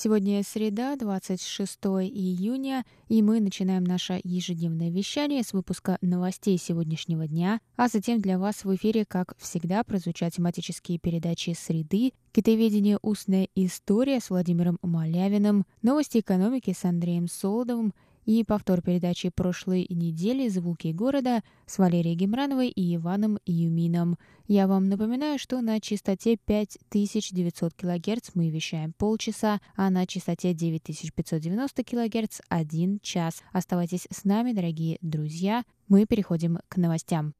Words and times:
Сегодня 0.00 0.44
среда, 0.44 0.94
26 0.94 1.76
июня, 1.82 2.84
и 3.08 3.20
мы 3.20 3.40
начинаем 3.40 3.82
наше 3.82 4.20
ежедневное 4.22 4.90
вещание 4.90 5.42
с 5.42 5.52
выпуска 5.52 5.98
новостей 6.02 6.56
сегодняшнего 6.56 7.26
дня, 7.26 7.60
а 7.74 7.88
затем 7.88 8.20
для 8.20 8.38
вас 8.38 8.62
в 8.62 8.72
эфире, 8.76 9.04
как 9.04 9.36
всегда, 9.38 9.82
прозвучат 9.82 10.34
тематические 10.34 11.00
передачи 11.00 11.52
«Среды», 11.58 12.12
«Китоведение. 12.30 13.00
Устная 13.02 13.48
история» 13.56 14.20
с 14.20 14.30
Владимиром 14.30 14.78
Малявиным, 14.82 15.66
«Новости 15.82 16.18
экономики» 16.18 16.72
с 16.78 16.84
Андреем 16.84 17.26
Солодовым– 17.26 17.92
и 18.28 18.44
повтор 18.44 18.82
передачи 18.82 19.30
прошлой 19.30 19.86
недели 19.88 20.48
«Звуки 20.48 20.88
города» 20.88 21.42
с 21.64 21.78
Валерией 21.78 22.14
Гемрановой 22.14 22.68
и 22.68 22.96
Иваном 22.96 23.38
Юмином. 23.46 24.18
Я 24.46 24.66
вам 24.66 24.90
напоминаю, 24.90 25.38
что 25.38 25.62
на 25.62 25.80
частоте 25.80 26.36
5900 26.36 27.72
кГц 27.72 28.32
мы 28.34 28.50
вещаем 28.50 28.92
полчаса, 28.92 29.62
а 29.76 29.88
на 29.88 30.06
частоте 30.06 30.52
9590 30.52 31.82
кГц– 31.82 32.40
один 32.50 33.00
час. 33.00 33.42
Оставайтесь 33.50 34.06
с 34.10 34.24
нами, 34.24 34.52
дорогие 34.52 34.98
друзья. 35.00 35.64
Мы 35.88 36.04
переходим 36.04 36.58
к 36.68 36.76
новостям. 36.76 37.32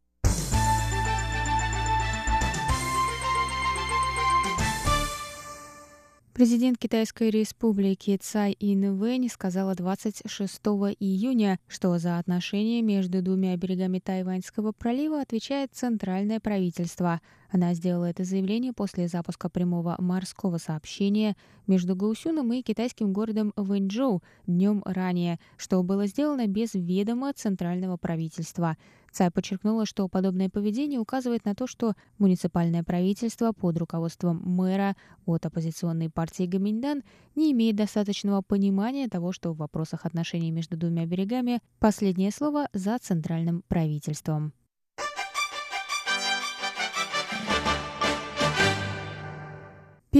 Президент 6.38 6.78
Китайской 6.78 7.30
республики 7.30 8.16
Цай 8.16 8.56
Инвэнь 8.60 9.28
сказала 9.28 9.74
26 9.74 10.60
июня, 11.00 11.58
что 11.66 11.98
за 11.98 12.20
отношения 12.20 12.80
между 12.80 13.22
двумя 13.22 13.56
берегами 13.56 13.98
Тайваньского 13.98 14.70
пролива 14.70 15.20
отвечает 15.20 15.70
центральное 15.72 16.38
правительство. 16.38 17.20
Она 17.50 17.72
сделала 17.72 18.04
это 18.04 18.24
заявление 18.24 18.72
после 18.74 19.08
запуска 19.08 19.48
прямого 19.48 19.96
морского 19.98 20.58
сообщения 20.58 21.34
между 21.66 21.96
Гаусюном 21.96 22.52
и 22.52 22.62
китайским 22.62 23.12
городом 23.12 23.52
Вэньчжоу 23.56 24.22
днем 24.46 24.82
ранее, 24.84 25.38
что 25.56 25.82
было 25.82 26.06
сделано 26.06 26.46
без 26.46 26.74
ведома 26.74 27.32
центрального 27.32 27.96
правительства. 27.96 28.76
Цай 29.12 29.30
подчеркнула, 29.30 29.86
что 29.86 30.06
подобное 30.08 30.50
поведение 30.50 31.00
указывает 31.00 31.46
на 31.46 31.54
то, 31.54 31.66
что 31.66 31.94
муниципальное 32.18 32.84
правительство 32.84 33.52
под 33.52 33.78
руководством 33.78 34.42
мэра 34.44 34.94
от 35.24 35.46
оппозиционной 35.46 36.10
партии 36.10 36.46
Гаминьдан 36.46 37.02
не 37.34 37.52
имеет 37.52 37.76
достаточного 37.76 38.42
понимания 38.42 39.08
того, 39.08 39.32
что 39.32 39.52
в 39.52 39.56
вопросах 39.56 40.04
отношений 40.04 40.50
между 40.50 40.76
двумя 40.76 41.06
берегами 41.06 41.60
последнее 41.78 42.30
слово 42.30 42.68
за 42.74 42.98
центральным 42.98 43.62
правительством. 43.68 44.52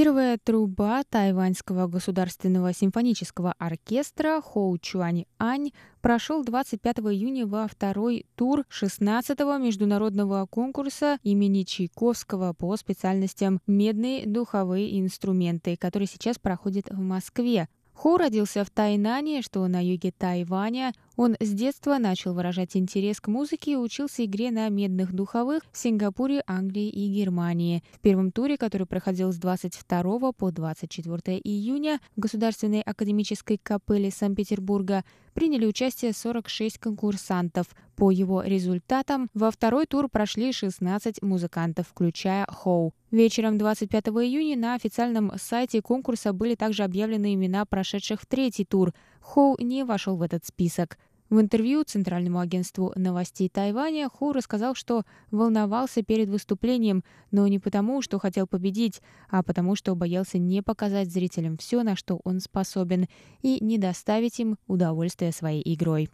Первая 0.00 0.38
труба 0.38 1.02
Тайваньского 1.02 1.88
государственного 1.88 2.72
симфонического 2.72 3.52
оркестра 3.58 4.41
Хоу 4.41 4.78
Чуань 4.78 5.24
Ань 5.41 5.72
прошел 6.02 6.44
25 6.44 6.98
июня 6.98 7.48
во 7.48 7.66
второй 7.66 8.24
тур 8.36 8.64
16-го 8.70 9.56
международного 9.56 10.47
конкурса 10.47 11.19
имени 11.25 11.64
Чайковского 11.64 12.53
по 12.53 12.76
специальностям 12.76 13.60
«Медные 13.66 14.25
духовые 14.25 15.00
инструменты», 15.00 15.76
который 15.76 16.06
сейчас 16.06 16.38
проходит 16.38 16.88
в 16.91 17.00
Москве. 17.00 17.66
Ху 17.92 18.19
родился 18.19 18.62
в 18.62 18.70
Тайнане, 18.70 19.42
что 19.42 19.66
на 19.66 19.84
юге 19.84 20.12
Тайваня. 20.16 20.92
Он 21.18 21.34
с 21.40 21.52
детства 21.52 21.98
начал 21.98 22.32
выражать 22.32 22.76
интерес 22.76 23.20
к 23.20 23.26
музыке 23.26 23.72
и 23.72 23.76
учился 23.76 24.24
игре 24.24 24.52
на 24.52 24.68
медных 24.68 25.12
духовых 25.12 25.64
в 25.72 25.76
Сингапуре, 25.76 26.44
Англии 26.46 26.88
и 26.88 27.08
Германии. 27.12 27.82
В 27.90 27.98
первом 27.98 28.30
туре, 28.30 28.56
который 28.56 28.86
проходил 28.86 29.32
с 29.32 29.36
22 29.36 30.30
по 30.30 30.52
24 30.52 31.40
июня 31.42 31.98
в 32.16 32.20
Государственной 32.20 32.82
академической 32.82 33.58
капелле 33.58 34.12
Санкт-Петербурга, 34.12 35.02
приняли 35.34 35.66
участие 35.66 36.12
46 36.12 36.78
конкурсантов. 36.78 37.66
По 37.96 38.12
его 38.12 38.42
результатам 38.42 39.28
во 39.34 39.50
второй 39.50 39.86
тур 39.86 40.08
прошли 40.08 40.52
16 40.52 41.20
музыкантов, 41.22 41.88
включая 41.88 42.46
Хоу. 42.46 42.94
Вечером 43.10 43.58
25 43.58 44.06
июня 44.08 44.56
на 44.56 44.74
официальном 44.74 45.32
сайте 45.36 45.82
конкурса 45.82 46.32
были 46.32 46.54
также 46.54 46.84
объявлены 46.84 47.34
имена 47.34 47.64
прошедших 47.64 48.20
в 48.20 48.26
третий 48.26 48.64
тур. 48.64 48.92
Хоу 49.20 49.56
не 49.58 49.82
вошел 49.82 50.16
в 50.16 50.22
этот 50.22 50.44
список. 50.44 50.96
В 51.31 51.41
интервью 51.41 51.84
Центральному 51.84 52.39
агентству 52.39 52.93
новостей 52.97 53.50
Тайваня 53.50 54.09
Ху 54.09 54.33
рассказал, 54.33 54.75
что 54.75 55.03
волновался 55.31 56.03
перед 56.03 56.31
выступлением, 56.31 57.05
но 57.31 57.47
не 57.49 57.59
потому, 57.59 58.00
что 58.00 58.19
хотел 58.19 58.47
победить, 58.47 59.03
а 59.28 59.43
потому, 59.43 59.77
что 59.77 59.94
боялся 59.94 60.39
не 60.39 60.62
показать 60.62 61.12
зрителям 61.12 61.59
все, 61.59 61.83
на 61.83 61.97
что 61.97 62.21
он 62.25 62.41
способен, 62.41 63.09
и 63.43 63.62
не 63.62 63.77
доставить 63.77 64.41
им 64.41 64.56
удовольствие 64.66 65.33
своей 65.33 65.62
игрой. 65.75 66.09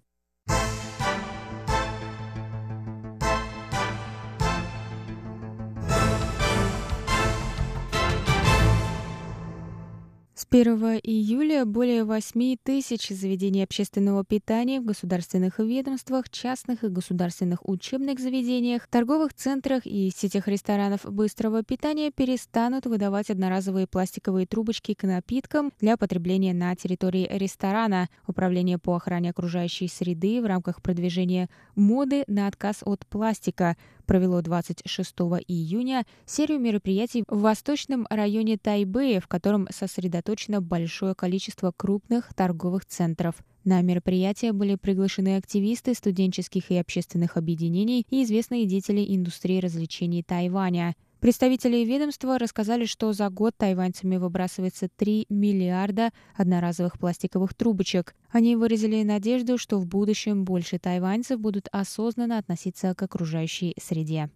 1 10.55 11.01
июля 11.03 11.65
более 11.65 12.05
8 12.05 12.57
тысяч 12.63 13.09
заведений 13.09 13.65
общественного 13.65 14.25
питания 14.25 14.81
в 14.81 14.85
государственных 14.85 15.59
ведомствах, 15.59 16.31
частных 16.31 16.85
и 16.85 16.89
государственных 16.89 17.69
учебных 17.69 18.21
заведениях, 18.21 18.87
торговых 18.87 19.35
центрах 19.35 19.85
и 19.85 20.13
сетях 20.15 20.47
ресторанов 20.47 21.13
быстрого 21.13 21.65
питания 21.65 22.13
перестанут 22.13 22.87
выдавать 22.87 23.31
одноразовые 23.31 23.89
пластиковые 23.89 24.47
трубочки 24.47 24.95
к 24.95 25.03
напиткам 25.03 25.73
для 25.81 25.97
потребления 25.97 26.55
на 26.55 26.77
территории 26.77 27.27
ресторана. 27.33 28.09
Управление 28.29 28.79
по 28.79 28.95
охране 28.95 29.31
окружающей 29.31 29.89
среды 29.89 30.41
в 30.41 30.47
рамках 30.47 30.83
продвижения 30.83 31.51
моды 31.75 32.23
на 32.29 32.47
отказ 32.47 32.85
от 32.85 33.05
пластика 33.09 33.77
провело 34.07 34.41
26 34.41 35.15
июня 35.49 36.05
серию 36.27 36.61
мероприятий 36.61 37.25
в 37.27 37.41
восточном 37.41 38.07
районе 38.11 38.57
Тайбэя, 38.57 39.21
в 39.21 39.27
котором 39.27 39.67
сосредоточено 39.73 40.44
большое 40.49 41.15
количество 41.15 41.73
крупных 41.77 42.35
торговых 42.35 42.85
центров. 42.87 43.35
На 43.65 43.81
мероприятие 43.81 44.53
были 44.53 44.75
приглашены 44.75 45.37
активисты 45.37 45.95
студенческих 45.95 46.71
и 46.71 46.77
общественных 46.77 47.37
объединений 47.37 48.07
и 48.11 48.23
известные 48.23 48.67
деятели 48.67 49.05
индустрии 49.15 49.61
развлечений 49.61 50.23
Тайваня. 50.23 50.95
Представители 51.25 51.79
ведомства 51.85 52.39
рассказали, 52.39 52.85
что 52.85 53.15
за 53.15 53.31
год 53.31 53.55
тайваньцами 53.57 54.19
выбрасывается 54.19 54.91
3 54.95 55.25
миллиарда 55.31 56.11
одноразовых 56.37 56.99
пластиковых 56.99 57.55
трубочек. 57.55 58.15
Они 58.31 58.57
выразили 58.57 59.03
надежду, 59.05 59.57
что 59.57 59.79
в 59.79 59.87
будущем 59.87 60.45
больше 60.45 60.79
тайваньцев 60.79 61.41
будут 61.41 61.69
осознанно 61.73 62.37
относиться 62.37 62.95
к 62.95 63.03
окружающей 63.03 63.75
среде. 63.81 64.29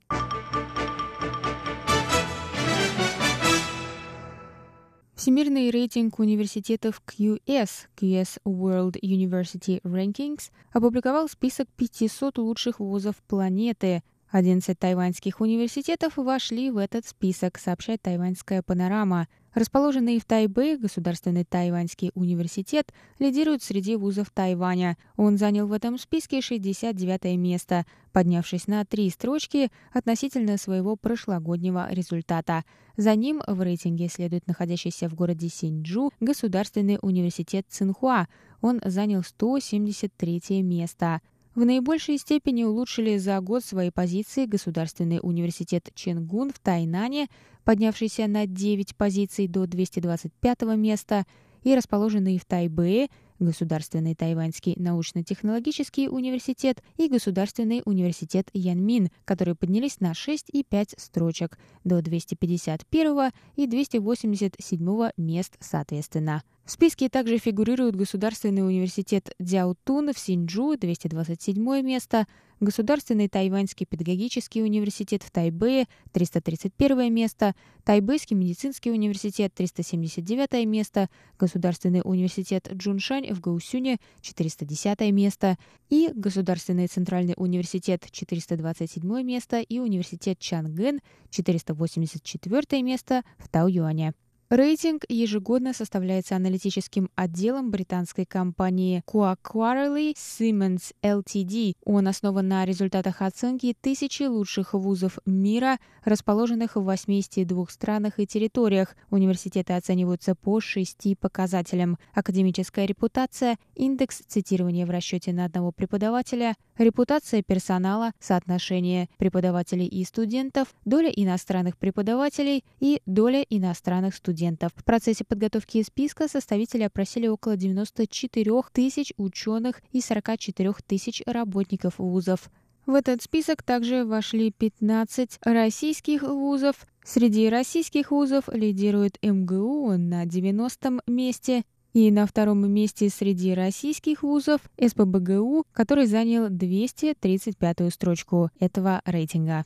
Всемирный 5.19 5.71
рейтинг 5.71 6.21
университетов 6.21 7.03
QS, 7.05 7.89
QS 7.97 8.39
World 8.45 9.01
University 9.03 9.83
Rankings, 9.83 10.53
опубликовал 10.73 11.29
список 11.29 11.67
500 11.77 12.39
лучших 12.39 12.79
вузов 12.79 13.17
планеты– 13.27 14.05
11 14.31 14.79
тайваньских 14.79 15.41
университетов 15.41 16.17
вошли 16.17 16.71
в 16.71 16.77
этот 16.77 17.07
список, 17.07 17.59
сообщает 17.59 18.03
тайваньская 18.03 18.63
панорама. 18.63 19.27
Расположенный 19.55 20.21
в 20.21 20.25
Тайбэе 20.25 20.77
Государственный 20.77 21.45
Тайваньский 21.45 22.13
университет 22.15 22.93
лидирует 23.19 23.63
среди 23.63 23.97
вузов 23.97 24.31
Тайваня. 24.31 24.97
Он 25.17 25.39
занял 25.39 25.67
в 25.67 25.73
этом 25.73 25.99
списке 25.99 26.43
69 26.43 27.37
место, 27.39 27.87
поднявшись 28.13 28.69
на 28.69 28.85
три 28.85 29.09
строчки 29.11 29.73
относительно 29.93 30.59
своего 30.59 30.95
прошлогоднего 30.97 31.89
результата. 31.91 32.65
За 32.97 33.15
ним 33.17 33.43
в 33.47 33.63
рейтинге 33.63 34.09
следует 34.09 34.47
находящийся 34.47 35.09
в 35.09 35.15
городе 35.15 35.49
Синьчжу 35.49 36.13
Государственный 36.21 36.99
университет 37.01 37.67
Цинхуа. 37.69 38.29
Он 38.61 38.81
занял 38.85 39.23
173 39.23 40.63
место. 40.63 41.21
В 41.59 41.65
наибольшей 41.65 42.19
степени 42.19 42.63
улучшили 42.63 43.17
за 43.17 43.41
год 43.41 43.65
свои 43.65 43.91
позиции 43.91 44.47
Государственный 44.47 45.19
университет 45.21 45.91
Ченгун 45.93 46.53
в 46.53 46.61
Тайнане, 46.61 47.27
поднявшийся 47.65 48.29
на 48.29 48.47
9 48.47 48.95
позиций 48.95 49.49
до 49.49 49.67
225 49.67 50.63
места, 50.77 51.27
и 51.65 51.75
расположенные 51.75 52.39
в 52.39 52.45
Тайбэе, 52.45 53.09
Государственный 53.39 54.15
Тайваньский 54.15 54.75
научно-технологический 54.77 56.09
университет 56.09 56.83
и 56.97 57.09
Государственный 57.09 57.83
университет 57.85 58.49
Янмин, 58.53 59.11
которые 59.25 59.55
поднялись 59.55 60.01
на 60.01 60.15
6 60.15 60.51
и 60.53 60.65
5 60.65 60.95
строчек 60.97 61.59
до 61.85 62.03
251 62.03 63.31
и 63.57 63.67
287 63.67 65.11
мест 65.17 65.57
соответственно. 65.61 66.43
В 66.65 66.71
списке 66.71 67.09
также 67.09 67.39
фигурирует 67.39 67.97
Государственный 67.97 68.67
университет 68.67 69.35
Дзяутун 69.39 70.13
в 70.13 70.19
Синджу, 70.19 70.77
227 70.77 71.83
место, 71.83 72.27
Государственный 72.61 73.29
Тайваньский 73.29 73.87
педагогический 73.87 74.63
университет 74.63 75.23
в 75.23 75.31
Тайбэе, 75.31 75.87
331 76.13 77.15
место, 77.15 77.55
Тайбэйский 77.85 78.35
медицинский 78.35 78.91
университет, 78.91 79.55
379 79.55 80.67
место, 80.67 81.09
Государственный 81.39 82.01
университет 82.03 82.69
Джуншань 82.73 83.33
в 83.33 83.41
Гаусюне, 83.41 83.99
410 84.23 85.13
место, 85.13 85.57
и 85.89 86.11
Государственный 86.13 86.89
центральный 86.89 87.35
университет, 87.37 88.07
427 88.11 89.23
место, 89.23 89.61
и 89.61 89.79
Университет 89.79 90.41
Чангэн, 90.41 91.01
484 91.31 92.83
место 92.83 93.23
в 93.39 93.49
Тау-Юане. 93.49 94.15
Рейтинг 94.51 95.05
ежегодно 95.11 95.75
составляется 95.75 96.35
аналитическим 96.35 97.11
отделом 97.15 97.71
британской 97.71 98.25
компании 98.25 99.03
Quarterly 99.07 100.15
Siemens 100.15 100.95
Ltd. 101.03 101.75
Он 101.85 102.09
основан 102.09 102.49
на 102.49 102.65
результатах 102.65 103.21
оценки 103.21 103.77
тысячи 103.79 104.23
лучших 104.23 104.73
вузов 104.73 105.19
мира, 105.27 105.77
расположенных 106.03 106.77
в 106.77 106.81
82 106.81 107.67
странах 107.69 108.19
и 108.21 108.27
территориях. 108.27 108.97
Университеты 109.11 109.75
оцениваются 109.75 110.35
по 110.35 110.61
шести 110.61 111.15
показателям. 111.15 111.99
Академическая 112.15 112.87
репутация, 112.87 113.59
индекс 113.75 114.23
цитирования 114.27 114.87
в 114.87 114.91
расчете 114.91 115.35
на 115.35 115.45
одного 115.45 115.73
преподавателя, 115.73 116.55
репутация 116.79 117.43
персонала, 117.43 118.13
соотношение 118.19 119.11
преподавателей 119.19 119.87
и 119.87 120.05
студентов, 120.05 120.69
доля 120.87 121.11
иностранных 121.11 121.77
преподавателей 121.77 122.65
и 122.81 123.03
доля 123.05 123.43
иностранных 123.43 124.15
студентов. 124.15 124.38
В 124.75 124.85
процессе 124.85 125.25
подготовки 125.25 125.83
списка 125.83 126.29
составители 126.29 126.83
опросили 126.83 127.27
около 127.27 127.57
94 127.57 128.63
тысяч 128.73 129.13
ученых 129.17 129.83
и 129.93 130.01
44 130.01 130.75
тысяч 130.87 131.23
работников 131.27 131.99
вузов. 131.99 132.51
В 132.87 132.95
этот 132.95 133.23
список 133.23 133.63
также 133.63 134.05
вошли 134.05 134.51
15 134.51 135.41
российских 135.43 136.23
вузов. 136.23 136.87
Среди 137.05 137.49
российских 137.49 138.11
вузов 138.11 138.49
лидирует 138.49 139.19
МГУ 139.23 139.97
на 139.99 140.25
90 140.25 141.01
месте, 141.07 141.65
и 141.95 142.11
на 142.11 142.27
втором 142.27 142.71
месте 142.71 143.09
среди 143.09 143.55
российских 143.55 144.23
вузов 144.23 144.61
СПБГУ, 144.81 145.65
который 145.73 146.07
занял 146.07 146.49
235-ю 146.49 147.91
строчку 147.91 148.51
этого 148.61 149.03
рейтинга. 149.05 149.65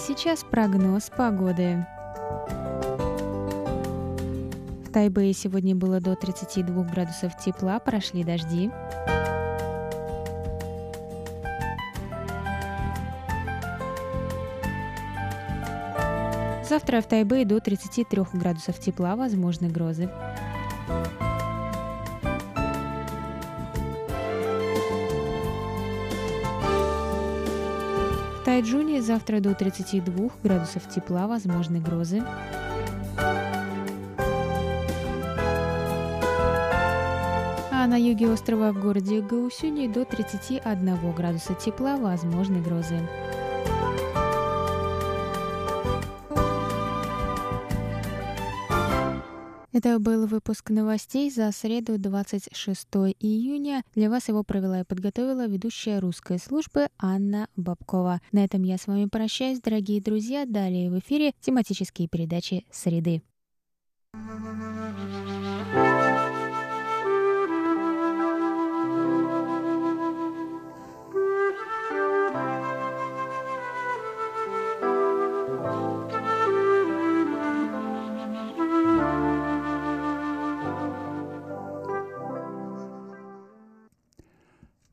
Сейчас 0.00 0.44
прогноз 0.44 1.10
погоды. 1.14 1.86
В 4.84 4.92
Тайбэе 4.92 5.32
сегодня 5.32 5.76
было 5.76 6.00
до 6.00 6.16
32 6.16 6.84
градусов 6.84 7.36
тепла, 7.36 7.78
прошли 7.78 8.24
дожди. 8.24 8.70
Завтра 16.68 17.00
в 17.00 17.06
Тайбэе 17.06 17.44
до 17.44 17.60
33 17.60 18.22
градусов 18.32 18.78
тепла, 18.78 19.16
возможны 19.16 19.68
грозы. 19.68 20.10
Тайджуне 28.50 29.00
завтра 29.00 29.38
до 29.38 29.54
32 29.54 30.30
градусов 30.42 30.88
тепла, 30.88 31.28
возможны 31.28 31.78
грозы. 31.78 32.20
а 37.70 37.86
на 37.86 37.96
юге 37.96 38.28
острова 38.28 38.72
в 38.72 38.80
городе 38.80 39.20
Гаусюни 39.20 39.86
до 39.86 40.04
31 40.04 41.14
градуса 41.14 41.54
тепла 41.54 41.96
возможны 41.96 42.60
грозы. 42.60 42.98
Это 49.82 49.98
был 49.98 50.26
выпуск 50.26 50.68
новостей 50.68 51.30
за 51.30 51.50
среду 51.52 51.96
26 51.96 52.86
июня. 53.18 53.82
Для 53.94 54.10
вас 54.10 54.28
его 54.28 54.44
провела 54.44 54.80
и 54.80 54.84
подготовила 54.84 55.46
ведущая 55.46 56.00
русской 56.00 56.38
службы 56.38 56.88
Анна 56.98 57.48
Бабкова. 57.56 58.20
На 58.30 58.44
этом 58.44 58.62
я 58.62 58.76
с 58.76 58.86
вами 58.86 59.06
прощаюсь, 59.06 59.58
дорогие 59.62 60.02
друзья. 60.02 60.44
Далее 60.44 60.90
в 60.90 60.98
эфире 60.98 61.32
тематические 61.40 62.08
передачи 62.08 62.66
«Среды». 62.70 63.22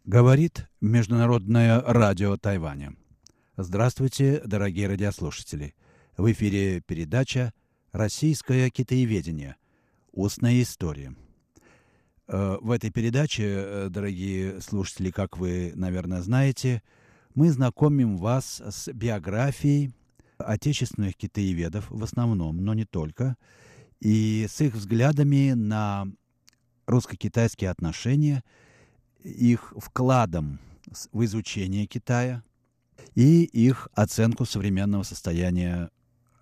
Говорит 0.07 0.69
Международное 0.79 1.81
радио 1.81 2.37
Тайваня. 2.37 2.95
Здравствуйте, 3.57 4.41
дорогие 4.45 4.87
радиослушатели. 4.87 5.75
В 6.15 6.31
эфире 6.31 6.79
передача 6.79 7.51
«Российское 7.91 8.69
китаеведение. 8.69 9.57
Устная 10.13 10.61
история». 10.61 11.13
Э, 12.29 12.55
в 12.61 12.71
этой 12.71 12.89
передаче, 12.89 13.43
э, 13.43 13.87
дорогие 13.89 14.61
слушатели, 14.61 15.11
как 15.11 15.37
вы, 15.37 15.73
наверное, 15.75 16.21
знаете, 16.21 16.83
мы 17.35 17.51
знакомим 17.51 18.15
вас 18.15 18.61
с 18.61 18.89
биографией 18.93 19.91
отечественных 20.37 21.17
китаеведов 21.17 21.85
в 21.89 22.01
основном, 22.01 22.63
но 22.63 22.73
не 22.73 22.85
только, 22.85 23.35
и 23.99 24.47
с 24.49 24.61
их 24.61 24.73
взглядами 24.73 25.51
на 25.51 26.05
русско-китайские 26.85 27.69
отношения– 27.69 28.45
их 29.27 29.73
вкладом 29.77 30.59
в 31.11 31.23
изучение 31.25 31.85
Китая 31.85 32.43
и 33.15 33.43
их 33.43 33.89
оценку 33.93 34.45
современного 34.45 35.03
состояния 35.03 35.89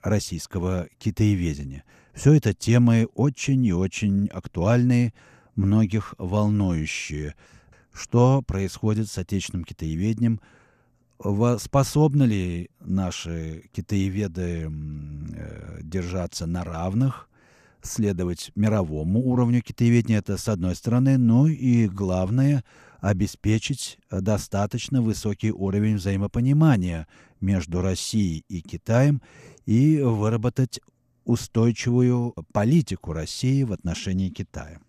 российского 0.02 0.88
китаеведения. 1.00 1.84
Все 2.14 2.34
это 2.34 2.54
темы 2.54 3.08
очень 3.16 3.66
и 3.66 3.74
очень 3.74 4.28
актуальные, 4.28 5.14
многих 5.56 6.14
волнующие. 6.18 7.36
Что 7.92 8.42
происходит 8.42 9.10
с 9.10 9.18
отечественным 9.18 9.66
китаеведением? 9.66 10.40
Способны 11.60 12.24
ли 12.24 12.70
наши 12.82 13.70
китаеведы 13.72 14.70
э, 14.70 15.80
держаться 15.82 16.46
на 16.46 16.64
равных 16.64 17.30
следовать 17.86 18.52
мировому 18.56 19.20
уровню 19.20 19.62
китаеведения, 19.62 20.20
это 20.20 20.38
с 20.38 20.50
одной 20.50 20.76
стороны, 20.76 21.18
ну 21.18 21.48
и 21.48 21.88
главное– 21.88 22.64
обеспечить 23.06 24.00
достаточно 24.10 25.00
высокий 25.00 25.52
уровень 25.52 25.98
взаимопонимания 25.98 27.08
между 27.40 27.82
Россией 27.82 28.44
и 28.50 28.62
Китаем 28.62 29.22
и 29.68 30.00
выработать 30.00 30.80
устойчивую 31.24 32.34
политику 32.52 33.14
России 33.14 33.62
в 33.62 33.74
отношении 33.74 34.30
Китая. 34.30 34.80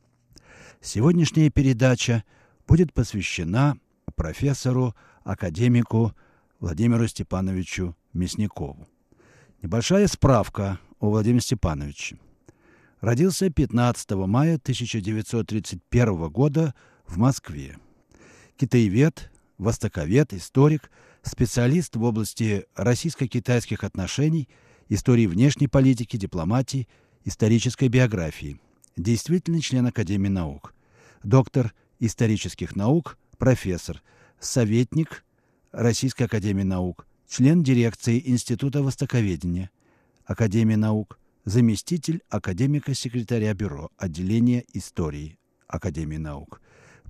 Сегодняшняя 0.80 1.50
передача 1.50 2.24
будет 2.66 2.94
посвящена 2.94 3.76
профессору, 4.14 4.94
академику 5.22 6.14
Владимиру 6.58 7.06
Степановичу 7.08 7.94
Мясникову. 8.14 8.88
Небольшая 9.60 10.06
справка 10.06 10.78
о 11.00 11.10
Владимире 11.10 11.42
Степановиче. 11.42 12.16
Родился 13.06 13.50
15 13.50 14.10
мая 14.26 14.56
1931 14.56 16.28
года 16.28 16.75
в 17.06 17.18
Москве. 17.18 17.78
Китаевед, 18.56 19.30
востоковед, 19.58 20.32
историк, 20.32 20.90
специалист 21.22 21.94
в 21.94 22.02
области 22.02 22.66
российско-китайских 22.75 23.84
отношений, 23.84 24.48
истории 24.88 25.28
внешней 25.28 25.68
политики, 25.68 26.16
дипломатии 26.16 26.88
исторической 27.25 27.86
биографии, 27.86 28.60
действительный 28.96 29.60
член 29.60 29.86
Академии 29.86 30.28
наук, 30.28 30.75
доктор 31.22 31.75
исторических 32.00 32.75
наук, 32.75 33.18
профессор, 33.38 34.02
советник 34.40 35.25
Российской 35.70 36.25
Академии 36.25 36.64
наук, 36.64 37.06
член 37.28 37.62
дирекции 37.62 38.20
Института 38.26 38.82
Востоковедения, 38.82 39.70
Академии 40.25 40.75
наук, 40.75 41.20
заместитель 41.46 42.22
академика-секретаря 42.28 43.54
бюро 43.54 43.90
отделения 43.96 44.66
истории 44.74 45.38
Академии 45.68 46.18
наук, 46.18 46.60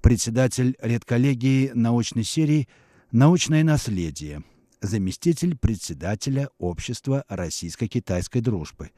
председатель 0.02 0.76
редколлегии 0.81 1.73
научной 1.75 2.23
серии 2.23 2.69
«Научное 3.11 3.64
наследие», 3.64 4.45
заместитель 4.83 5.57
председателя 5.57 6.50
Общества 6.59 7.25
российско-китайской 7.28 8.40
дружбы, 8.40 8.90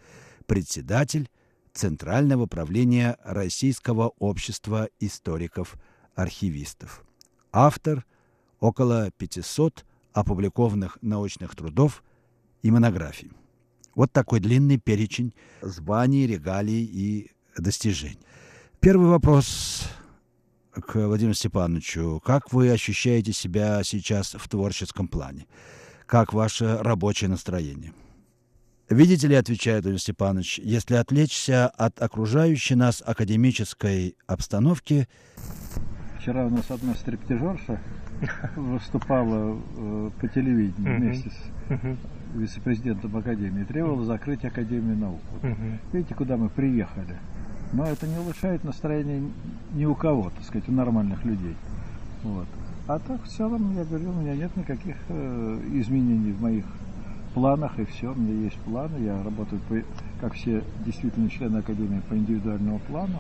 председатель 0.47 1.31
Центрального 1.73 2.47
правления 2.47 3.17
Российского 3.23 4.09
общества 4.19 4.89
историков-архивистов. 4.99 7.05
Автор 7.53 8.05
около 8.59 9.13
500 9.13 9.87
опубликованных 10.13 10.99
научных 11.01 11.55
трудов 11.55 12.03
и 12.63 12.73
монографий. 12.73 13.31
Вот 13.99 14.13
такой 14.13 14.39
длинный 14.39 14.79
перечень 14.79 15.35
званий, 15.61 16.25
регалий 16.25 16.85
и 16.85 17.33
достижений. 17.57 18.21
Первый 18.79 19.09
вопрос 19.09 19.89
к 20.71 20.95
Владимиру 20.95 21.35
Степановичу. 21.35 22.23
Как 22.25 22.53
вы 22.53 22.71
ощущаете 22.71 23.33
себя 23.33 23.83
сейчас 23.83 24.35
в 24.35 24.49
творческом 24.49 25.09
плане? 25.09 25.47
Как 26.07 26.33
ваше 26.33 26.77
рабочее 26.77 27.29
настроение? 27.29 27.93
Видите 28.89 29.27
ли, 29.27 29.35
отвечает 29.35 29.83
Владимир 29.83 30.01
Степанович, 30.01 30.61
если 30.61 30.95
отвлечься 30.95 31.67
от 31.67 32.01
окружающей 32.01 32.77
нас 32.77 33.03
академической 33.05 34.17
обстановки... 34.29 35.09
Вчера 36.29 36.45
у 36.45 36.51
нас 36.51 36.71
одна 36.71 36.93
стриптижерша 36.95 37.79
выступала 38.55 39.57
э, 39.79 40.11
по 40.21 40.29
телевидению 40.29 40.99
вместе 40.99 41.31
с 41.31 41.79
вице-президентом 42.35 43.17
Академии, 43.17 43.65
требовала 43.65 44.05
закрыть 44.05 44.45
Академию 44.45 44.99
наук. 44.99 45.21
Вот. 45.41 45.57
Видите, 45.91 46.15
куда 46.15 46.37
мы 46.37 46.51
приехали? 46.51 47.17
Но 47.73 47.87
это 47.87 48.07
не 48.07 48.19
улучшает 48.19 48.63
настроение 48.63 49.23
ни 49.73 49.87
у 49.87 49.95
кого, 49.95 50.29
так 50.29 50.45
сказать, 50.45 50.69
у 50.69 50.73
нормальных 50.73 51.25
людей. 51.25 51.57
Вот. 52.23 52.47
А 52.89 52.99
так, 52.99 53.23
в 53.23 53.29
целом, 53.29 53.75
я 53.75 53.85
говорю, 53.85 54.11
у 54.11 54.21
меня 54.21 54.37
нет 54.37 54.55
никаких 54.55 54.97
э, 55.09 55.61
изменений 55.73 56.33
в 56.33 56.43
моих 56.43 56.67
планах, 57.33 57.79
и 57.79 57.87
все, 57.87 58.13
у 58.13 58.15
меня 58.15 58.39
есть 58.43 58.59
планы, 58.67 59.03
я 59.03 59.23
работаю, 59.23 59.63
по, 59.67 59.81
как 60.21 60.35
все 60.35 60.63
действительно 60.85 61.31
члены 61.31 61.57
Академии, 61.57 62.03
по 62.07 62.13
индивидуальному 62.13 62.81
плану. 62.81 63.19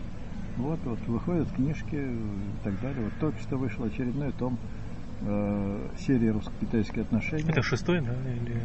Вот, 0.58 0.80
вот, 0.84 0.98
выходят 1.06 1.50
книжки 1.52 1.94
и 1.94 2.64
так 2.64 2.80
далее. 2.80 3.04
Вот 3.04 3.12
только 3.20 3.38
что 3.40 3.56
вышел 3.56 3.84
очередной 3.84 4.32
том 4.32 4.58
э, 5.22 5.88
серии 5.98 6.28
русско-китайские 6.28 7.02
отношения. 7.02 7.48
Это 7.48 7.62
шестой, 7.62 8.00
да? 8.00 8.14
Или... 8.28 8.60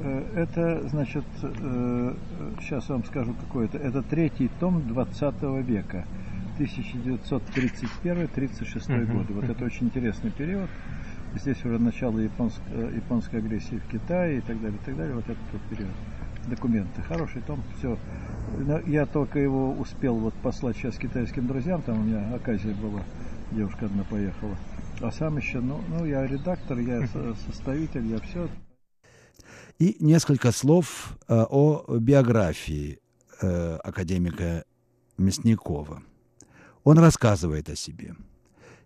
Э, 0.00 0.24
это, 0.36 0.88
значит, 0.88 1.24
э, 1.42 2.14
сейчас 2.60 2.88
вам 2.88 3.04
скажу 3.04 3.34
какой 3.34 3.66
это. 3.66 3.76
Это 3.78 4.02
третий 4.02 4.50
том 4.58 4.88
20 4.88 5.42
века. 5.66 6.06
1931-36 6.58 9.02
угу. 9.02 9.12
годы. 9.12 9.34
Вот 9.34 9.44
это 9.44 9.64
очень 9.64 9.86
интересный 9.86 10.30
период. 10.30 10.68
Здесь 11.36 11.64
уже 11.64 11.78
начало 11.78 12.18
японск, 12.18 12.60
э, 12.72 12.92
японской 12.96 13.36
агрессии 13.36 13.76
в 13.76 13.86
Китае 13.90 14.38
и 14.38 14.40
так 14.40 14.60
далее, 14.60 14.78
и 14.80 14.84
так 14.84 14.96
далее. 14.96 15.14
Вот 15.14 15.24
этот 15.24 15.38
вот 15.52 15.62
период. 15.70 15.92
Документы. 16.48 17.02
Хороший 17.02 17.42
том, 17.42 17.62
все. 17.78 17.98
Я 18.86 19.06
только 19.06 19.38
его 19.38 19.72
успел 19.72 20.16
вот 20.16 20.34
послать 20.42 20.76
сейчас 20.76 20.96
китайским 20.96 21.46
друзьям, 21.46 21.82
там 21.82 22.00
у 22.00 22.04
меня 22.04 22.34
оказия 22.34 22.74
была, 22.74 23.02
девушка 23.52 23.86
одна 23.86 24.04
поехала. 24.04 24.56
А 25.00 25.10
сам 25.12 25.36
еще, 25.36 25.60
ну, 25.60 25.80
ну 25.88 26.04
я 26.06 26.26
редактор, 26.26 26.78
я 26.78 27.06
составитель, 27.46 28.06
я 28.06 28.18
все. 28.20 28.48
И 29.78 29.96
несколько 30.00 30.50
слов 30.50 31.16
э, 31.28 31.44
о 31.48 31.84
биографии 31.98 32.98
э, 33.40 33.76
академика 33.84 34.64
Мясникова. 35.18 36.02
Он 36.84 36.98
рассказывает 36.98 37.68
о 37.68 37.76
себе. 37.76 38.14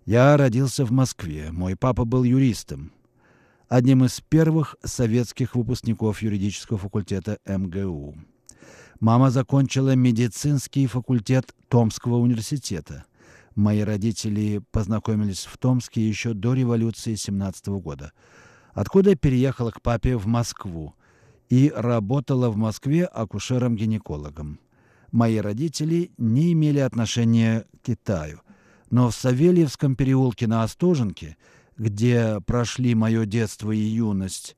«Я 0.04 0.36
родился 0.36 0.84
в 0.84 0.90
Москве. 0.90 1.52
Мой 1.52 1.76
папа 1.76 2.04
был 2.04 2.24
юристом, 2.24 2.90
одним 3.72 4.04
из 4.04 4.20
первых 4.20 4.76
советских 4.84 5.54
выпускников 5.54 6.22
юридического 6.22 6.78
факультета 6.78 7.38
МГУ. 7.46 8.14
Мама 9.00 9.30
закончила 9.30 9.96
медицинский 9.96 10.86
факультет 10.86 11.54
Томского 11.68 12.16
университета. 12.16 13.04
Мои 13.54 13.80
родители 13.80 14.62
познакомились 14.70 15.44
в 15.44 15.58
Томске 15.58 16.06
еще 16.06 16.34
до 16.34 16.54
революции 16.54 17.14
17 17.14 17.66
года– 17.68 18.12
откуда 18.74 19.14
переехала 19.16 19.70
к 19.70 19.82
папе 19.82 20.16
в 20.16 20.26
Москву 20.26 20.94
и 21.48 21.72
работала 21.74 22.50
в 22.50 22.56
Москве 22.56 23.04
акушером-гинекологом. 23.04 24.58
Мои 25.10 25.38
родители 25.38 26.10
не 26.16 26.52
имели 26.52 26.78
отношения 26.78 27.66
к 27.82 27.86
Китаю, 27.86 28.40
но 28.90 29.10
в 29.10 29.14
Савельевском 29.14 29.94
переулке 29.94 30.46
на 30.46 30.62
Остоженке, 30.62 31.36
где 31.76 32.40
прошли 32.46 32.94
мое 32.94 33.26
детство 33.26 33.70
и 33.70 33.78
юность, 33.78 34.56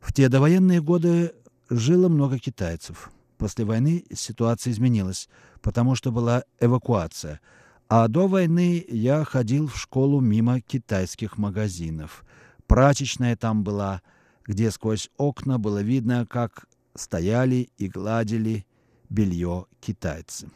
в 0.00 0.12
те 0.12 0.28
довоенные 0.28 0.80
годы 0.80 1.32
жило 1.70 2.08
много 2.08 2.38
китайцев. 2.38 3.10
После 3.38 3.64
войны 3.64 4.04
ситуация 4.12 4.72
изменилась, 4.72 5.28
потому 5.60 5.94
что 5.94 6.12
была 6.12 6.44
эвакуация. 6.60 7.40
А 7.88 8.08
до 8.08 8.26
войны 8.26 8.84
я 8.88 9.24
ходил 9.24 9.68
в 9.68 9.76
школу 9.76 10.20
мимо 10.20 10.60
китайских 10.60 11.38
магазинов– 11.38 12.24
Прачечная 12.72 13.36
там 13.36 13.64
была, 13.64 14.00
где 14.46 14.70
сквозь 14.70 15.10
окна 15.18 15.58
было 15.58 15.82
видно, 15.82 16.24
как 16.24 16.64
стояли 16.94 17.68
и 17.76 17.86
гладили 17.86 18.64
белье 19.10 19.66
китайцы. 19.78 20.48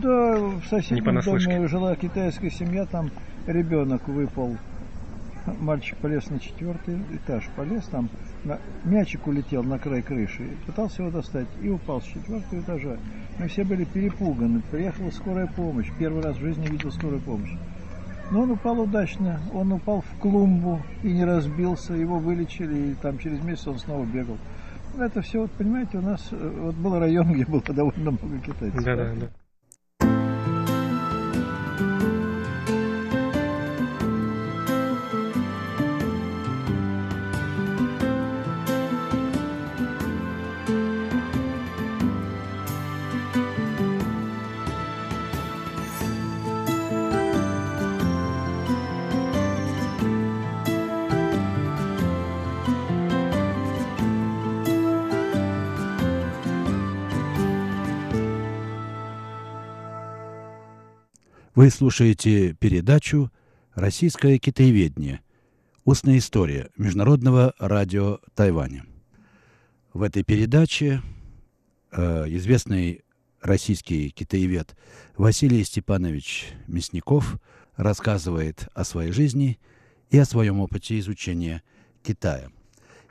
Да, 0.00 0.38
в 0.38 0.62
соседнем 0.70 1.20
доме 1.20 1.66
жила 1.66 1.96
китайская 1.96 2.50
семья, 2.50 2.86
там 2.86 3.10
ребенок 3.48 4.06
выпал. 4.06 4.56
Мальчик 5.60 5.96
полез 5.98 6.28
на 6.30 6.38
четвертый 6.38 6.98
этаж, 7.12 7.48
полез 7.56 7.84
там, 7.86 8.08
на, 8.44 8.58
мячик 8.84 9.26
улетел 9.26 9.62
на 9.62 9.78
край 9.78 10.02
крыши, 10.02 10.56
пытался 10.66 11.02
его 11.02 11.10
достать 11.10 11.48
и 11.62 11.68
упал 11.68 12.00
с 12.00 12.04
четвертого 12.04 12.60
этажа. 12.60 12.98
Мы 13.38 13.48
все 13.48 13.64
были 13.64 13.84
перепуганы. 13.84 14.62
Приехала 14.70 15.10
скорая 15.10 15.46
помощь. 15.46 15.88
Первый 15.98 16.22
раз 16.22 16.36
в 16.36 16.40
жизни 16.40 16.66
видел 16.66 16.90
скорую 16.90 17.20
помощь. 17.20 17.52
Но 18.30 18.42
он 18.42 18.50
упал 18.50 18.80
удачно, 18.80 19.40
он 19.54 19.72
упал 19.72 20.02
в 20.02 20.20
клумбу 20.20 20.82
и 21.02 21.12
не 21.12 21.24
разбился, 21.24 21.94
его 21.94 22.18
вылечили, 22.18 22.90
и 22.90 22.94
там 22.94 23.18
через 23.18 23.42
месяц 23.42 23.66
он 23.66 23.78
снова 23.78 24.04
бегал. 24.04 24.36
Это 24.98 25.22
все, 25.22 25.42
вот, 25.42 25.50
понимаете, 25.52 25.98
у 25.98 26.02
нас 26.02 26.28
э, 26.32 26.36
вот 26.36 26.74
был 26.74 26.98
район, 26.98 27.32
где 27.32 27.46
было 27.46 27.62
довольно 27.62 28.10
много 28.10 28.38
китайцев. 28.40 28.84
Да, 28.84 28.96
да, 28.96 29.14
да. 29.14 29.28
Вы 61.58 61.70
слушаете 61.70 62.54
передачу 62.54 63.32
«Российское 63.74 64.38
китаеведение. 64.38 65.22
Устная 65.84 66.18
история 66.18 66.70
Международного 66.76 67.52
радио 67.58 68.20
Тайваня». 68.36 68.86
В 69.92 70.02
этой 70.02 70.22
передаче 70.22 71.02
э, 71.90 72.26
известный 72.28 73.02
российский 73.40 74.10
китаевед 74.10 74.76
Василий 75.16 75.64
Степанович 75.64 76.46
Мясников 76.68 77.40
рассказывает 77.74 78.68
о 78.72 78.84
своей 78.84 79.10
жизни 79.10 79.58
и 80.10 80.18
о 80.18 80.24
своем 80.24 80.60
опыте 80.60 80.96
изучения 81.00 81.64
Китая. 82.04 82.52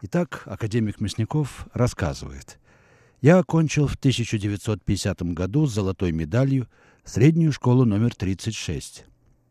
Итак, 0.04 0.44
академик 0.46 1.02
Мясников 1.02 1.68
рассказывает. 1.74 2.60
«Я 3.20 3.40
окончил 3.40 3.88
в 3.88 3.96
1950 3.96 5.34
году 5.34 5.66
с 5.66 5.74
золотой 5.74 6.14
медалью– 6.14 6.70
среднюю 7.08 7.52
школу 7.52 7.86
номер 7.86 8.14
36. 8.14 9.06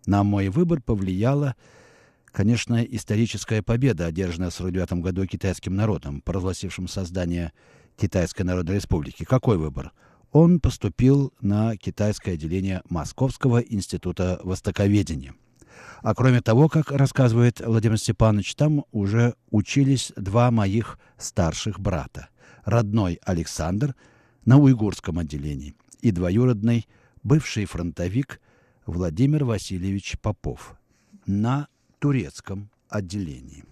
На 0.06 0.22
мой 0.22 0.48
выбор 0.48 0.80
повлияла, 0.80 1.56
конечно, 2.26 2.82
историческая 2.82 3.62
победа, 3.62 4.06
одержанная 4.06 4.50
в 4.50 4.60
1949 4.60 5.02
году 5.02 5.26
китайским 5.26 5.74
народом, 5.74 6.20
провозгласившим 6.20 6.86
создание 6.86 7.52
Китайской 7.96 8.42
Народной 8.42 8.76
Республики. 8.76 9.24
Какой 9.24 9.56
выбор? 9.56 9.92
он 10.32 10.60
поступил 10.60 11.32
на 11.40 11.78
китайское 11.78 12.34
отделение 12.34 12.82
Московского 12.90 13.58
института 13.58 14.38
востоковедения. 14.42 15.34
А 16.02 16.14
кроме 16.14 16.42
того, 16.42 16.68
как 16.68 16.90
рассказывает 16.90 17.60
Владимир 17.60 17.98
Степанович, 17.98 18.54
там 18.54 18.84
уже 18.92 19.34
учились 19.50 20.12
два 20.14 20.50
моих 20.50 20.98
старших 21.16 21.80
брата. 21.80 22.28
Родной 22.64 23.18
Александр 23.24 23.94
на 24.44 24.58
уйгурском 24.58 25.18
отделении 25.18 25.74
и 26.02 26.10
двоюродный 26.10 26.86
бывший 27.26 27.64
фронтовик 27.64 28.40
Владимир 28.86 29.44
Васильевич 29.44 30.16
Попов 30.20 30.76
на 31.26 31.66
турецком 31.98 32.70
отделении. 32.88 33.64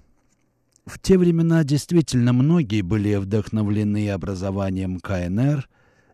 В 0.84 0.99
те 0.99 1.16
времена 1.16 1.62
действительно 1.62 2.32
многие 2.32 2.82
были 2.82 3.14
вдохновлены 3.14 4.11
образованием 4.11 4.99
КНР. 4.99 5.68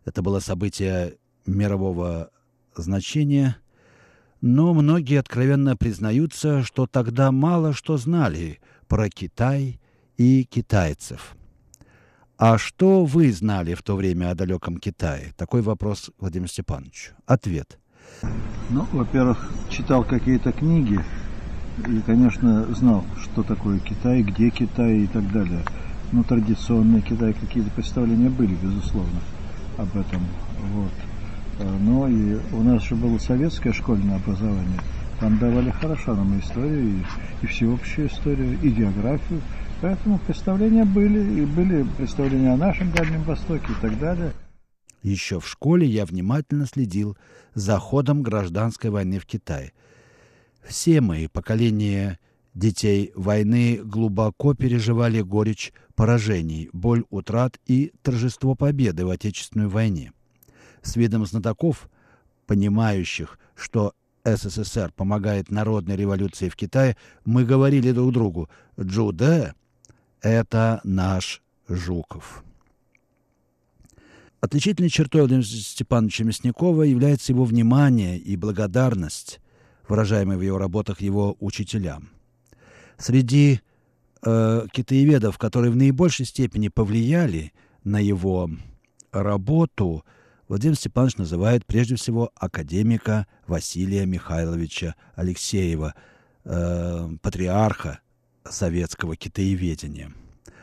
Это 0.05 0.21
было 0.21 0.39
событие 0.39 1.17
мирового 1.47 2.29
значения. 2.75 3.57
Но 4.39 4.75
многие 4.75 5.19
откровенно 5.19 5.75
признаются, 5.75 6.61
что 6.61 6.85
тогда 6.85 7.31
мало 7.31 7.73
что 7.73 7.97
знали 7.97 8.59
про 8.87 9.09
Китай 9.09 9.79
и 10.15 10.43
китайцев. 10.43 11.35
А 12.41 12.57
что 12.57 13.05
вы 13.05 13.31
знали 13.31 13.75
в 13.75 13.83
то 13.83 13.95
время 13.95 14.31
о 14.31 14.33
далеком 14.33 14.77
Китае? 14.77 15.31
Такой 15.37 15.61
вопрос 15.61 16.09
Владимир 16.19 16.49
Степанович. 16.49 17.11
Ответ. 17.27 17.77
Ну, 18.71 18.87
во-первых, 18.93 19.47
читал 19.69 20.03
какие-то 20.03 20.51
книги 20.51 20.99
и, 21.87 22.01
конечно, 22.03 22.65
знал, 22.73 23.05
что 23.21 23.43
такое 23.43 23.77
Китай, 23.77 24.23
где 24.23 24.49
Китай 24.49 25.01
и 25.01 25.07
так 25.07 25.31
далее. 25.31 25.63
Ну, 26.11 26.23
традиционный 26.23 27.01
Китай, 27.01 27.33
какие-то 27.33 27.69
представления 27.69 28.31
были, 28.31 28.55
безусловно, 28.55 29.19
об 29.77 29.95
этом. 29.95 30.25
Вот. 30.73 30.93
А, 31.59 31.77
но 31.79 32.07
и 32.07 32.39
у 32.53 32.63
нас 32.63 32.81
же 32.81 32.95
было 32.95 33.19
советское 33.19 33.71
школьное 33.71 34.15
образование. 34.15 34.79
Там 35.19 35.37
давали 35.37 35.69
хорошо 35.69 36.15
нам 36.15 36.39
историю, 36.39 36.87
и, 36.87 37.03
и 37.43 37.45
всеобщую 37.45 38.07
историю, 38.07 38.57
и 38.63 38.69
географию. 38.69 39.41
Поэтому 39.81 40.19
представления 40.19 40.85
были, 40.85 41.41
и 41.41 41.45
были 41.45 41.83
представления 41.97 42.53
о 42.53 42.57
нашем 42.57 42.91
Дальнем 42.91 43.23
Востоке 43.23 43.65
и 43.71 43.81
так 43.81 43.97
далее. 43.97 44.31
Еще 45.01 45.39
в 45.39 45.47
школе 45.47 45.87
я 45.87 46.05
внимательно 46.05 46.67
следил 46.67 47.17
за 47.55 47.79
ходом 47.79 48.21
гражданской 48.21 48.91
войны 48.91 49.17
в 49.17 49.25
Китае. 49.25 49.73
Все 50.63 51.01
мои 51.01 51.27
поколения 51.27 52.19
детей 52.53 53.11
войны 53.15 53.79
глубоко 53.83 54.53
переживали 54.53 55.21
горечь 55.21 55.73
поражений, 55.95 56.69
боль 56.73 57.03
утрат 57.09 57.59
и 57.65 57.91
торжество 58.03 58.53
победы 58.53 59.07
в 59.07 59.09
Отечественной 59.09 59.67
войне. 59.67 60.13
С 60.83 60.95
видом 60.95 61.25
знатоков, 61.25 61.89
понимающих, 62.45 63.39
что 63.55 63.93
СССР 64.23 64.91
помогает 64.95 65.49
народной 65.49 65.95
революции 65.95 66.49
в 66.49 66.55
Китае, 66.55 66.97
мы 67.25 67.45
говорили 67.45 67.91
друг 67.91 68.13
другу 68.13 68.47
«Джуде– 68.79 69.55
это 70.21 70.81
наш 70.83 71.41
Жуков». 71.67 72.43
Отличительной 74.41 74.89
чертой 74.89 75.21
Владимира 75.21 75.45
Степановича 75.45 76.23
Мясникова 76.23 76.81
является 76.81 77.31
его 77.31 77.45
внимание 77.45 78.17
и 78.17 78.35
благодарность, 78.35 79.39
выражаемые 79.87 80.37
в 80.39 80.41
его 80.41 80.57
работах 80.57 80.99
его 80.99 81.37
учителям. 81.39 82.09
Среди 82.97 83.61
э, 84.23 84.65
китаеведов, 84.71 85.37
которые 85.37 85.71
в 85.71 85.75
наибольшей 85.75 86.25
степени 86.25 86.69
повлияли 86.69 87.53
на 87.83 87.99
его 87.99 88.49
работу, 89.11 90.03
Владимир 90.47 90.75
Степанович 90.75 91.17
называет 91.17 91.65
прежде 91.67 91.95
всего 91.95 92.31
академика 92.35 93.27
Василия 93.45 94.07
Михайловича 94.07 94.95
Алексеева, 95.15 95.93
э, 96.45 97.09
патриарха 97.21 97.99
советского 98.49 99.15
китаеведения. 99.15 100.11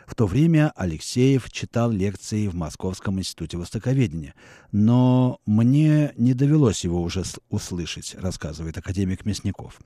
В 0.07 0.14
то 0.14 0.27
время 0.27 0.73
Алексеев 0.75 1.51
читал 1.51 1.91
лекции 1.91 2.47
в 2.47 2.55
Московском 2.55 3.19
институте 3.19 3.59
востоковедения, 3.59 4.35
но 4.73 5.38
мне 5.45 6.12
не 6.17 6.33
довелось 6.33 6.83
его 6.83 7.03
уже 7.03 7.25
услышать, 7.51 8.14
рассказывает 8.19 8.79
академик 8.79 9.27
Мясников. 9.27 9.79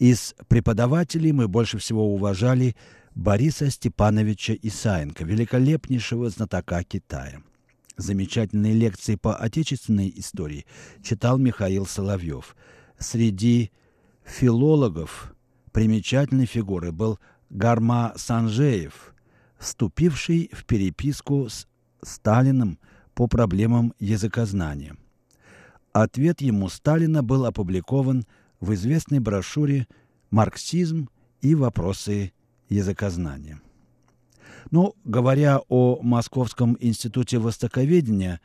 Из 0.00 0.34
преподавателей 0.48 1.30
мы 1.30 1.46
больше 1.46 1.78
всего 1.78 2.12
уважали 2.12 2.74
Бориса 3.14 3.70
Степановича 3.70 4.54
Исаенко, 4.60 5.24
великолепнейшего 5.24 6.30
знатока 6.30 6.82
Китая. 6.82 7.40
Замечательные 7.96 8.72
лекции 8.72 9.14
по 9.14 9.36
отечественной 9.36 10.12
истории 10.16 10.66
читал 11.00 11.38
Михаил 11.38 11.86
Соловьев. 11.86 12.56
Среди 12.98 13.70
филологов 14.24 15.33
примечательной 15.74 16.46
фигурой 16.46 16.92
был 16.92 17.18
Гарма 17.50 18.14
Санжеев– 18.16 19.10
вступивший 19.64 20.50
в 20.52 20.64
переписку 20.64 21.48
с 21.48 21.66
Сталиным 22.02 22.78
по 23.14 23.26
проблемам 23.26 23.94
языкознания. 23.98 24.96
Ответ 25.92 26.40
ему 26.40 26.68
Сталина 26.68 27.22
был 27.22 27.46
опубликован 27.46 28.26
в 28.60 28.74
известной 28.74 29.20
брошюре 29.20 29.86
«Марксизм 30.30 31.08
и 31.40 31.54
вопросы 31.54 32.32
языкознания». 32.68 33.60
Ну, 34.70 34.94
говоря 35.04 35.60
о 35.68 36.00
Московском 36.02 36.76
институте 36.80 37.38
востоковедения, 37.38 38.40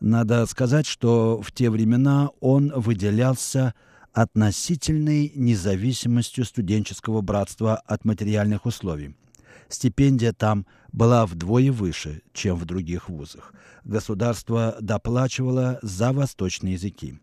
надо 0.00 0.44
сказать, 0.46 0.86
что 0.86 1.40
в 1.40 1.52
те 1.52 1.70
времена 1.70 2.30
он 2.40 2.72
выделялся 2.74 3.74
относительной 4.14 5.32
независимостью 5.34 6.44
студенческого 6.44 7.20
братства 7.20 7.76
от 7.76 8.04
материальных 8.04 8.64
условий. 8.64 9.16
Стипендия 9.68 10.32
там 10.32 10.66
была 10.92 11.26
вдвое 11.26 11.72
выше, 11.72 12.22
чем 12.32 12.56
в 12.56 12.64
других 12.64 13.08
вузах. 13.08 13.52
Государство 13.82 14.76
доплачивало 14.80 15.80
за 15.82 16.12
восточные 16.12 16.74
языки. 16.74 17.18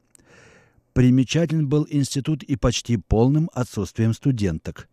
Примечателен 0.93 1.69
был 1.69 1.88
институт 1.89 2.43
и 2.43 2.58
почти 2.58 2.97
полным 2.97 3.49
отсутствием 3.54 4.13
студенток. 4.13 4.89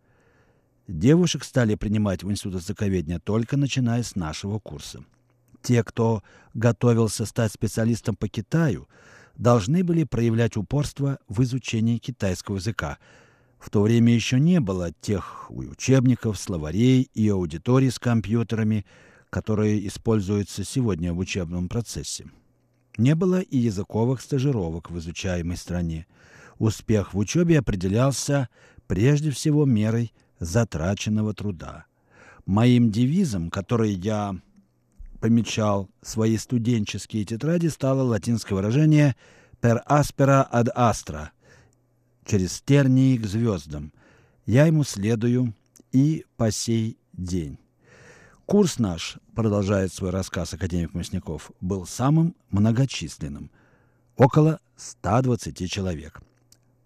Девушек 0.87 1.43
стали 1.43 1.75
принимать 1.75 2.23
в 2.23 2.31
институт 2.31 2.61
языковедения 2.61 3.19
только 3.19 3.57
начиная 3.57 4.03
с 4.03 4.15
нашего 4.15 4.59
курса. 4.59 5.03
Те, 5.61 5.83
кто 5.83 6.23
готовился 6.53 7.25
стать 7.25 7.51
специалистом 7.51 8.15
по 8.15 8.29
Китаю, 8.29 8.87
должны 9.39 9.83
были 9.83 10.03
проявлять 10.03 10.55
упорство 10.55 11.17
в 11.27 11.41
изучении 11.41 11.97
китайского 11.97 12.57
языка– 12.57 12.99
в 13.59 13.69
то 13.69 13.81
время 13.81 14.13
еще 14.13 14.39
не 14.39 14.59
было 14.61 14.91
тех 15.01 15.45
учебников, 15.49 16.39
словарей 16.39 17.09
и 17.13 17.27
аудиторий 17.27 17.91
с 17.91 17.99
компьютерами, 17.99 18.85
которые 19.29 19.85
используются 19.85 20.63
сегодня 20.63 21.13
в 21.13 21.19
учебном 21.19 21.67
процессе. 21.67 22.25
Не 22.97 23.15
было 23.15 23.41
и 23.41 23.57
языковых 23.57 24.21
стажировок 24.21 24.89
в 24.89 24.97
изучаемой 24.97 25.57
стране. 25.57 26.07
Успех 26.57 27.13
в 27.13 27.17
учебе 27.17 27.59
определялся 27.59 28.49
прежде 28.87 29.29
всего 29.29 29.65
мерой 29.65 30.13
затраченного 30.39 31.33
труда. 31.33 31.85
Моим 32.45 32.89
девизом, 32.89 33.49
который 33.49 33.91
я 33.91 34.35
помечал 35.19 35.89
свои 36.01 36.37
студенческие 36.37 37.25
тетради, 37.25 37.67
стало 37.67 38.03
латинское 38.03 38.55
выражение 38.55 39.15
«per 39.61 39.81
aspera 39.87 40.47
ad 40.51 40.69
astra» 40.75 41.29
через 42.25 42.61
тернии 42.61 43.17
к 43.17 43.25
звездам. 43.25 43.91
Я 44.45 44.65
ему 44.65 44.83
следую 44.83 45.53
и 45.91 46.25
по 46.37 46.51
сей 46.51 46.97
день. 47.13 47.57
Курс 48.45 48.79
наш, 48.79 49.17
продолжает 49.35 49.93
свой 49.93 50.09
рассказ 50.11 50.53
академик 50.53 50.93
Масняков, 50.93 51.51
был 51.61 51.85
самым 51.85 52.35
многочисленным– 52.49 53.51
около 54.19 54.59
120 54.75 55.71
человек. 55.71 56.21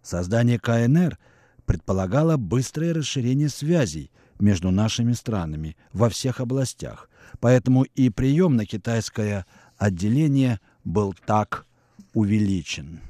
Создание 0.03 0.59
КНР 0.59 1.17
предполагало 1.65 2.37
быстрое 2.37 2.93
расширение 2.93 3.49
связей 3.49 4.11
между 4.39 4.69
нашими 4.69 5.13
странами 5.13 5.75
во 5.91 6.09
всех 6.09 6.39
областях, 6.39 7.09
поэтому 7.39 7.83
и 7.83 8.09
прием 8.09 8.55
на 8.55 8.65
китайское 8.65 9.45
отделение 9.77 10.59
был 10.83 11.13
так 11.25 11.65
увеличен. 12.13 13.01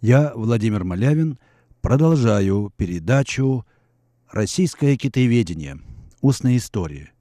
Я, 0.00 0.32
Владимир 0.34 0.82
Малявин, 0.82 1.38
продолжаю 1.82 2.72
передачу 2.74 3.66
«Российское 4.30 4.96
китаеведение. 4.96 5.78
Устная 6.22 6.56
история» 6.56 7.12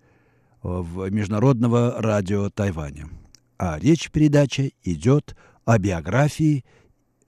в 0.62 1.10
Международного 1.10 2.02
радио 2.02 2.50
Тайваня. 2.50 3.10
А 3.58 3.78
речь 3.80 4.10
передачи 4.12 4.76
идет 4.82 5.36
о 5.66 5.78
биографии 5.78 6.64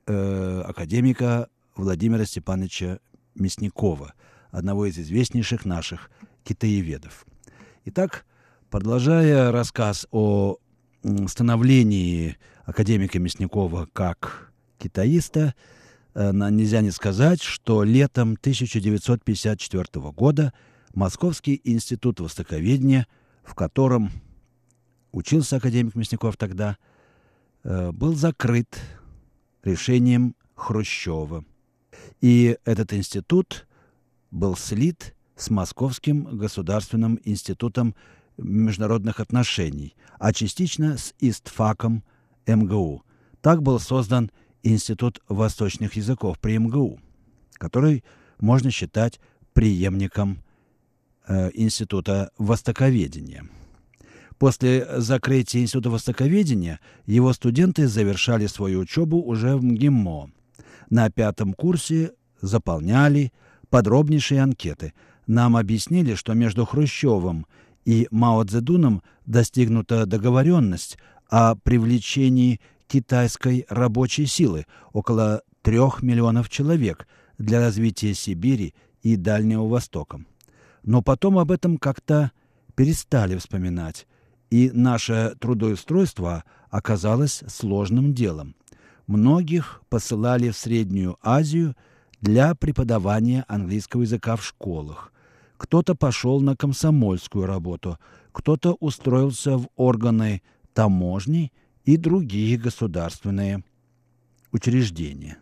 э, 0.07 0.61
академика 0.65 1.49
Владимира 1.75 2.23
Степановича 2.23 2.99
Мясникова, 3.35 4.13
одного 4.51 4.85
из 4.85 4.97
известнейших 4.97 5.65
наших 5.65 6.11
китаеведов. 6.45 7.25
Итак, 7.83 8.25
продолжая 8.69 9.51
рассказ 9.51 10.07
о 10.11 10.59
становлении 11.27 12.37
академика 12.63 13.19
Мясникова 13.19 13.89
как 13.91 14.50
китаиста, 14.81 15.53
э, 16.13 16.31
нельзя 16.31 16.81
не 16.81 16.91
сказать, 16.91 17.41
что 17.41 17.83
летом 17.83 18.33
1954 18.33 20.11
года 20.11 20.53
Московский 20.93 21.61
институт 21.63 22.19
востоковедения, 22.19 23.07
в 23.43 23.55
котором 23.55 24.11
учился 25.11 25.57
академик 25.57 25.95
Мясников 25.95 26.37
тогда, 26.37 26.77
э, 27.63 27.91
был 27.91 28.15
закрыт 28.15 28.79
решением 29.63 30.35
Хрущева. 30.55 31.45
И 32.19 32.57
этот 32.65 32.93
институт 32.93 33.67
был 34.31 34.55
слит 34.55 35.15
с 35.35 35.49
Московским 35.49 36.37
государственным 36.37 37.19
институтом 37.23 37.95
международных 38.37 39.19
отношений, 39.19 39.95
а 40.19 40.33
частично 40.33 40.97
с 40.97 41.13
ИСТФАКом 41.19 42.03
МГУ. 42.47 43.03
Так 43.41 43.61
был 43.61 43.79
создан 43.79 44.31
Институт 44.63 45.21
восточных 45.27 45.95
языков 45.95 46.39
при 46.39 46.57
МГУ, 46.57 46.99
который 47.53 48.03
можно 48.39 48.71
считать 48.71 49.19
преемником 49.53 50.39
э, 51.27 51.51
Института 51.53 52.31
востоковедения. 52.37 53.45
После 54.37 54.87
закрытия 54.99 55.61
Института 55.61 55.91
востоковедения 55.91 56.79
его 57.05 57.31
студенты 57.33 57.87
завершали 57.87 58.47
свою 58.47 58.79
учебу 58.79 59.21
уже 59.21 59.55
в 59.55 59.63
МГИМО. 59.63 60.31
На 60.89 61.09
пятом 61.11 61.53
курсе 61.53 62.13
заполняли 62.41 63.31
подробнейшие 63.69 64.41
анкеты. 64.41 64.93
Нам 65.27 65.55
объяснили, 65.55 66.15
что 66.15 66.33
между 66.33 66.65
Хрущевым 66.65 67.45
и 67.85 68.07
Мао 68.09 68.43
Цзэдуном 68.43 69.03
достигнута 69.25 70.05
договоренность 70.05 70.97
о 71.29 71.55
привлечении 71.55 72.59
китайской 72.91 73.65
рабочей 73.69 74.25
силы 74.25 74.65
около 74.91 75.43
трех 75.61 76.03
миллионов 76.03 76.49
человек 76.49 77.07
для 77.37 77.61
развития 77.61 78.13
Сибири 78.13 78.75
и 79.01 79.15
Дальнего 79.15 79.65
Востока. 79.65 80.25
Но 80.83 81.01
потом 81.01 81.39
об 81.39 81.51
этом 81.51 81.77
как-то 81.77 82.31
перестали 82.75 83.37
вспоминать, 83.37 84.07
и 84.49 84.71
наше 84.73 85.35
трудоустройство 85.39 86.43
оказалось 86.69 87.43
сложным 87.47 88.13
делом. 88.13 88.55
Многих 89.07 89.81
посылали 89.87 90.49
в 90.49 90.57
Среднюю 90.57 91.17
Азию 91.21 91.77
для 92.19 92.55
преподавания 92.55 93.45
английского 93.47 94.01
языка 94.01 94.35
в 94.35 94.45
школах. 94.45 95.13
Кто-то 95.55 95.95
пошел 95.95 96.41
на 96.41 96.57
комсомольскую 96.57 97.45
работу, 97.45 97.97
кто-то 98.33 98.73
устроился 98.81 99.57
в 99.57 99.69
органы 99.77 100.41
таможни 100.73 101.53
и 101.85 101.97
другие 101.97 102.57
государственные 102.57 103.63
учреждения. 104.51 105.37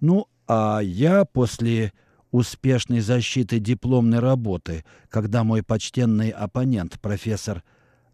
Ну, 0.00 0.26
а 0.46 0.80
я 0.80 1.24
после 1.24 1.92
успешной 2.30 3.00
защиты 3.00 3.58
дипломной 3.58 4.20
работы, 4.20 4.84
когда 5.08 5.44
мой 5.44 5.62
почтенный 5.62 6.30
оппонент, 6.30 7.00
профессор 7.00 7.62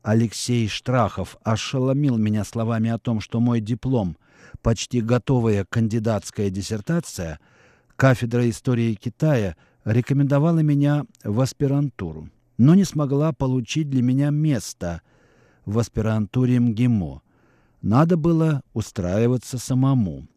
Алексей 0.03 0.69
Штрахов, 0.69 1.37
ошеломил 1.45 2.17
меня 2.17 2.45
словами 2.45 2.91
о 2.91 2.99
том, 2.99 3.21
что 3.21 3.41
мой 3.41 3.61
диплом– 3.61 4.17
почти 4.63 5.01
готовая 5.01 5.65
кандидатская 5.65 6.51
диссертация, 6.51 7.41
кафедра 7.97 8.49
истории 8.49 8.95
Китая 8.95 9.57
рекомендовала 9.85 10.61
меня 10.61 11.05
в 11.25 11.41
аспирантуру, 11.41 12.31
но 12.57 12.75
не 12.75 12.85
смогла 12.85 13.33
получить 13.33 13.89
для 13.91 14.03
меня 14.03 14.31
место 14.31 15.03
в 15.65 15.79
аспирантуре 15.79 16.61
МГИМО. 16.61 17.23
Надо 17.89 18.19
было 18.19 18.61
устраиваться 18.75 19.57
самому. 19.57 20.29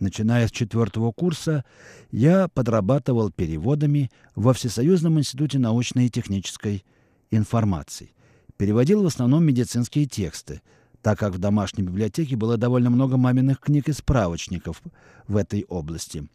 Начиная 0.00 0.48
с 0.48 0.50
четвертого 0.50 1.12
курса, 1.12 1.64
я 2.10 2.48
подрабатывал 2.48 3.30
переводами 3.30 4.10
во 4.34 4.52
Всесоюзном 4.52 5.20
институте 5.20 5.60
научной 5.60 6.06
и 6.06 6.10
технической 6.10 6.84
информации. 7.30 8.10
Переводил 8.56 9.04
в 9.04 9.06
основном 9.06 9.44
медицинские 9.44 10.06
тексты, 10.06 10.60
так 11.00 11.20
как 11.20 11.34
в 11.34 11.38
домашней 11.38 11.84
библиотеке 11.84 12.34
было 12.34 12.56
довольно 12.56 12.90
много 12.90 13.16
маминых 13.16 13.60
книг 13.60 13.88
и 13.88 13.92
справочников 13.92 14.82
в 15.28 15.36
этой 15.36 15.66
области. 15.68 16.26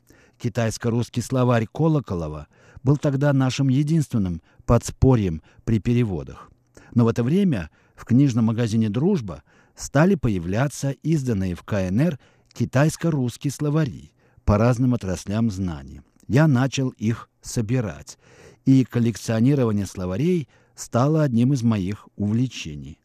Китайско-русский 0.41 1.19
словарь 1.19 1.67
Колоколова 1.69 2.47
был 2.83 2.95
тогда 2.95 3.33
нашим 3.33 3.67
единственным 3.67 4.41
подспорьем 4.65 5.41
при 5.65 5.79
переводах. 5.79 6.49
Но 6.95 7.03
в 7.03 7.09
это 7.09 7.21
время 7.21 7.69
в 7.95 8.05
книжном 8.05 8.45
магазине 8.45 8.89
«Дружба» 8.89 9.43
стали 9.75 10.15
появляться 10.15 10.91
изданные 10.91 11.55
в 11.55 11.63
КНР 11.63 12.19
китайско-русские 12.53 13.51
словари 13.51 14.11
по 14.45 14.57
разным 14.57 14.93
отраслям 14.93 15.49
знаний. 15.49 16.01
Я 16.27 16.47
начал 16.47 16.89
их 16.89 17.29
собирать, 17.41 18.17
и 18.65 18.85
коллекционирование 18.85 19.85
словарей 19.85 20.47
стало 20.75 21.23
одним 21.23 21.53
из 21.53 21.63
моих 21.63 22.07
увлечений. 22.15 22.99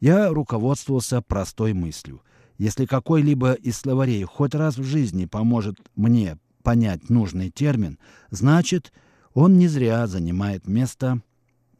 Я 0.00 0.28
руководствовался 0.28 1.22
простой 1.22 1.72
мыслью. 1.72 2.22
Если 2.58 2.86
какой-либо 2.86 3.52
из 3.52 3.76
словарей 3.78 4.24
хоть 4.24 4.54
раз 4.54 4.78
в 4.78 4.84
жизни 4.84 5.26
поможет 5.26 5.76
мне 5.94 6.38
понять 6.62 7.10
нужный 7.10 7.50
термин, 7.50 7.98
значит, 8.30 8.92
он 9.34 9.58
не 9.58 9.68
зря 9.68 10.06
занимает 10.06 10.66
место 10.66 11.20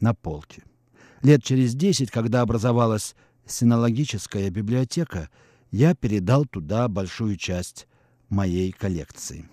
на 0.01 0.15
полке. 0.15 0.63
Лет 1.23 1.43
через 1.43 1.75
десять, 1.75 2.11
когда 2.11 2.43
образовалась 2.43 3.17
синологическая 3.47 4.51
библиотека, 4.51 5.31
я 5.71 5.95
передал 5.95 6.45
туда 6.45 6.89
большую 6.89 7.37
часть 7.37 7.87
моей 8.29 8.73
коллекции. 8.73 9.49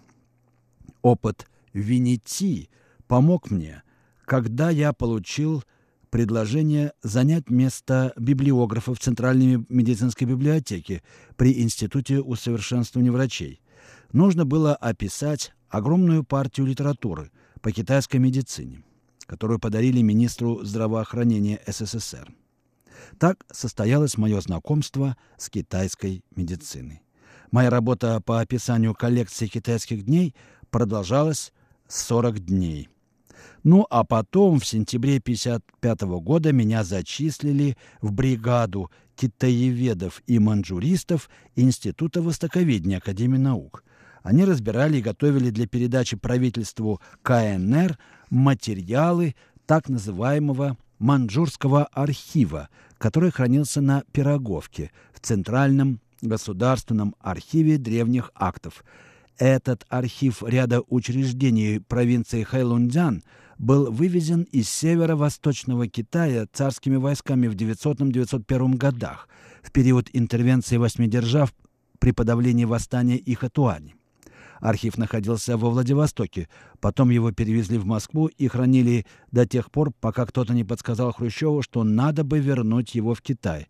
Опыт 1.02 1.48
Винити 1.74 2.70
помог 3.08 3.52
мне, 3.52 3.84
когда 4.26 4.70
я 4.70 4.94
получил 4.94 5.64
предложение 6.10 6.94
занять 7.02 7.50
место 7.50 8.14
библиографа 8.18 8.94
в 8.94 9.00
Центральной 9.00 9.66
медицинской 9.70 10.28
библиотеке 10.28 11.02
при 11.36 11.62
Институте 11.62 12.22
усовершенствования 12.22 13.12
врачей. 13.12 13.62
Нужно 14.12 14.46
было 14.46 14.76
описать 14.76 15.54
огромную 15.70 16.24
партию 16.24 16.68
литературы 16.68 17.32
по 17.62 17.72
китайской 17.72 18.18
медицине, 18.18 18.84
которую 19.26 19.60
подарили 19.60 20.02
министру 20.02 20.64
здравоохранения 20.64 21.60
СССР. 21.66 22.32
Так 23.20 23.46
состоялось 23.52 24.18
мое 24.18 24.40
знакомство 24.42 25.18
с 25.38 25.50
китайской 25.50 26.24
медициной. 26.36 27.02
Моя 27.52 27.70
работа 27.70 28.20
по 28.22 28.40
описанию 28.40 28.94
коллекции 28.94 29.48
китайских 29.48 30.06
дней 30.06 30.36
продолжалась 30.72 31.54
40 31.88 32.40
дней. 32.40 32.90
Ну 33.64 33.86
а 33.90 34.04
потом, 34.04 34.60
в 34.60 34.66
сентябре 34.66 35.18
1955 35.18 36.02
года, 36.22 36.52
меня 36.52 36.84
зачислили 36.84 37.78
в 38.02 38.12
бригаду 38.12 38.92
китаеведов 39.16 40.22
и 40.28 40.40
манжуристов 40.40 41.30
Института 41.56 42.22
востоковедения 42.22 42.98
Академии 42.98 43.38
наук. 43.38 43.84
Они 44.22 44.46
разбирали 44.46 44.98
и 44.98 45.02
готовили 45.02 45.50
для 45.50 45.68
передачи 45.68 46.18
правительству 46.18 47.02
КНР 47.22 47.98
материалы 48.30 49.36
так 49.66 49.90
называемого 49.90 50.78
Манчжурского 51.00 51.86
архива, 51.86 52.70
который 52.98 53.32
хранился 53.32 53.82
на 53.82 54.04
Пироговке 54.12 54.92
в 55.14 55.20
Центральном 55.20 56.00
государственном 56.22 57.16
архиве 57.20 57.78
древних 57.78 58.32
актов. 58.36 58.84
Этот 59.38 59.86
архив 59.90 60.44
ряда 60.44 60.82
учреждений 60.88 61.80
провинции 61.80 62.44
Хэйлунцзян 62.44 63.24
был 63.58 63.92
вывезен 63.92 64.44
из 64.44 64.70
северо-восточного 64.70 65.88
Китая 65.88 66.48
царскими 66.52 66.96
войсками 66.96 67.48
в 67.48 67.56
900-901 67.56 68.78
годах 68.78 69.28
в 69.62 69.72
период 69.72 70.10
интервенции 70.14 70.78
восьми 70.78 71.08
держав 71.08 71.54
при 72.00 72.12
подавлении 72.12 72.66
восстания 72.66 73.18
Ихатуани. 73.18 73.96
Архив 74.64 74.98
находился 74.98 75.58
во 75.58 75.70
Владивостоке. 75.70 76.48
Потом 76.80 77.10
его 77.10 77.34
перевезли 77.34 77.78
в 77.78 77.86
Москву 77.86 78.28
и 78.28 78.48
хранили 78.48 79.06
до 79.30 79.46
тех 79.46 79.70
пор, 79.70 79.92
пока 80.00 80.26
кто-то 80.26 80.54
не 80.54 80.64
подсказал 80.64 81.12
Хрущеву, 81.12 81.62
что 81.62 81.84
надо 81.84 82.24
бы 82.24 82.40
вернуть 82.40 82.96
его 82.96 83.14
в 83.14 83.22
Китай. 83.22 83.68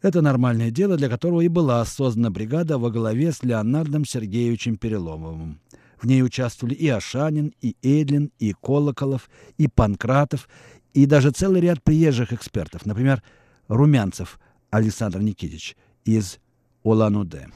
Это 0.00 0.22
нормальное 0.22 0.70
дело, 0.70 0.96
для 0.96 1.10
которого 1.10 1.42
и 1.42 1.48
была 1.48 1.84
создана 1.84 2.30
бригада 2.30 2.78
во 2.78 2.90
главе 2.90 3.30
с 3.30 3.42
Леонардом 3.42 4.06
Сергеевичем 4.06 4.78
Переломовым. 4.78 5.60
В 6.00 6.06
ней 6.06 6.22
участвовали 6.22 6.74
и 6.74 6.88
Ашанин, 6.88 7.52
и 7.60 7.76
Эдлин, 7.82 8.30
и 8.38 8.54
Колоколов, 8.54 9.28
и 9.58 9.68
Панкратов, 9.68 10.48
и 10.94 11.04
даже 11.04 11.30
целый 11.30 11.60
ряд 11.60 11.82
приезжих 11.82 12.32
экспертов, 12.32 12.86
например, 12.86 13.22
Румянцев 13.68 14.40
Александр 14.70 15.20
Никитич 15.20 15.76
из 16.06 16.38
Улан-Удэ. 16.84 17.48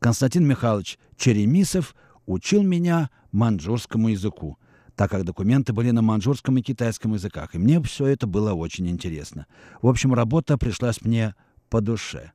Константин 0.00 0.46
Михайлович 0.46 0.98
Черемисов 1.16 1.94
учил 2.24 2.62
меня 2.62 3.10
маньчжурскому 3.32 4.08
языку, 4.08 4.58
так 4.96 5.10
как 5.10 5.24
документы 5.24 5.74
были 5.74 5.90
на 5.90 6.00
маньчжурском 6.00 6.56
и 6.56 6.62
китайском 6.62 7.12
языках, 7.12 7.54
и 7.54 7.58
мне 7.58 7.82
все 7.82 8.06
это 8.06 8.26
было 8.26 8.54
очень 8.54 8.88
интересно. 8.88 9.46
В 9.82 9.88
общем, 9.88 10.14
работа 10.14 10.56
пришлась 10.56 11.02
мне 11.02 11.34
по 11.68 11.82
душе. 11.82 12.32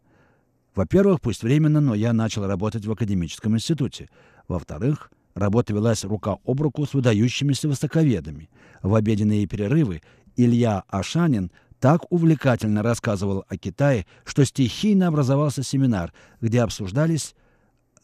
Во-первых, 0.76 1.22
пусть 1.22 1.42
временно, 1.42 1.82
но 1.82 1.96
я 1.96 2.14
начал 2.14 2.46
работать 2.46 2.86
в 2.86 2.92
академическом 2.92 3.56
институте. 3.56 4.10
Во-вторых, 4.48 5.12
работа 5.34 5.74
велась 5.74 6.04
рука 6.04 6.38
об 6.46 6.62
руку 6.62 6.86
с 6.86 6.94
выдающимися 6.94 7.68
востоковедами. 7.68 8.50
В 8.84 8.94
обеденные 8.94 9.48
перерывы 9.48 10.04
Илья 10.36 10.84
Ашанин 10.90 11.52
так 11.80 12.12
увлекательно 12.12 12.84
рассказывал 12.84 13.44
о 13.48 13.58
Китае, 13.58 14.06
что 14.24 14.46
стихийно 14.46 15.08
образовался 15.08 15.64
семинар, 15.64 16.14
где 16.42 16.62
обсуждались 16.62 17.34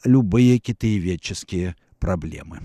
любые 0.03 0.59
китаеведческие 0.59 1.75
проблемы. 1.99 2.59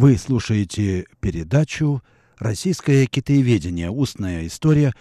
Вы 0.00 0.16
слушаете 0.16 1.04
передачу 1.20 2.02
«Российское 2.38 3.04
китаеведение. 3.04 3.90
Устная 3.90 4.46
история» 4.46 4.94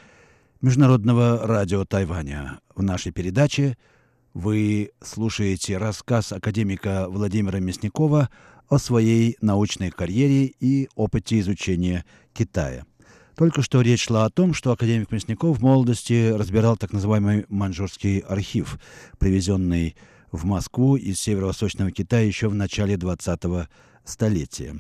Международного 0.60 1.48
радио 1.48 1.86
Тайваня. 1.86 2.60
В 2.76 2.84
нашей 2.84 3.14
передаче 3.14 3.78
вы 4.34 4.92
слушаете 5.02 5.78
рассказ 5.78 6.34
академика 6.34 7.06
Владимира 7.08 7.62
Мясникова 7.62 8.30
о 8.68 8.78
своей 8.78 9.38
научной 9.40 9.90
карьере 9.90 10.52
и 10.60 10.90
опыте 10.96 11.40
изучения 11.40 12.04
Китая. 12.34 12.84
Только 13.38 13.62
что 13.62 13.80
речь 13.80 14.04
шла 14.04 14.26
о 14.26 14.30
том, 14.30 14.54
что 14.54 14.74
академик 14.74 15.14
Мясников 15.14 15.60
в 15.60 15.62
молодости 15.62 16.30
разбирал 16.34 16.76
так 16.76 16.92
называемый 16.92 17.46
маньчжурский 17.48 18.20
архив, 18.20 18.78
привезенный 19.18 19.96
в 20.34 20.44
Москву 20.44 20.98
из 20.98 21.22
северо-восточного 21.22 21.90
Китая 21.90 22.28
еще 22.28 22.50
в 22.50 22.54
начале 22.54 22.98
20 22.98 23.70
столетия. 24.04 24.76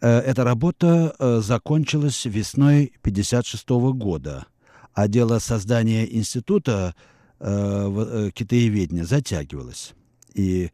Э, 0.00 0.18
эта 0.18 0.44
работа 0.44 1.14
э, 1.18 1.40
закончилась 1.42 2.24
весной 2.24 2.92
1956 3.00 3.68
года, 3.96 4.46
а 4.92 5.08
дело 5.08 5.38
создания 5.38 6.04
института 6.04 6.94
э, 7.40 8.30
китаеведения 8.34 9.04
затягивалось. 9.04 9.94
И 10.34 10.70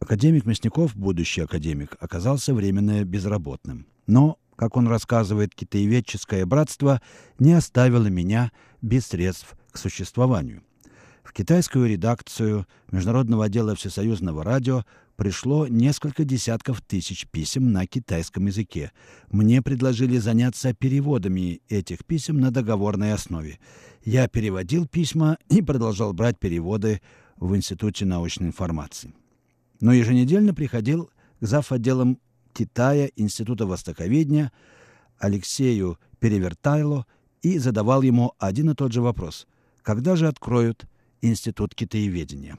академик 0.00 0.46
Мясников, 0.46 0.96
будущий 0.96 1.42
академик, 1.42 1.96
оказался 2.00 2.54
временно 2.54 3.04
безработным. 3.04 3.86
Но, 4.06 4.38
как 4.56 4.76
он 4.76 4.88
рассказывает, 4.88 5.54
китаеведческое 5.54 6.44
братство 6.44 7.00
не 7.38 7.52
оставило 7.52 8.06
меня 8.06 8.50
без 8.82 9.06
средств 9.06 9.56
к 9.70 9.78
существованию. 9.78 10.62
В 11.22 11.32
китайскую 11.32 11.88
редакцию 11.88 12.66
Международного 12.90 13.46
отдела 13.46 13.74
Всесоюзного 13.74 14.44
радио 14.44 14.84
пришло 15.16 15.66
несколько 15.66 16.24
десятков 16.24 16.82
тысяч 16.82 17.26
писем 17.26 17.72
на 17.72 17.86
китайском 17.86 18.46
языке. 18.46 18.92
Мне 19.30 19.62
предложили 19.62 20.18
заняться 20.18 20.74
переводами 20.74 21.60
этих 21.68 22.04
писем 22.04 22.38
на 22.38 22.50
договорной 22.50 23.12
основе. 23.12 23.58
Я 24.04 24.28
переводил 24.28 24.86
письма 24.86 25.38
и 25.48 25.62
продолжал 25.62 26.12
брать 26.12 26.38
переводы 26.38 27.00
в 27.36 27.56
Институте 27.56 28.04
научной 28.04 28.48
информации. 28.48 29.14
Но 29.80 29.92
еженедельно 29.92 30.54
приходил 30.54 31.10
к 31.40 31.46
зав. 31.46 31.72
отделам 31.72 32.18
Китая 32.52 33.10
Института 33.16 33.66
Востоковедения 33.66 34.50
Алексею 35.18 35.98
Перевертайло 36.20 37.06
и 37.42 37.58
задавал 37.58 38.02
ему 38.02 38.32
один 38.38 38.70
и 38.70 38.74
тот 38.74 38.92
же 38.92 39.02
вопрос. 39.02 39.46
Когда 39.82 40.16
же 40.16 40.26
откроют 40.26 40.86
Институт 41.20 41.74
китаеведения? 41.74 42.56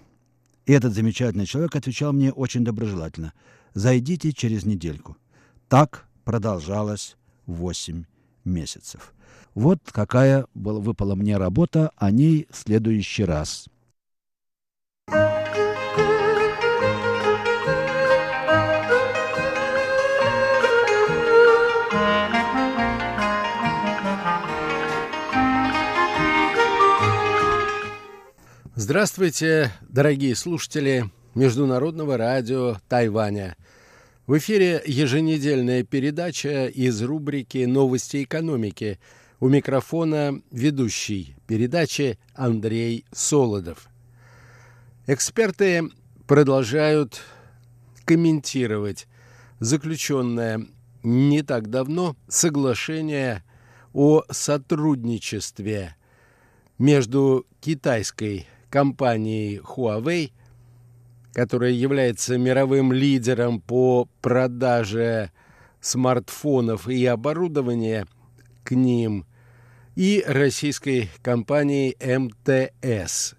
И 0.68 0.74
этот 0.74 0.94
замечательный 0.94 1.46
человек 1.46 1.76
отвечал 1.78 2.12
мне 2.12 2.32
очень 2.32 2.66
доброжелательно. 2.66 3.34
«Зайдите 3.74 4.34
через 4.34 4.66
недельку». 4.66 5.16
Так 5.70 6.06
продолжалось 6.26 7.16
восемь 7.46 8.04
месяцев. 8.44 9.14
Вот 9.56 9.80
какая 9.92 10.46
была, 10.54 10.82
выпала 10.82 11.16
мне 11.16 11.38
работа, 11.38 11.92
о 11.96 12.12
ней 12.12 12.48
в 12.50 12.58
следующий 12.58 13.24
раз. 13.24 13.68
Здравствуйте, 28.90 29.74
дорогие 29.82 30.34
слушатели 30.34 31.12
Международного 31.36 32.16
радио 32.16 32.78
Тайваня. 32.88 33.58
В 34.28 34.38
эфире 34.38 34.82
еженедельная 34.86 35.84
передача 35.84 36.68
из 36.68 37.02
рубрики 37.02 37.66
«Новости 37.66 38.24
экономики». 38.24 38.98
У 39.42 39.50
микрофона 39.50 40.42
ведущий 40.52 41.36
передачи 41.48 42.18
Андрей 42.34 43.04
Солодов. 43.12 43.90
Эксперты 45.06 45.90
продолжают 46.26 47.20
комментировать 48.06 49.06
заключенное 49.60 50.66
не 51.04 51.42
так 51.42 51.70
давно 51.70 52.16
соглашение 52.30 53.44
о 53.92 54.24
сотрудничестве 54.32 55.98
между 56.78 57.46
китайской 57.60 58.48
компанией 58.78 59.58
Huawei, 59.58 60.32
которая 61.34 61.72
является 61.72 62.38
мировым 62.38 62.94
лидером 62.94 63.60
по 63.60 64.08
продаже 64.22 65.32
смартфонов 65.82 66.88
и 66.88 67.04
оборудования 67.08 68.06
к 68.64 68.74
ним, 68.76 69.26
и 69.96 70.24
российской 70.28 71.10
компанией 71.24 71.98
МТС. 72.00 73.34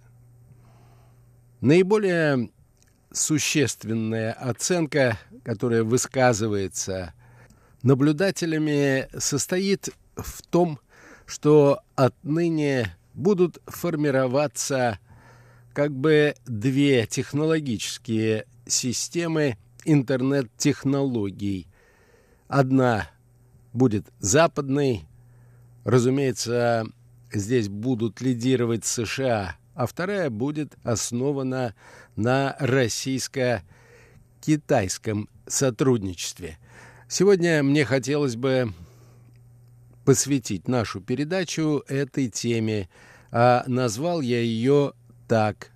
Наиболее 1.61 2.51
существенная 3.13 4.33
оценка, 4.33 5.21
которая 5.45 5.85
высказывается 5.85 7.15
наблюдателями, 7.85 9.07
состоит 9.17 9.91
в 10.17 10.43
том, 10.43 10.81
что 11.27 11.79
отныне 11.95 12.97
будут 13.15 13.59
формироваться 13.69 14.99
как 15.73 15.95
бы 15.95 16.35
две 16.47 17.07
технологические 17.07 18.47
системы 18.67 19.57
интернет-технологий. 19.85 21.69
Одна 22.49 23.09
будет 23.73 24.09
западной, 24.19 25.07
разумеется, 25.85 26.89
здесь 27.33 27.69
будут 27.69 28.21
лидировать 28.21 28.85
США, 28.85 29.55
а 29.75 29.87
вторая 29.87 30.29
будет 30.31 30.75
основана 30.83 31.77
на 32.17 32.57
российско-китайском 32.59 35.29
сотрудничестве. 35.47 36.59
Сегодня 37.09 37.63
мне 37.63 37.85
хотелось 37.85 38.35
бы 38.37 38.73
посвятить 40.05 40.67
нашу 40.69 41.01
передачу 41.01 41.85
этой 41.87 42.29
теме, 42.29 42.89
а 43.31 43.63
назвал 43.67 44.21
я 44.21 44.41
ее 44.41 44.95
так. 45.29 45.71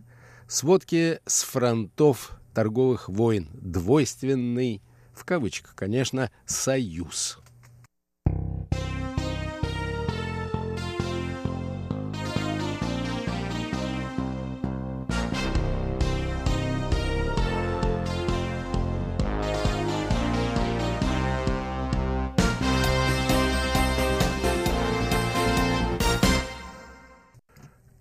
Сводки 0.48 1.20
с 1.26 1.44
фронтов 1.44 2.32
торговых 2.54 3.08
войн. 3.08 3.48
Двойственный, 3.52 4.82
в 5.14 5.24
кавычках, 5.24 5.74
конечно, 5.74 6.30
союз. 6.46 7.38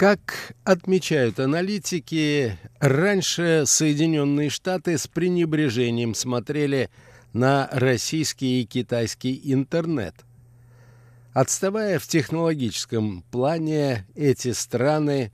Как 0.01 0.55
отмечают 0.63 1.39
аналитики, 1.39 2.57
раньше 2.79 3.65
Соединенные 3.67 4.49
Штаты 4.49 4.97
с 4.97 5.05
пренебрежением 5.05 6.15
смотрели 6.15 6.89
на 7.33 7.69
российский 7.71 8.63
и 8.63 8.65
китайский 8.65 9.39
интернет. 9.53 10.15
Отставая 11.33 11.99
в 11.99 12.07
технологическом 12.07 13.21
плане, 13.29 14.07
эти 14.15 14.53
страны 14.53 15.31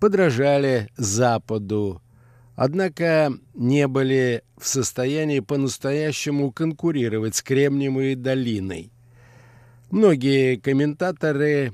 подражали 0.00 0.90
Западу, 0.98 2.02
однако 2.56 3.32
не 3.54 3.88
были 3.88 4.42
в 4.58 4.68
состоянии 4.68 5.40
по-настоящему 5.40 6.52
конкурировать 6.52 7.36
с 7.36 7.42
Кремниевой 7.42 8.16
долиной. 8.16 8.92
Многие 9.90 10.56
комментаторы 10.56 11.72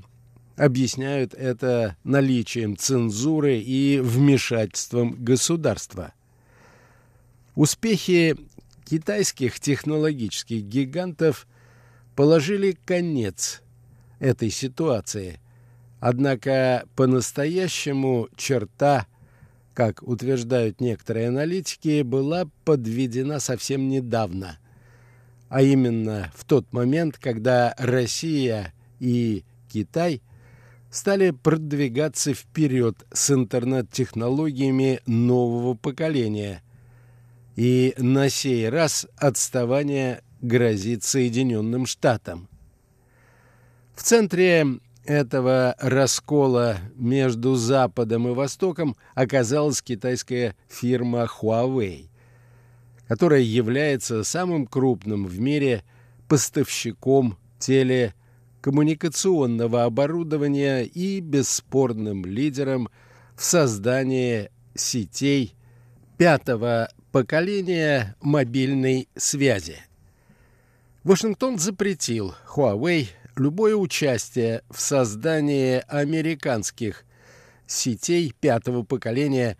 объясняют 0.60 1.32
это 1.32 1.96
наличием 2.04 2.76
цензуры 2.76 3.58
и 3.58 3.98
вмешательством 3.98 5.16
государства. 5.18 6.12
Успехи 7.54 8.36
китайских 8.84 9.58
технологических 9.58 10.62
гигантов 10.62 11.46
положили 12.14 12.76
конец 12.84 13.62
этой 14.18 14.50
ситуации. 14.50 15.40
Однако 15.98 16.86
по-настоящему 16.94 18.28
черта, 18.36 19.06
как 19.72 20.02
утверждают 20.02 20.78
некоторые 20.78 21.28
аналитики, 21.28 22.02
была 22.02 22.44
подведена 22.66 23.40
совсем 23.40 23.88
недавно, 23.88 24.58
а 25.48 25.62
именно 25.62 26.30
в 26.34 26.44
тот 26.44 26.70
момент, 26.74 27.16
когда 27.16 27.74
Россия 27.78 28.74
и 28.98 29.42
Китай– 29.70 30.20
стали 30.90 31.30
продвигаться 31.30 32.34
вперед 32.34 33.06
с 33.12 33.30
интернет-технологиями 33.30 35.00
нового 35.06 35.74
поколения. 35.74 36.62
И 37.56 37.94
на 37.98 38.28
сей 38.28 38.68
раз 38.68 39.06
отставание 39.16 40.22
грозит 40.40 41.04
Соединенным 41.04 41.86
Штатам. 41.86 42.48
В 43.94 44.02
центре 44.02 44.66
этого 45.04 45.74
раскола 45.78 46.78
между 46.94 47.54
Западом 47.54 48.28
и 48.28 48.32
Востоком 48.32 48.96
оказалась 49.14 49.82
китайская 49.82 50.56
фирма 50.68 51.26
Huawei, 51.26 52.06
которая 53.08 53.40
является 53.40 54.24
самым 54.24 54.66
крупным 54.66 55.26
в 55.26 55.38
мире 55.38 55.84
поставщиком 56.28 57.36
теле 57.58 58.14
коммуникационного 58.60 59.84
оборудования 59.84 60.82
и 60.84 61.20
бесспорным 61.20 62.24
лидером 62.24 62.88
в 63.36 63.44
создании 63.44 64.50
сетей 64.74 65.54
пятого 66.18 66.90
поколения 67.12 68.16
мобильной 68.20 69.08
связи. 69.16 69.78
Вашингтон 71.02 71.58
запретил 71.58 72.34
Huawei 72.54 73.08
любое 73.36 73.74
участие 73.74 74.62
в 74.68 74.80
создании 74.80 75.82
американских 75.88 77.04
сетей 77.66 78.34
пятого 78.38 78.82
поколения 78.82 79.56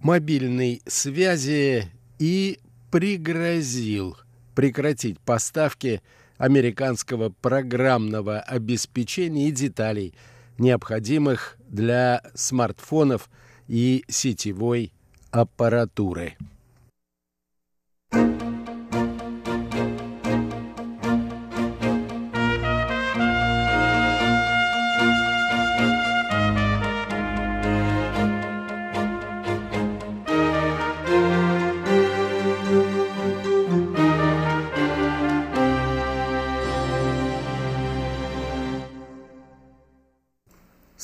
мобильной 0.00 0.82
связи 0.86 1.90
и 2.18 2.60
пригрозил 2.90 4.16
прекратить 4.54 5.18
поставки 5.20 6.02
американского 6.38 7.28
программного 7.28 8.40
обеспечения 8.40 9.48
и 9.48 9.52
деталей, 9.52 10.14
необходимых 10.56 11.56
для 11.68 12.22
смартфонов 12.34 13.28
и 13.66 14.04
сетевой 14.08 14.92
аппаратуры. 15.30 16.36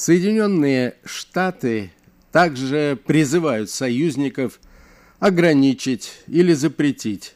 Соединенные 0.04 0.96
Штаты 1.06 1.90
также 2.30 3.00
призывают 3.06 3.70
союзников 3.70 4.60
ограничить 5.18 6.12
или 6.26 6.52
запретить 6.52 7.34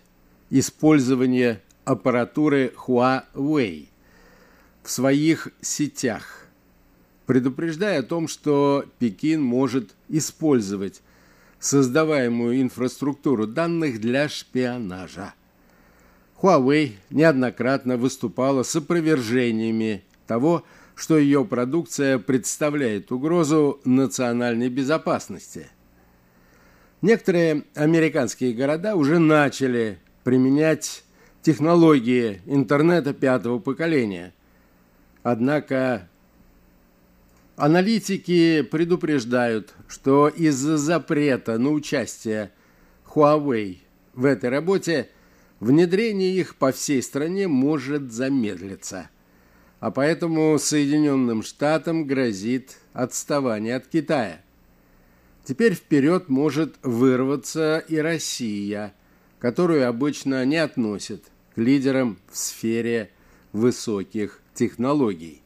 использование 0.50 1.62
аппаратуры 1.86 2.74
Huawei 2.76 3.88
в 4.82 4.90
своих 4.90 5.48
сетях, 5.62 6.46
предупреждая 7.24 8.00
о 8.00 8.02
том, 8.02 8.28
что 8.28 8.84
Пекин 8.98 9.40
может 9.40 9.94
использовать 10.10 11.00
создаваемую 11.58 12.60
инфраструктуру 12.60 13.46
данных 13.46 13.98
для 13.98 14.28
шпионажа. 14.28 15.32
Huawei 16.42 16.96
неоднократно 17.08 17.96
выступала 17.96 18.62
с 18.62 18.76
опровержениями 18.76 20.04
того, 20.26 20.58
что 20.58 20.77
что 20.98 21.16
ее 21.16 21.44
продукция 21.44 22.18
представляет 22.18 23.12
угрозу 23.12 23.80
национальной 23.84 24.68
безопасности. 24.68 25.68
Некоторые 27.02 27.62
американские 27.76 28.52
города 28.52 28.96
уже 28.96 29.20
начали 29.20 30.00
применять 30.24 31.04
технологии 31.40 32.42
интернета 32.46 33.14
пятого 33.14 33.60
поколения. 33.60 34.34
Однако 35.22 36.08
аналитики 37.54 38.62
предупреждают, 38.62 39.74
что 39.86 40.26
из-за 40.26 40.76
запрета 40.76 41.58
на 41.58 41.70
участие 41.70 42.50
Huawei 43.06 43.78
в 44.14 44.24
этой 44.24 44.50
работе 44.50 45.08
внедрение 45.60 46.34
их 46.34 46.56
по 46.56 46.72
всей 46.72 47.04
стране 47.04 47.46
может 47.46 48.10
замедлиться– 48.10 49.10
а 49.80 49.90
поэтому 49.90 50.58
Соединенным 50.58 51.42
Штатам 51.42 52.06
грозит 52.06 52.78
отставание 52.92 53.76
от 53.76 53.86
Китая. 53.86 54.42
Теперь 55.44 55.74
вперед 55.74 56.28
может 56.28 56.76
вырваться 56.82 57.78
и 57.78 57.96
Россия, 57.96 58.92
которую 59.38 59.88
обычно 59.88 60.44
не 60.44 60.56
относят 60.56 61.22
к 61.54 61.58
лидерам 61.58 62.18
в 62.30 62.36
сфере 62.36 63.10
высоких 63.52 64.40
технологий. 64.52 65.42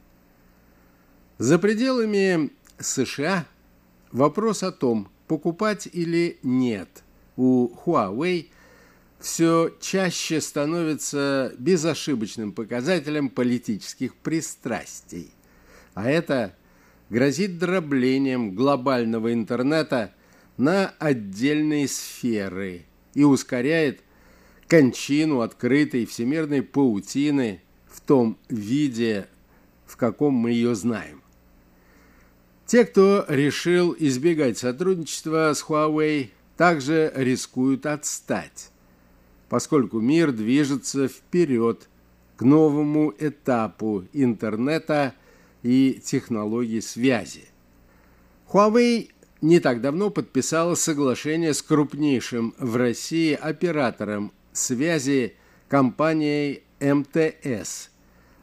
За 1.37 1.59
пределами 1.59 2.51
США 2.79 3.45
вопрос 4.11 4.63
о 4.63 4.71
том, 4.71 5.09
покупать 5.27 5.87
или 5.91 6.37
нет 6.43 7.03
у 7.37 7.69
Huawei– 7.85 8.47
все 9.23 9.73
чаще 9.79 10.41
становится 10.41 11.53
безошибочным 11.57 12.51
показателем 12.51 13.29
политических 13.29 14.15
пристрастий. 14.15 15.31
А 15.93 16.09
это 16.09 16.53
грозит 17.09 17.57
дроблением 17.57 18.53
глобального 18.53 19.31
интернета 19.31 20.13
на 20.57 20.93
отдельные 20.99 21.87
сферы 21.87 22.83
и 23.13 23.23
ускоряет 23.23 24.01
кончину 24.67 25.39
открытой 25.39 26.05
всемирной 26.05 26.61
паутины 26.61 27.61
в 27.87 28.01
том 28.01 28.37
виде, 28.49 29.27
в 29.85 29.95
каком 29.95 30.33
мы 30.33 30.51
ее 30.51 30.75
знаем. 30.75 31.21
Те, 32.65 32.83
кто 32.83 33.23
решил 33.29 33.95
избегать 33.97 34.57
сотрудничества 34.57 35.53
с 35.55 35.63
Huawei, 35.63 36.31
также 36.57 37.13
рискуют 37.15 37.85
отстать 37.85 38.72
поскольку 39.53 39.99
мир 39.99 40.31
движется 40.31 41.07
вперед 41.07 41.87
к 42.37 42.41
новому 42.41 43.13
этапу 43.19 44.03
интернета 44.11 45.13
и 45.61 46.01
технологий 46.03 46.81
связи. 46.81 47.43
Huawei 48.51 49.11
не 49.41 49.59
так 49.59 49.79
давно 49.79 50.09
подписала 50.09 50.73
соглашение 50.73 51.53
с 51.53 51.61
крупнейшим 51.61 52.55
в 52.57 52.77
России 52.77 53.35
оператором 53.35 54.31
связи 54.53 55.35
компанией 55.67 56.63
МТС 56.79 57.91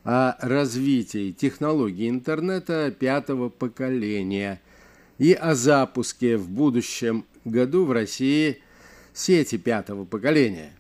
о 0.05 0.37
развитии 0.39 1.33
технологий 1.33 2.09
интернета 2.09 2.95
пятого 2.97 3.49
поколения 3.49 4.61
и 5.19 5.33
о 5.33 5.57
запуске 5.57 6.37
в 6.37 6.49
будущем 6.49 7.25
году 7.45 7.85
в 7.85 7.91
России 7.91 8.63
сети 9.13 9.59
пятого 9.59 10.05
поколения. 10.05 10.75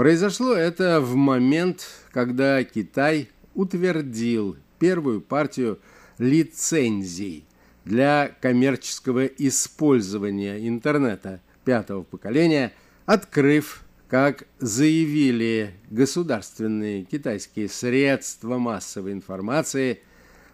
Произошло 0.00 0.54
это 0.54 1.02
в 1.02 1.14
момент, 1.14 1.86
когда 2.10 2.64
Китай 2.64 3.28
утвердил 3.54 4.56
первую 4.78 5.20
партию 5.20 5.78
лицензий 6.16 7.44
для 7.84 8.34
коммерческого 8.40 9.26
использования 9.26 10.66
интернета 10.66 11.42
пятого 11.66 12.02
поколения, 12.02 12.72
открыв, 13.04 13.84
как 14.08 14.46
заявили 14.58 15.74
государственные 15.90 17.04
китайские 17.04 17.68
средства 17.68 18.56
массовой 18.56 19.12
информации, 19.12 20.00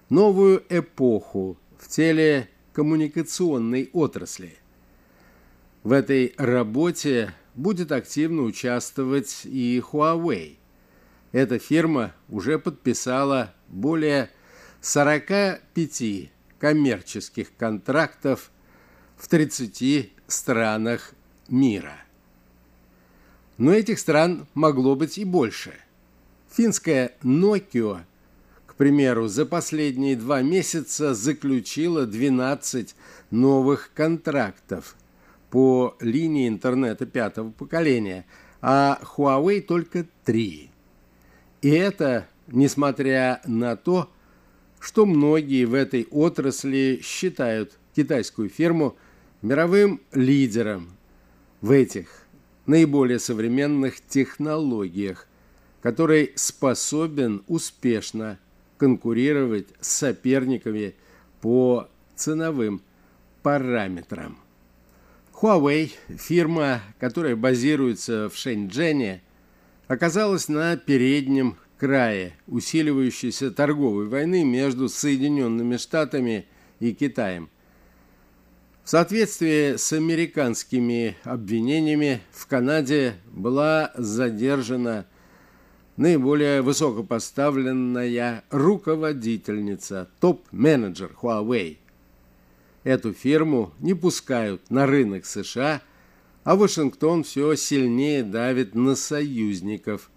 новую 0.08 0.64
эпоху 0.68 1.56
в 1.78 1.86
телекоммуникационной 1.86 3.90
отрасли. 3.92 4.56
В 5.84 5.92
этой 5.92 6.34
работе 6.36 7.32
будет 7.56 7.90
активно 7.90 8.42
участвовать 8.42 9.40
и 9.44 9.82
Huawei. 9.90 10.56
Эта 11.32 11.58
фирма 11.58 12.14
уже 12.28 12.58
подписала 12.58 13.54
более 13.68 14.30
45 14.80 16.30
коммерческих 16.58 17.56
контрактов 17.56 18.50
в 19.16 19.28
30 19.28 20.12
странах 20.26 21.12
мира. 21.48 21.96
Но 23.58 23.72
этих 23.72 23.98
стран 23.98 24.46
могло 24.54 24.94
быть 24.94 25.18
и 25.18 25.24
больше. 25.24 25.74
Финская 26.52 27.12
Nokia, 27.22 28.02
к 28.66 28.74
примеру, 28.74 29.28
за 29.28 29.46
последние 29.46 30.16
два 30.16 30.42
месяца 30.42 31.14
заключила 31.14 32.06
12 32.06 32.94
новых 33.30 33.90
контрактов 33.94 34.94
по 35.56 35.96
линии 36.00 36.48
интернета 36.48 37.06
пятого 37.06 37.50
поколения, 37.50 38.26
а 38.60 39.00
Huawei 39.02 39.62
только 39.62 40.04
три. 40.22 40.68
И 41.62 41.70
это 41.70 42.28
несмотря 42.46 43.40
на 43.46 43.74
то, 43.74 44.10
что 44.78 45.06
многие 45.06 45.64
в 45.64 45.72
этой 45.72 46.08
отрасли 46.10 47.00
считают 47.02 47.78
китайскую 47.94 48.50
фирму 48.50 48.98
мировым 49.40 50.02
лидером 50.12 50.90
в 51.62 51.70
этих 51.70 52.26
наиболее 52.66 53.18
современных 53.18 54.06
технологиях, 54.06 55.26
который 55.80 56.32
способен 56.34 57.42
успешно 57.46 58.38
конкурировать 58.76 59.68
с 59.80 59.88
соперниками 59.88 60.94
по 61.40 61.88
ценовым 62.14 62.82
параметрам. 63.42 64.36
Huawei, 65.40 65.92
фирма, 66.08 66.80
которая 66.98 67.36
базируется 67.36 68.30
в 68.30 68.36
Шэньчжэне, 68.36 69.22
оказалась 69.86 70.48
на 70.48 70.78
переднем 70.78 71.56
крае 71.78 72.32
усиливающейся 72.46 73.50
торговой 73.50 74.08
войны 74.08 74.44
между 74.44 74.88
Соединенными 74.88 75.76
Штатами 75.76 76.46
и 76.80 76.94
Китаем. 76.94 77.50
В 78.82 78.88
соответствии 78.88 79.76
с 79.76 79.92
американскими 79.92 81.16
обвинениями 81.24 82.22
в 82.30 82.46
Канаде 82.46 83.16
была 83.26 83.92
задержана 83.96 85.06
наиболее 85.98 86.62
высокопоставленная 86.62 88.44
руководительница, 88.50 90.08
топ-менеджер 90.20 91.14
Huawei. 91.20 91.76
Эту 92.86 93.12
фирму 93.12 93.74
не 93.80 93.94
пускают 93.94 94.70
на 94.70 94.86
рынок 94.86 95.26
США, 95.26 95.82
а 96.44 96.54
Вашингтон 96.54 97.24
все 97.24 97.56
сильнее 97.56 98.22
давит 98.22 98.76
на 98.76 98.94
союзников, 98.94 100.08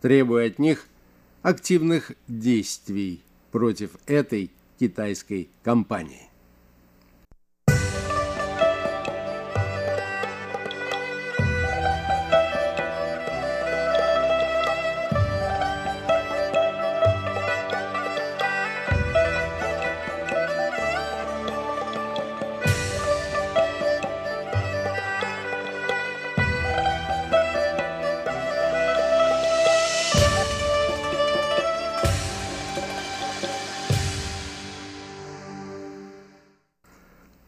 требуя 0.00 0.46
от 0.46 0.58
них 0.58 0.86
активных 1.42 2.12
действий 2.26 3.22
против 3.52 3.90
этой 4.06 4.50
китайской 4.80 5.50
компании. 5.62 6.25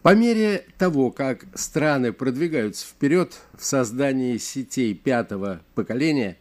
По 0.09 0.15
мере 0.15 0.65
того, 0.79 1.11
как 1.11 1.45
страны 1.55 2.15
продвигаются 2.15 2.87
вперед 2.87 3.39
в 3.53 3.63
создании 3.63 4.39
сетей 4.39 4.95
пятого 4.95 5.61
поколения, 5.75 6.39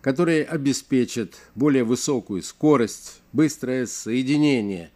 которые 0.00 0.46
обеспечат 0.46 1.34
более 1.54 1.84
высокую 1.84 2.42
скорость, 2.42 3.20
быстрое 3.34 3.84
соединение 3.84 4.90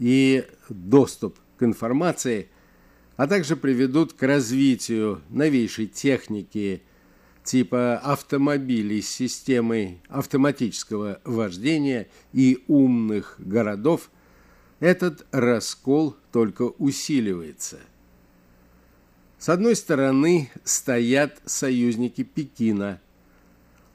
и 0.00 0.44
доступ 0.70 1.38
к 1.56 1.62
информации, 1.62 2.48
а 3.16 3.28
также 3.28 3.54
приведут 3.54 4.12
к 4.12 4.24
развитию 4.24 5.22
новейшей 5.30 5.86
техники 5.86 6.82
типа 7.44 7.96
автомобилей 7.98 9.02
с 9.02 9.08
системой 9.08 10.00
автоматического 10.08 11.20
вождения 11.24 12.08
и 12.32 12.64
умных 12.66 13.36
городов– 13.38 14.10
этот 14.82 15.24
раскол 15.30 16.16
только 16.32 16.62
усиливается. 16.62 17.78
С 19.38 19.48
одной 19.48 19.76
стороны 19.76 20.50
стоят 20.64 21.40
союзники 21.44 22.22
Пекина, 22.24 23.00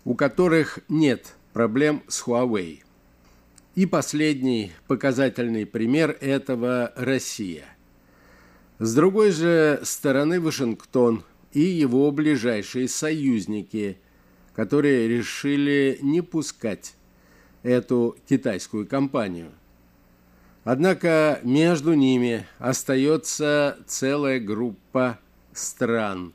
у 0.05 0.13
которых 0.13 0.79
нет 0.87 1.33
проблем 1.53 2.03
с 2.07 2.23
Huawei. 2.25 2.83
И 3.75 3.85
последний 3.85 4.71
показательный 4.87 5.65
пример 5.65 6.17
этого– 6.21 6.93
Россия. 6.95 7.65
С 8.79 8.93
другой 8.93 9.31
же 9.31 9.79
стороны 9.83 10.39
Вашингтон 10.39 11.23
и 11.53 11.61
его 11.61 12.11
ближайшие 12.11 12.87
союзники, 12.87 13.97
которые 14.53 15.07
решили 15.07 15.97
не 16.01 16.21
пускать 16.21 16.95
эту 17.63 18.17
китайскую 18.27 18.85
компанию– 18.85 19.51
Однако 20.69 21.39
между 21.43 21.93
ними 21.93 22.45
остается 22.59 23.77
целая 23.87 24.37
группа 24.41 25.17
стран, 25.53 26.33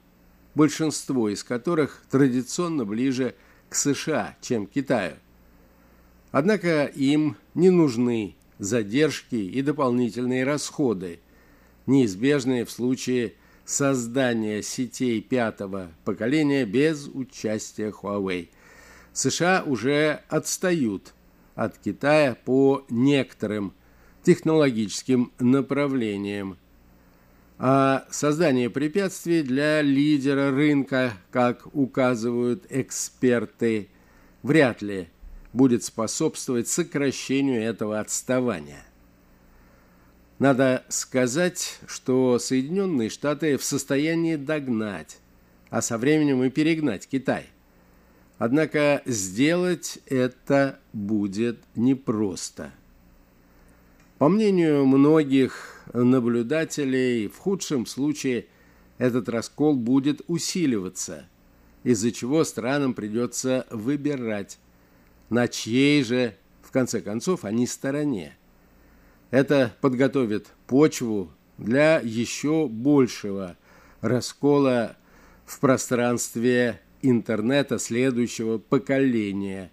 большинство 0.54 1.28
из 1.28 1.44
которых 1.44 2.02
традиционно 2.10 2.86
ближе 2.86 3.34
к 3.68 3.74
США, 3.74 4.34
чем 4.40 4.66
к 4.66 4.70
Китаю. 4.70 5.16
Однако 6.30 6.86
им 6.86 7.36
не 7.52 7.68
нужны 7.68 8.34
задержки 8.58 9.34
и 9.34 9.60
дополнительные 9.60 10.44
расходы, 10.44 11.20
неизбежные 11.84 12.64
в 12.64 12.70
случае 12.70 13.34
создания 13.66 14.62
сетей 14.62 15.20
пятого 15.20 15.90
поколения 16.06 16.64
без 16.64 17.06
участия 17.06 17.90
Huawei. 17.90 18.48
США 19.12 19.62
уже 19.66 20.22
отстают 20.30 21.12
от 21.54 21.76
Китая 21.76 22.34
по 22.46 22.86
некоторым 22.88 23.74
технологическим 24.22 25.32
направлением. 25.38 26.56
А 27.58 28.06
создание 28.10 28.70
препятствий 28.70 29.42
для 29.42 29.82
лидера 29.82 30.50
рынка, 30.50 31.12
как 31.30 31.66
указывают 31.74 32.66
эксперты, 32.70 33.88
вряд 34.42 34.82
ли 34.82 35.08
будет 35.52 35.84
способствовать 35.84 36.66
сокращению 36.66 37.62
этого 37.62 38.00
отставания. 38.00 38.84
Надо 40.38 40.84
сказать, 40.88 41.78
что 41.86 42.40
Соединенные 42.40 43.10
Штаты 43.10 43.56
в 43.56 43.64
состоянии 43.64 44.34
догнать, 44.34 45.18
а 45.70 45.82
со 45.82 45.98
временем 45.98 46.42
и 46.42 46.50
перегнать 46.50 47.06
Китай. 47.06 47.46
Однако 48.38 49.02
сделать 49.04 50.00
это 50.06 50.80
будет 50.92 51.60
непросто. 51.76 52.72
По 54.22 54.28
мнению 54.28 54.86
многих 54.86 55.82
наблюдателей, 55.92 57.26
в 57.26 57.38
худшем 57.38 57.86
случае 57.86 58.46
этот 58.96 59.28
раскол 59.28 59.74
будет 59.74 60.20
усиливаться, 60.28 61.26
из-за 61.82 62.12
чего 62.12 62.44
странам 62.44 62.94
придется 62.94 63.66
выбирать, 63.70 64.60
на 65.28 65.48
чьей 65.48 66.04
же, 66.04 66.36
в 66.62 66.70
конце 66.70 67.00
концов, 67.00 67.44
они 67.44 67.66
стороне. 67.66 68.36
Это 69.32 69.74
подготовит 69.80 70.52
почву 70.68 71.32
для 71.58 71.98
еще 71.98 72.68
большего 72.68 73.56
раскола 74.02 74.96
в 75.44 75.58
пространстве 75.58 76.80
интернета 77.02 77.80
следующего 77.80 78.58
поколения 78.58 79.72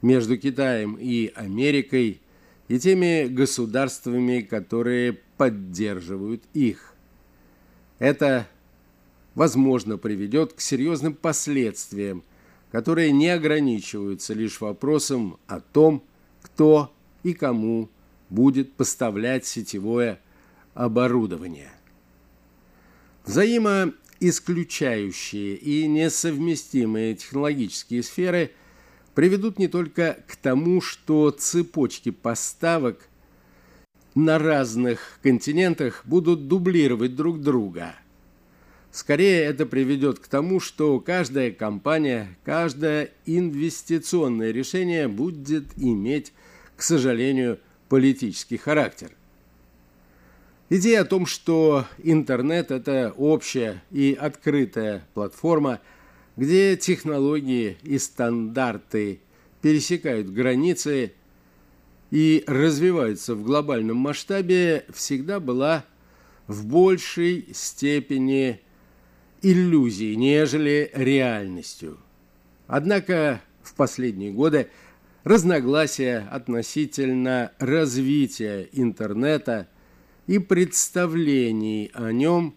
между 0.00 0.38
Китаем 0.38 0.96
и 0.98 1.30
Америкой– 1.34 2.22
и 2.68 2.78
теми 2.78 3.26
государствами, 3.26 4.40
которые 4.40 5.18
поддерживают 5.36 6.44
их. 6.52 6.94
Это, 7.98 8.46
возможно, 9.34 9.98
приведет 9.98 10.52
к 10.52 10.60
серьезным 10.60 11.14
последствиям, 11.14 12.22
которые 12.70 13.10
не 13.12 13.30
ограничиваются 13.30 14.34
лишь 14.34 14.60
вопросом 14.60 15.38
о 15.46 15.60
том, 15.60 16.04
кто 16.42 16.92
и 17.22 17.32
кому 17.32 17.88
будет 18.28 18.74
поставлять 18.74 19.46
сетевое 19.46 20.20
оборудование. 20.74 21.70
Взаимоисключающие 23.24 25.56
и 25.56 25.86
несовместимые 25.86 27.14
технологические 27.14 28.02
сферы 28.02 28.50
приведут 29.18 29.58
не 29.58 29.66
только 29.66 30.18
к 30.28 30.36
тому, 30.36 30.80
что 30.80 31.32
цепочки 31.32 32.12
поставок 32.12 33.08
на 34.14 34.38
разных 34.38 35.18
континентах 35.24 36.02
будут 36.04 36.46
дублировать 36.46 37.16
друг 37.16 37.40
друга. 37.40 37.96
Скорее 38.92 39.40
это 39.40 39.66
приведет 39.66 40.20
к 40.20 40.28
тому, 40.28 40.60
что 40.60 41.00
каждая 41.00 41.50
компания, 41.50 42.38
каждое 42.44 43.10
инвестиционное 43.26 44.52
решение 44.52 45.08
будет 45.08 45.64
иметь, 45.76 46.32
к 46.76 46.82
сожалению, 46.82 47.58
политический 47.88 48.56
характер. 48.56 49.10
Идея 50.70 51.00
о 51.00 51.06
том, 51.06 51.26
что 51.26 51.86
интернет– 52.04 52.70
это 52.70 53.12
общая 53.16 53.82
и 53.90 54.16
открытая 54.16 55.04
платформа, 55.14 55.80
где 56.38 56.76
технологии 56.76 57.76
и 57.82 57.98
стандарты 57.98 59.18
пересекают 59.60 60.30
границы 60.30 61.12
и 62.12 62.44
развиваются 62.46 63.34
в 63.34 63.42
глобальном 63.42 63.96
масштабе, 63.96 64.86
всегда 64.94 65.40
была 65.40 65.84
в 66.46 66.64
большей 66.64 67.48
степени 67.52 68.60
иллюзией, 69.42 70.14
нежели 70.14 70.92
реальностью. 70.94 71.98
Однако 72.68 73.42
в 73.62 73.74
последние 73.74 74.30
годы 74.30 74.68
разногласия 75.24 76.28
относительно 76.30 77.50
развития 77.58 78.68
интернета– 78.70 79.66
и 80.28 80.38
представлений 80.38 81.90
о 81.94 82.12
нем, 82.12 82.54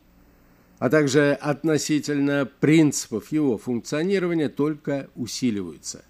а 0.82 0.90
также 0.90 1.34
относительно 1.34 2.50
принципов 2.60 3.32
его 3.32 3.60
функционирования 3.60 4.50
только 4.50 5.12
усиливаются. 5.14 6.04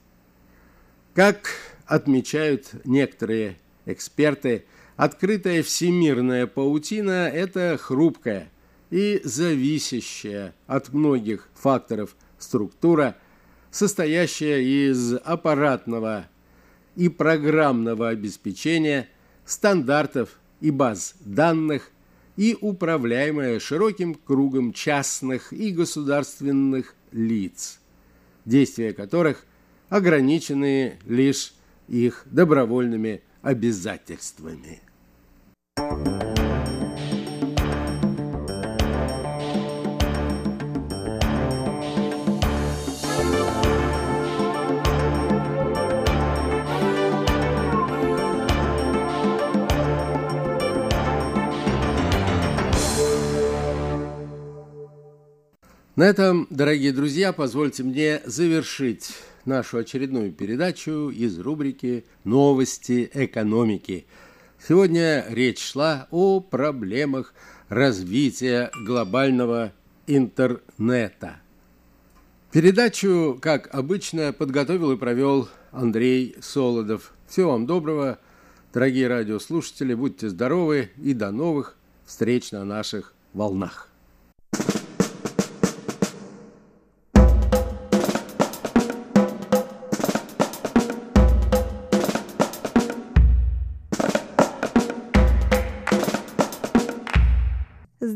Как 1.14 1.50
отмечают 1.86 2.70
некоторые 2.86 3.58
эксперты, 3.86 4.64
открытая 4.96 5.62
всемирная 5.62 6.48
паутина– 6.48 7.28
это 7.34 7.78
хрупкая 7.78 8.50
и 8.92 9.20
зависящая 9.26 10.56
от 10.68 10.94
многих 10.94 11.50
факторов 11.54 12.16
структура, 12.40 13.18
состоящая 13.72 14.62
из 14.64 15.16
аппаратного 15.16 16.30
и 16.96 17.10
программного 17.10 18.08
обеспечения, 18.08 19.10
стандартов 19.44 20.40
и 20.62 20.72
баз 20.72 21.16
данных 21.20 21.92
и 22.38 22.58
управляемая 22.60 23.60
широким 23.60 24.16
кругом 24.16 24.74
частных 24.74 25.54
и 25.54 25.72
государственных 25.72 26.96
лиц, 27.12 27.80
действия 28.46 28.94
которых 28.94 29.46
ограничены 29.90 30.98
лишь 31.06 31.54
их 31.88 32.24
добровольными 32.26 33.22
обязательствами. 33.42 34.82
На 55.98 56.04
этом, 56.04 56.48
дорогие 56.50 56.94
друзья, 56.94 57.34
позвольте 57.34 57.84
мне 57.84 58.22
завершить 58.24 59.14
нашу 59.44 59.80
очередную 59.80 60.32
передачу 60.32 61.10
из 61.10 61.38
рубрики 61.38 62.06
«Новости 62.24 63.12
экономики». 63.14 64.06
Сегодня 64.66 65.26
речь 65.28 65.60
шла 65.60 66.08
о 66.10 66.40
проблемах 66.40 67.34
развития 67.68 68.72
глобального 68.86 69.74
интернета. 70.08 71.42
Передачу, 72.54 73.38
как 73.42 73.68
обычно, 73.76 74.32
подготовил 74.32 74.94
и 74.94 74.98
провел 74.98 75.50
Андрей 75.74 76.38
Солодов. 76.40 77.12
Всего 77.28 77.52
вам 77.52 77.66
доброго, 77.66 78.18
дорогие 78.74 79.10
радиослушатели, 79.10 79.94
будьте 79.94 80.30
здоровы 80.30 80.92
и 81.04 81.14
до 81.14 81.32
новых 81.32 81.76
встреч 82.06 82.54
на 82.54 82.64
наших 82.64 83.14
волнах. 83.34 83.91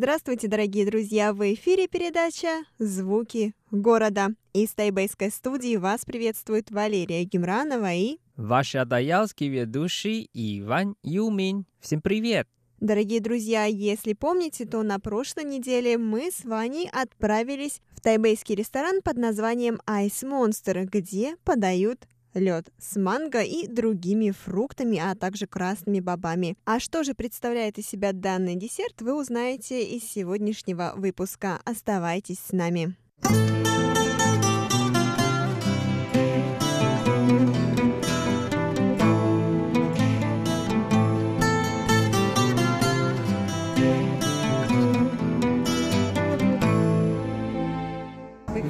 Здравствуйте, 0.06 0.48
дорогие 0.48 0.86
друзья! 0.86 1.34
В 1.34 1.42
эфире 1.56 1.88
передача 1.88 2.64
«Звуки 2.78 3.56
города». 3.72 4.28
Из 4.54 4.72
тайбэйской 4.72 5.32
студии 5.32 5.78
вас 5.78 6.06
приветствует 6.06 6.70
Валерия 6.70 7.24
Гемранова 7.24 7.92
и... 7.92 8.20
Ваш 8.38 8.76
адаялский 8.76 9.48
ведущий 9.48 10.30
Иван 10.32 10.96
Юмин. 11.02 11.66
Всем 11.80 12.02
привет! 12.02 12.48
Дорогие 12.80 13.20
друзья, 13.20 13.66
если 13.66 14.14
помните, 14.14 14.68
то 14.68 14.84
на 14.84 15.00
прошлой 15.00 15.46
неделе 15.46 15.98
мы 15.98 16.30
с 16.32 16.46
Ваней 16.46 16.88
отправились 16.94 17.82
в 17.90 18.02
тайбэйский 18.02 18.54
ресторан 18.54 19.02
под 19.02 19.18
названием 19.18 19.82
Ice 19.88 20.22
Monster, 20.22 20.86
где 20.86 21.36
подают 21.44 22.08
лед 22.36 22.72
с 22.78 22.96
манго 22.96 23.42
и 23.42 23.68
другими 23.68 24.32
фруктами, 24.32 25.00
а 25.00 25.16
также 25.16 25.48
красными 25.48 26.00
бобами. 26.00 26.58
А 26.66 26.80
что 26.80 27.04
же 27.04 27.14
представляет 27.16 27.78
из 27.80 27.88
себя 27.88 28.14
данный 28.14 28.56
десерт, 28.56 29.02
вы 29.02 29.20
узнаете 29.20 29.84
из 29.84 30.04
сегодняшнего 30.04 30.94
выпуска. 30.96 31.60
Оставайтесь 31.66 32.40
с 32.40 32.52
нами. 32.52 32.96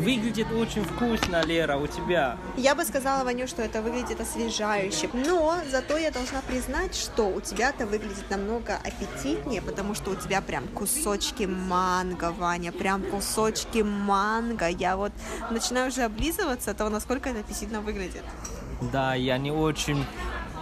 Выглядит 0.06 0.51
очень 0.51 0.84
вкусно, 0.84 1.43
Лера, 1.43 1.78
у 1.78 1.88
тебя. 1.88 2.38
Я 2.58 2.76
бы 2.76 2.86
сказала, 2.86 3.24
Ваню, 3.24 3.47
что 3.47 3.64
это 3.64 3.82
выглядит 3.82 4.22
освежающе, 4.22 5.10
но 5.14 5.58
зато 5.72 5.97
я 5.97 6.12
должна 6.12 6.41
признать, 6.41 6.93
что 6.93 7.28
у 7.28 7.41
тебя-то 7.41 7.88
выглядит 7.88 8.30
намного 8.30 8.76
аппетитнее, 8.76 9.64
потому 9.64 9.95
что 9.95 10.12
у 10.12 10.16
тебя 10.16 10.41
прям 10.41 10.68
кусочки 10.68 11.45
манго, 11.45 12.32
Ваня, 12.32 12.72
прям 12.72 13.01
кусочки 13.01 13.80
манго. 13.80 14.68
Я 14.68 14.95
вот 14.95 15.12
начинаю 15.49 15.88
уже 15.88 16.03
облизываться 16.03 16.70
от 16.70 16.78
того, 16.78 16.91
насколько 16.91 17.30
это 17.30 17.39
аппетитно 17.39 17.82
выглядит. 17.82 18.24
Да, 18.93 19.16
я 19.16 19.39
не 19.39 19.49
очень 19.49 20.06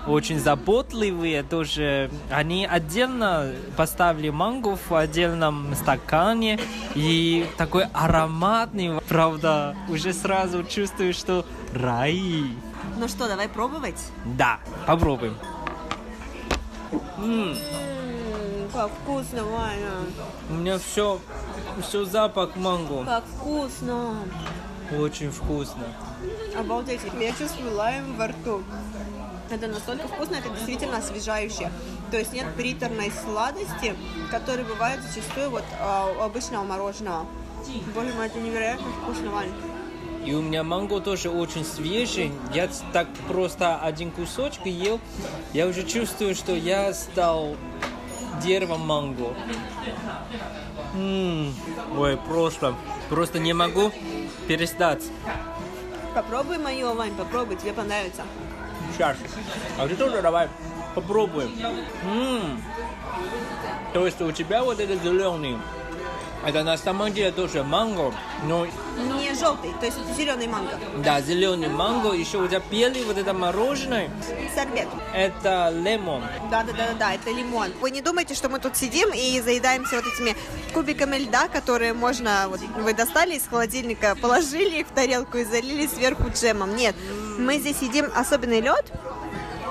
очень 0.08 0.40
заботливые 0.40 1.44
тоже. 1.44 2.10
Они 2.30 2.66
отдельно 2.66 3.52
поставили 3.78 4.30
манго 4.30 4.76
в 4.76 4.94
отдельном 4.94 5.74
стакане 5.76 6.60
и 6.96 7.48
такой 7.58 7.86
ароматный, 7.94 9.00
правда, 9.08 9.76
уже 9.90 10.14
сразу 10.14 10.64
чувствую, 10.64 11.14
что 11.14 11.46
рай. 11.74 12.22
Ну 12.98 13.08
что, 13.08 13.28
давай 13.28 13.48
пробовать? 13.48 14.00
Да, 14.26 14.60
попробуем. 14.86 15.36
М-м, 17.18 17.56
как 18.74 18.92
вкусно, 18.92 19.44
Ваня. 19.46 19.92
У 20.50 20.54
меня 20.54 20.78
все, 20.78 21.20
все 21.82 22.06
запах 22.06 22.56
манго. 22.56 23.04
Как 23.06 23.24
вкусно. 23.26 24.16
Очень 25.00 25.32
вкусно. 25.32 25.84
Обалдеть, 26.58 27.02
я 27.20 27.32
чувствую 27.32 27.76
лайм 27.76 28.16
во 28.16 28.28
рту. 28.28 28.64
Это 29.50 29.68
настолько 29.68 30.08
вкусно, 30.08 30.36
это 30.36 30.50
действительно 30.50 30.98
освежающе. 30.98 31.72
То 32.12 32.18
есть 32.18 32.34
нет 32.34 32.48
приторной 32.56 33.12
сладости, 33.12 33.96
которая 34.32 34.66
бывает 34.66 35.02
зачастую 35.02 35.50
вот 35.52 35.64
а, 35.80 36.12
у 36.18 36.22
обычного 36.22 36.64
мороженого. 36.64 37.26
Боже 37.96 38.14
мой, 38.14 38.28
это 38.28 38.40
невероятно 38.40 38.88
вкусно, 39.02 39.32
Вань. 39.32 39.52
И 40.26 40.34
у 40.34 40.42
меня 40.42 40.64
манго 40.64 41.02
тоже 41.02 41.30
очень 41.30 41.66
свежий. 41.66 42.32
Я 42.54 42.70
так 42.94 43.08
просто 43.28 43.78
один 43.78 44.10
кусочек 44.12 44.66
ел. 44.66 45.00
Я 45.52 45.68
уже 45.68 45.84
чувствую, 45.84 46.34
что 46.34 46.54
я 46.56 46.94
стал 46.94 47.56
деревом 48.42 48.82
манго. 48.82 49.34
М-м, 50.96 51.54
ой, 51.98 52.18
просто, 52.18 52.76
просто 53.10 53.40
не 53.40 53.54
могу 53.54 53.92
перестать. 54.48 55.04
Попробуй 56.14 56.58
мое, 56.58 56.94
Вань, 56.94 57.16
попробуй, 57.16 57.58
тебе 57.58 57.74
понравится. 57.74 58.24
Сейчас. 58.94 59.18
А 59.78 59.88
ты 59.88 59.96
тоже 59.96 60.22
давай 60.22 60.48
попробуем. 60.96 61.52
М-м. 62.04 62.64
То 63.94 64.06
есть 64.06 64.22
у 64.22 64.32
тебя 64.32 64.64
вот 64.64 64.80
этот 64.80 65.02
зеленый, 65.04 65.58
это 66.46 66.64
на 66.64 66.78
самом 66.78 67.14
деле 67.14 67.32
тоже 67.32 67.64
манго, 67.64 68.14
но 68.46 68.66
Не 68.66 69.34
желтый, 69.34 69.72
то 69.80 69.86
есть 69.86 69.98
это 69.98 70.14
зеленый 70.14 70.48
манго. 70.48 70.78
да, 70.98 71.22
зеленый 71.22 71.70
манго, 71.70 72.14
еще 72.14 72.38
у 72.38 72.48
тебя 72.48 72.62
белый 72.72 73.04
вот 73.06 73.18
это 73.18 73.34
мороженое, 73.34 74.10
Сорбет. 74.56 74.88
это 75.14 75.72
лимон. 75.74 76.24
Да, 76.52 76.64
да, 76.64 76.74
да, 76.74 76.88
да, 76.88 76.94
да, 77.00 77.14
это 77.14 77.30
лимон. 77.32 77.72
Вы 77.82 77.92
не 77.92 78.02
думайте, 78.02 78.36
что 78.36 78.50
мы 78.50 78.60
тут 78.60 78.76
сидим 78.76 79.10
и 79.14 79.40
заедаемся 79.42 79.96
вот 79.96 80.06
этими 80.06 80.36
кубиками 80.74 81.18
льда, 81.18 81.48
которые 81.48 81.94
можно, 81.94 82.46
вот 82.50 82.60
вы 82.78 82.94
достали 82.94 83.36
из 83.36 83.48
холодильника, 83.48 84.16
положили 84.22 84.80
их 84.82 84.88
в 84.88 84.92
тарелку 84.92 85.38
и 85.38 85.44
залили 85.46 85.88
сверху 85.88 86.30
джемом. 86.30 86.76
Нет, 86.76 86.96
мы 87.38 87.58
здесь 87.58 87.82
едим 87.82 88.12
особенный 88.16 88.62
лед. 88.62 88.92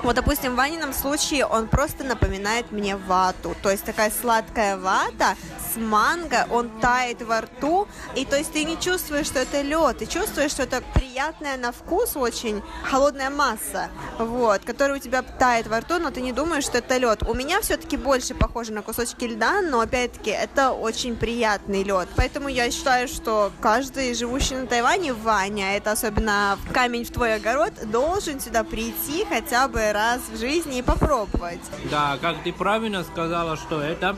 Вот, 0.03 0.15
допустим, 0.15 0.51
в 0.51 0.55
Ванином 0.57 0.91
случае 0.91 1.45
он 1.45 1.67
просто 1.67 2.03
напоминает 2.03 2.73
мне 2.73 2.97
вату. 2.97 3.55
То 3.63 3.71
есть 3.71 3.85
такая 3.85 4.11
сладкая 4.11 4.75
вата 4.77 5.37
с 5.73 5.77
манго, 5.77 6.47
он 6.51 6.69
тает 6.81 7.21
во 7.21 7.41
рту. 7.41 7.87
И 8.15 8.25
то 8.25 8.37
есть 8.37 8.51
ты 8.51 8.63
не 8.63 8.79
чувствуешь, 8.79 9.27
что 9.27 9.39
это 9.39 9.61
лед, 9.61 9.97
ты 9.99 10.05
чувствуешь, 10.05 10.51
что 10.51 10.63
это 10.63 10.81
приятная 10.93 11.57
на 11.57 11.71
вкус 11.71 12.15
очень 12.15 12.61
холодная 12.83 13.29
масса, 13.29 13.89
вот, 14.17 14.63
которая 14.63 14.97
у 14.97 15.01
тебя 15.01 15.21
тает 15.21 15.67
во 15.67 15.79
рту, 15.79 15.99
но 15.99 16.11
ты 16.11 16.21
не 16.21 16.31
думаешь, 16.31 16.63
что 16.63 16.77
это 16.77 16.97
лед. 16.97 17.23
У 17.23 17.33
меня 17.33 17.61
все-таки 17.61 17.97
больше 17.97 18.35
похоже 18.35 18.73
на 18.73 18.81
кусочки 18.81 19.25
льда, 19.25 19.61
но 19.61 19.79
опять-таки 19.79 20.31
это 20.31 20.71
очень 20.71 21.15
приятный 21.15 21.83
лед. 21.83 22.07
Поэтому 22.15 22.47
я 22.49 22.69
считаю, 22.71 23.07
что 23.07 23.51
каждый 23.61 24.13
живущий 24.13 24.55
на 24.55 24.67
Тайване, 24.67 25.13
Ваня, 25.13 25.75
это 25.77 25.91
особенно 25.91 26.57
камень 26.73 27.05
в 27.05 27.11
твой 27.11 27.35
огород, 27.35 27.73
должен 27.91 28.39
сюда 28.39 28.63
прийти 28.63 29.25
хотя 29.27 29.67
бы 29.67 29.91
раз 29.91 30.21
в 30.31 30.37
жизни 30.37 30.79
и 30.79 30.81
попробовать. 30.81 31.61
Да, 31.89 32.17
как 32.21 32.43
ты 32.43 32.53
правильно 32.53 33.03
сказала, 33.03 33.55
что 33.55 33.81
это 33.81 34.17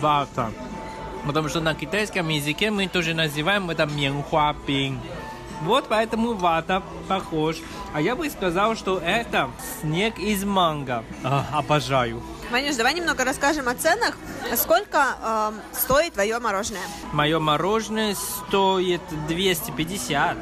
вата. 0.00 0.50
Потому 1.26 1.48
что 1.48 1.60
на 1.60 1.74
китайском 1.74 2.28
языке 2.28 2.70
мы 2.70 2.88
тоже 2.88 3.14
называем 3.14 3.70
это 3.70 3.86
менхуапинг. 3.86 5.00
Вот 5.62 5.86
поэтому 5.88 6.34
вата 6.34 6.82
похож. 7.08 7.56
А 7.94 8.00
я 8.00 8.16
бы 8.16 8.28
сказал, 8.28 8.76
что 8.76 8.98
это 8.98 9.50
снег 9.80 10.18
из 10.18 10.44
манго. 10.44 11.04
А, 11.22 11.46
обожаю. 11.52 12.22
Ванюш, 12.50 12.76
давай 12.76 12.94
немного 12.94 13.24
расскажем 13.24 13.68
о 13.68 13.74
ценах. 13.74 14.16
Сколько 14.56 15.16
эм, 15.22 15.60
стоит 15.72 16.12
твое 16.12 16.38
мороженое? 16.38 16.82
Мое 17.12 17.38
мороженое 17.38 18.14
стоит 18.14 19.00
250. 19.28 20.36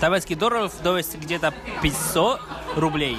Тайваньский 0.00 0.34
долларов, 0.34 0.72
то 0.82 0.96
есть 0.96 1.16
где-то 1.16 1.52
500 1.82 2.40
рублей. 2.76 3.18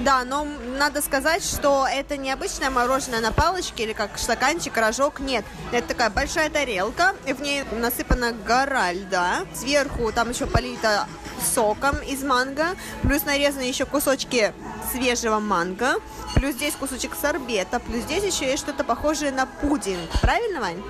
Да, 0.00 0.24
но 0.24 0.44
надо 0.78 1.00
сказать, 1.00 1.44
что 1.44 1.86
это 1.88 2.16
не 2.16 2.30
обычное 2.32 2.70
мороженое 2.70 3.20
на 3.20 3.32
палочке 3.32 3.84
или 3.84 3.92
как 3.92 4.18
стаканчик, 4.18 4.76
рожок, 4.76 5.20
нет. 5.20 5.44
Это 5.72 5.88
такая 5.88 6.10
большая 6.10 6.50
тарелка, 6.50 7.14
и 7.26 7.32
в 7.32 7.40
ней 7.40 7.64
насыпана 7.72 8.32
гора 8.32 8.92
льда. 8.92 9.44
Сверху 9.54 10.10
там 10.12 10.30
еще 10.30 10.46
полито 10.46 11.06
соком 11.54 11.96
из 11.98 12.22
манго, 12.22 12.74
плюс 13.02 13.24
нарезаны 13.24 13.62
еще 13.62 13.84
кусочки 13.84 14.52
свежего 14.92 15.38
манго, 15.38 15.94
плюс 16.34 16.54
здесь 16.54 16.74
кусочек 16.74 17.12
сорбета, 17.20 17.80
плюс 17.80 18.02
здесь 18.04 18.24
еще 18.24 18.46
есть 18.50 18.62
что-то 18.62 18.84
похожее 18.84 19.30
на 19.30 19.46
пудинг. 19.46 20.10
Правильно, 20.20 20.60
Вань? 20.60 20.82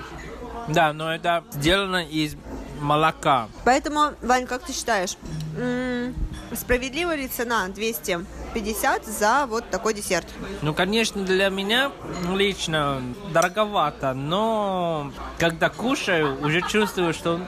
Да, 0.67 0.93
но 0.93 1.13
это 1.13 1.43
сделано 1.51 2.03
из 2.03 2.35
молока. 2.79 3.49
Поэтому, 3.65 4.13
Вань, 4.21 4.47
как 4.47 4.63
ты 4.63 4.73
считаешь, 4.73 5.15
м, 5.57 6.15
справедлива 6.53 7.15
ли 7.15 7.27
цена 7.27 7.67
250 7.67 9.05
за 9.05 9.45
вот 9.47 9.69
такой 9.69 9.93
десерт? 9.93 10.27
Ну, 10.61 10.73
конечно, 10.73 11.23
для 11.23 11.49
меня 11.49 11.91
лично 12.33 13.01
дороговато, 13.33 14.13
но 14.13 15.11
когда 15.39 15.69
кушаю, 15.69 16.41
уже 16.43 16.61
чувствую, 16.61 17.13
что 17.13 17.39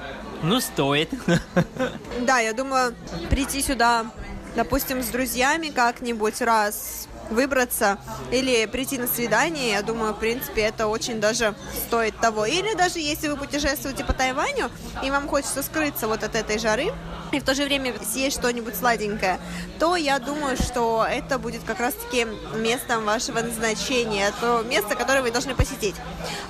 ну 0.43 0.59
стоит. 0.59 1.09
Да, 2.21 2.39
я 2.39 2.53
думаю, 2.53 2.93
прийти 3.29 3.61
сюда, 3.61 4.05
допустим, 4.55 5.01
с 5.01 5.07
друзьями 5.07 5.69
как-нибудь 5.69 6.41
раз 6.41 7.06
выбраться 7.29 7.97
или 8.31 8.65
прийти 8.65 8.97
на 8.97 9.07
свидание, 9.07 9.71
я 9.71 9.81
думаю, 9.81 10.13
в 10.13 10.19
принципе, 10.19 10.61
это 10.61 10.87
очень 10.87 11.19
даже 11.19 11.55
стоит 11.87 12.17
того. 12.19 12.45
Или 12.45 12.73
даже 12.73 12.99
если 12.99 13.27
вы 13.27 13.37
путешествуете 13.37 14.03
по 14.03 14.13
Тайваню, 14.13 14.69
и 15.03 15.11
вам 15.11 15.27
хочется 15.27 15.63
скрыться 15.63 16.07
вот 16.07 16.23
от 16.23 16.35
этой 16.35 16.59
жары, 16.59 16.91
и 17.31 17.39
в 17.39 17.43
то 17.43 17.53
же 17.53 17.63
время 17.63 17.93
съесть 18.03 18.37
что-нибудь 18.37 18.75
сладенькое, 18.75 19.39
то 19.79 19.95
я 19.95 20.19
думаю, 20.19 20.57
что 20.57 21.05
это 21.07 21.37
будет 21.37 21.63
как 21.63 21.79
раз-таки 21.79 22.25
местом 22.55 23.05
вашего 23.05 23.41
назначения, 23.41 24.31
то 24.39 24.63
место, 24.63 24.95
которое 24.95 25.21
вы 25.21 25.31
должны 25.31 25.55
посетить. 25.55 25.95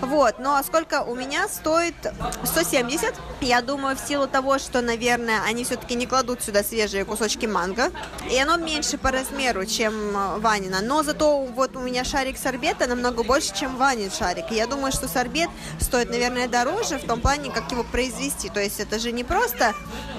Вот, 0.02 0.36
ну 0.40 0.52
а 0.52 0.64
сколько 0.64 1.04
у 1.04 1.16
меня 1.16 1.48
стоит? 1.48 1.96
170, 2.44 3.16
я 3.42 3.62
думаю, 3.62 3.96
в 3.96 4.08
силу 4.08 4.28
того, 4.28 4.60
что, 4.60 4.82
наверное, 4.82 5.42
они 5.44 5.64
все-таки 5.64 5.96
не 5.96 6.06
кладут 6.06 6.42
сюда 6.42 6.64
свежие 6.64 7.06
кусочки 7.06 7.46
манго, 7.46 7.92
и 8.32 8.38
оно 8.38 8.58
меньше 8.58 8.98
по 8.98 9.12
размеру, 9.12 9.66
чем 9.66 9.94
э, 10.16 10.40
Ванина, 10.68 10.82
но 10.82 11.04
зато 11.04 11.40
вот 11.40 11.76
у 11.76 11.80
меня 11.80 12.04
шарик 12.04 12.38
сорбета 12.38 12.88
намного 12.88 13.24
больше, 13.24 13.56
чем 13.56 13.78
Ванин 13.78 14.12
шарик, 14.12 14.52
и 14.52 14.56
я 14.56 14.68
думаю, 14.68 14.92
что 14.92 15.08
сорбет 15.08 15.50
стоит, 15.80 16.10
наверное, 16.10 16.48
дороже 16.48 16.98
в 16.98 17.06
том 17.06 17.22
плане, 17.22 17.52
как 17.52 17.72
его 17.72 17.84
произвести, 17.84 18.50
то 18.50 18.60
есть 18.60 18.80
это 18.80 19.00
же 19.00 19.12
не 19.12 19.24
просто 19.24 19.74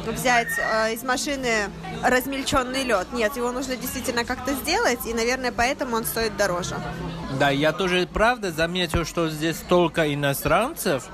взять 0.07 0.49
э, 0.59 0.95
из 0.95 1.03
машины 1.03 1.71
размельченный 2.03 2.85
лед. 2.85 3.09
Нет, 3.13 3.37
его 3.37 3.53
нужно 3.53 3.77
действительно 3.77 4.25
как-то 4.25 4.55
сделать, 4.55 5.01
и, 5.07 5.15
наверное, 5.15 5.53
поэтому 5.53 5.97
он 5.97 6.05
стоит 6.05 6.37
дороже. 6.37 6.77
Да, 7.39 7.51
я 7.51 7.73
тоже 7.73 8.09
правда 8.13 8.51
заметил, 8.51 9.05
что 9.05 9.29
здесь 9.29 9.57
столько 9.57 10.13
иностранцев, 10.13 11.09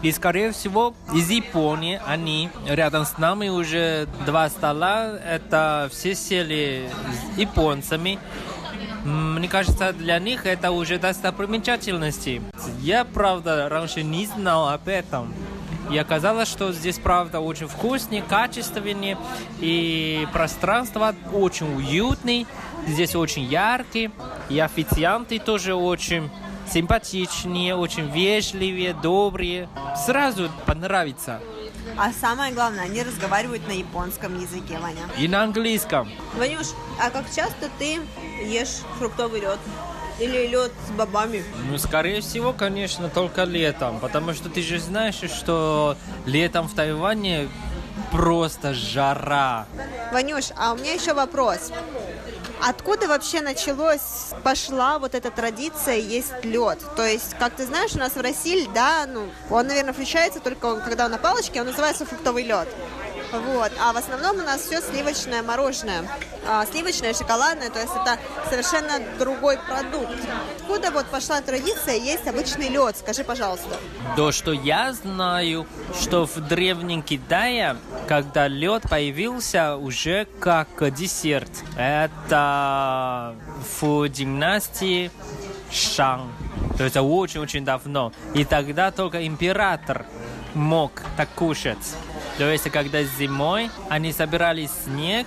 и, 0.00 0.12
скорее 0.12 0.52
всего, 0.52 0.94
из 1.12 1.28
Японии 1.28 2.00
они 2.06 2.50
рядом 2.66 3.04
с 3.04 3.18
нами 3.18 3.48
уже 3.48 4.06
два 4.24 4.48
стола, 4.48 5.18
это 5.18 5.88
все 5.92 6.14
сели 6.14 6.88
с 7.34 7.38
японцами. 7.38 8.18
Мне 9.04 9.48
кажется, 9.48 9.92
для 9.92 10.18
них 10.18 10.46
это 10.46 10.70
уже 10.70 10.98
достопримечательности. 10.98 12.42
Я, 12.80 13.04
правда, 13.04 13.68
раньше 13.68 14.02
не 14.02 14.26
знал 14.26 14.68
об 14.68 14.88
этом. 14.88 15.32
И 15.90 15.96
оказалось, 15.96 16.48
что 16.48 16.72
здесь, 16.72 16.98
правда, 16.98 17.40
очень 17.40 17.66
вкуснее, 17.66 18.22
качественнее, 18.22 19.16
и 19.58 20.28
пространство 20.32 21.14
очень 21.32 21.74
уютное, 21.74 22.44
здесь 22.86 23.14
очень 23.14 23.44
яркие, 23.44 24.10
и 24.50 24.58
официанты 24.58 25.38
тоже 25.38 25.74
очень 25.74 26.30
симпатичнее, 26.70 27.74
очень 27.74 28.10
вежливые, 28.10 28.92
добрые. 28.92 29.68
Сразу 30.04 30.50
понравится. 30.66 31.40
А 31.96 32.12
самое 32.12 32.52
главное, 32.52 32.84
они 32.84 33.02
разговаривают 33.02 33.66
на 33.66 33.72
японском 33.72 34.38
языке, 34.38 34.78
Ваня. 34.78 35.00
И 35.18 35.26
на 35.26 35.42
английском. 35.42 36.08
Ванюш, 36.36 36.68
а 37.00 37.10
как 37.10 37.24
часто 37.34 37.70
ты 37.78 37.98
ешь 38.42 38.82
фруктовый 38.98 39.40
лед? 39.40 39.58
Или 40.18 40.48
лед 40.48 40.72
с 40.86 40.90
бобами? 40.90 41.44
Ну, 41.70 41.78
скорее 41.78 42.20
всего, 42.20 42.52
конечно, 42.52 43.08
только 43.08 43.44
летом, 43.44 44.00
потому 44.00 44.34
что 44.34 44.48
ты 44.48 44.62
же 44.62 44.80
знаешь, 44.80 45.20
что 45.30 45.96
летом 46.26 46.66
в 46.66 46.74
Тайване 46.74 47.48
просто 48.10 48.74
жара. 48.74 49.66
Ванюш, 50.12 50.46
а 50.56 50.72
у 50.72 50.76
меня 50.76 50.94
еще 50.94 51.14
вопрос. 51.14 51.70
Откуда 52.60 53.06
вообще 53.06 53.40
началось, 53.40 54.32
пошла 54.42 54.98
вот 54.98 55.14
эта 55.14 55.30
традиция 55.30 55.96
есть 55.96 56.32
лед? 56.42 56.80
То 56.96 57.06
есть, 57.06 57.34
как 57.38 57.54
ты 57.54 57.64
знаешь, 57.64 57.94
у 57.94 57.98
нас 57.98 58.14
в 58.14 58.20
России 58.20 58.64
льда, 58.64 59.06
ну, 59.06 59.28
он, 59.48 59.68
наверное, 59.68 59.92
включается 59.92 60.40
только 60.40 60.80
когда 60.80 61.04
он 61.04 61.12
на 61.12 61.18
палочке, 61.18 61.60
он 61.60 61.68
называется 61.68 62.04
фруктовый 62.04 62.42
лед. 62.42 62.68
Вот. 63.32 63.72
А 63.80 63.92
в 63.92 63.96
основном 63.96 64.38
у 64.38 64.42
нас 64.42 64.62
все 64.62 64.80
сливочное 64.80 65.42
мороженое. 65.42 66.04
А, 66.46 66.64
сливочное, 66.66 67.12
шоколадное, 67.12 67.70
то 67.70 67.78
есть 67.78 67.92
это 67.92 68.18
совершенно 68.48 69.00
другой 69.18 69.58
продукт. 69.58 70.16
Откуда 70.60 70.90
вот 70.90 71.06
пошла 71.06 71.40
традиция 71.40 71.96
есть 71.96 72.26
обычный 72.26 72.68
лед? 72.68 72.96
Скажи, 72.96 73.24
пожалуйста. 73.24 73.76
То, 74.16 74.32
что 74.32 74.52
я 74.52 74.92
знаю, 74.92 75.66
что 76.00 76.26
в 76.26 76.36
Древнем 76.40 77.02
Китае, 77.02 77.76
когда 78.06 78.48
лед 78.48 78.84
появился 78.88 79.76
уже 79.76 80.26
как 80.40 80.68
десерт, 80.94 81.50
это 81.76 83.34
в 83.80 84.08
династии 84.08 85.10
Шан. 85.70 86.32
То 86.78 86.84
есть 86.84 86.96
очень-очень 86.96 87.64
давно. 87.64 88.12
И 88.34 88.44
тогда 88.44 88.90
только 88.90 89.26
император 89.26 90.06
мог 90.54 90.92
так 91.16 91.28
кушать. 91.34 91.78
То 92.38 92.50
есть, 92.50 92.70
когда 92.70 93.02
зимой 93.02 93.68
они 93.88 94.12
собирали 94.12 94.68
снег, 94.84 95.26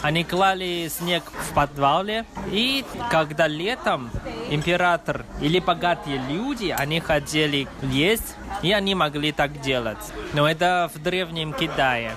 они 0.00 0.24
клали 0.24 0.88
снег 0.88 1.22
в 1.30 1.52
подвале, 1.52 2.24
и 2.50 2.82
когда 3.10 3.46
летом 3.46 4.10
император 4.48 5.26
или 5.42 5.58
богатые 5.58 6.18
люди, 6.30 6.74
они 6.76 7.00
хотели 7.00 7.68
есть, 7.82 8.36
и 8.62 8.72
они 8.72 8.94
могли 8.94 9.32
так 9.32 9.60
делать. 9.60 9.98
Но 10.32 10.48
это 10.48 10.90
в 10.94 11.02
Древнем 11.02 11.52
Китае. 11.52 12.12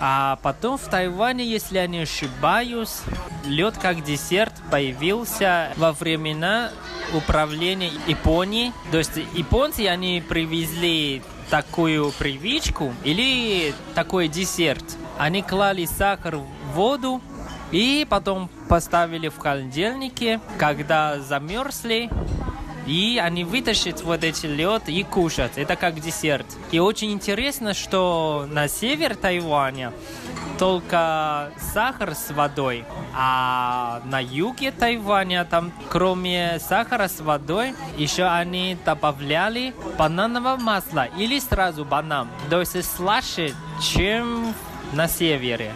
А 0.00 0.38
потом 0.42 0.76
в 0.78 0.88
Тайване, 0.88 1.44
если 1.44 1.76
я 1.76 1.86
не 1.86 2.00
ошибаюсь, 2.00 3.02
лед 3.44 3.76
как 3.76 4.02
десерт 4.02 4.54
появился 4.70 5.72
во 5.76 5.92
времена 5.92 6.70
управления 7.12 7.92
Японии. 8.06 8.72
То 8.90 8.98
есть 8.98 9.16
японцы, 9.34 9.86
они 9.86 10.24
привезли 10.26 11.22
такую 11.50 12.12
привычку 12.12 12.94
или 13.04 13.74
такой 13.94 14.28
десерт. 14.28 14.84
Они 15.18 15.42
клали 15.42 15.84
сахар 15.84 16.36
в 16.36 16.46
воду 16.74 17.20
и 17.72 18.06
потом 18.08 18.48
поставили 18.68 19.28
в 19.28 19.38
холодильнике, 19.38 20.40
когда 20.58 21.18
замерзли, 21.18 22.08
и 22.86 23.20
они 23.22 23.44
вытащат 23.44 24.02
вот 24.02 24.24
эти 24.24 24.46
лед 24.46 24.88
и 24.88 25.02
кушать. 25.02 25.52
Это 25.56 25.76
как 25.76 26.00
десерт. 26.00 26.46
И 26.70 26.78
очень 26.78 27.12
интересно, 27.12 27.74
что 27.74 28.46
на 28.50 28.68
север 28.68 29.16
Тайваня 29.16 29.92
только 30.60 31.52
сахар 31.72 32.14
с 32.14 32.30
водой, 32.32 32.84
а 33.16 34.02
на 34.04 34.22
юге 34.22 34.70
Тайваня 34.72 35.46
там 35.46 35.72
кроме 35.88 36.58
сахара 36.60 37.08
с 37.08 37.20
водой 37.20 37.74
еще 37.96 38.24
они 38.24 38.76
добавляли 38.84 39.74
банановое 39.98 40.58
масло 40.58 41.06
или 41.16 41.38
сразу 41.38 41.86
банан. 41.86 42.28
То 42.50 42.60
есть 42.60 42.94
слаще, 42.94 43.54
чем 43.80 44.54
на 44.92 45.08
севере. 45.08 45.72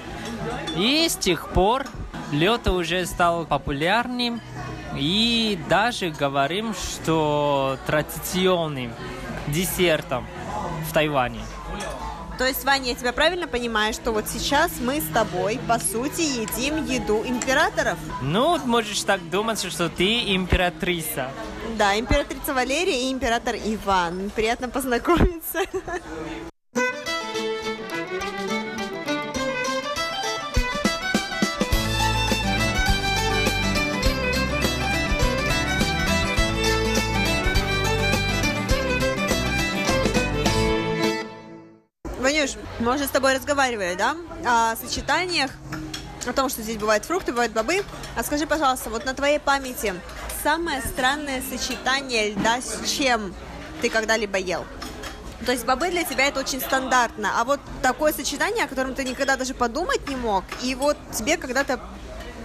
И 0.76 1.08
с 1.08 1.16
тех 1.16 1.48
пор 1.48 1.86
лед 2.30 2.68
уже 2.68 3.06
стал 3.06 3.46
популярным, 3.46 4.42
и 4.96 5.58
даже 5.66 6.10
говорим, 6.10 6.74
что 6.74 7.78
традиционным 7.86 8.92
десертом 9.48 10.26
в 10.86 10.92
Тайване. 10.92 11.40
То 12.38 12.46
есть, 12.46 12.64
Ваня, 12.64 12.88
я 12.88 12.94
тебя 12.94 13.12
правильно 13.12 13.46
понимаю, 13.46 13.92
что 13.92 14.10
вот 14.10 14.28
сейчас 14.28 14.72
мы 14.80 15.00
с 15.00 15.06
тобой, 15.12 15.60
по 15.68 15.78
сути, 15.78 16.22
едим 16.22 16.84
еду 16.84 17.22
императоров? 17.24 17.98
Ну, 18.22 18.58
можешь 18.66 19.02
так 19.04 19.28
думать, 19.30 19.60
что 19.60 19.88
ты 19.88 20.34
императрица. 20.34 21.30
Да, 21.78 21.98
императрица 21.98 22.52
Валерия 22.52 23.08
и 23.08 23.12
император 23.12 23.54
Иван. 23.56 24.30
Приятно 24.34 24.68
познакомиться. 24.68 25.60
Мы 42.80 42.94
уже 42.94 43.06
с 43.06 43.10
тобой 43.10 43.34
разговаривали, 43.34 43.94
да, 43.96 44.16
о 44.44 44.76
сочетаниях, 44.76 45.50
о 46.26 46.32
том, 46.32 46.48
что 46.48 46.62
здесь 46.62 46.76
бывают 46.76 47.04
фрукты, 47.04 47.32
бывают 47.32 47.52
бобы. 47.52 47.84
А 48.16 48.22
скажи, 48.22 48.46
пожалуйста, 48.46 48.90
вот 48.90 49.04
на 49.04 49.14
твоей 49.14 49.38
памяти 49.38 49.94
самое 50.42 50.80
странное 50.82 51.42
сочетание 51.42 52.30
льда 52.30 52.60
с 52.60 52.88
чем 52.88 53.34
ты 53.80 53.90
когда-либо 53.90 54.38
ел? 54.38 54.64
То 55.44 55.52
есть 55.52 55.66
бобы 55.66 55.90
для 55.90 56.04
тебя 56.04 56.26
это 56.26 56.40
очень 56.40 56.60
стандартно, 56.60 57.32
а 57.38 57.44
вот 57.44 57.60
такое 57.82 58.12
сочетание, 58.12 58.64
о 58.64 58.68
котором 58.68 58.94
ты 58.94 59.04
никогда 59.04 59.36
даже 59.36 59.52
подумать 59.52 60.08
не 60.08 60.16
мог, 60.16 60.44
и 60.62 60.74
вот 60.74 60.96
тебе 61.12 61.36
когда-то 61.36 61.80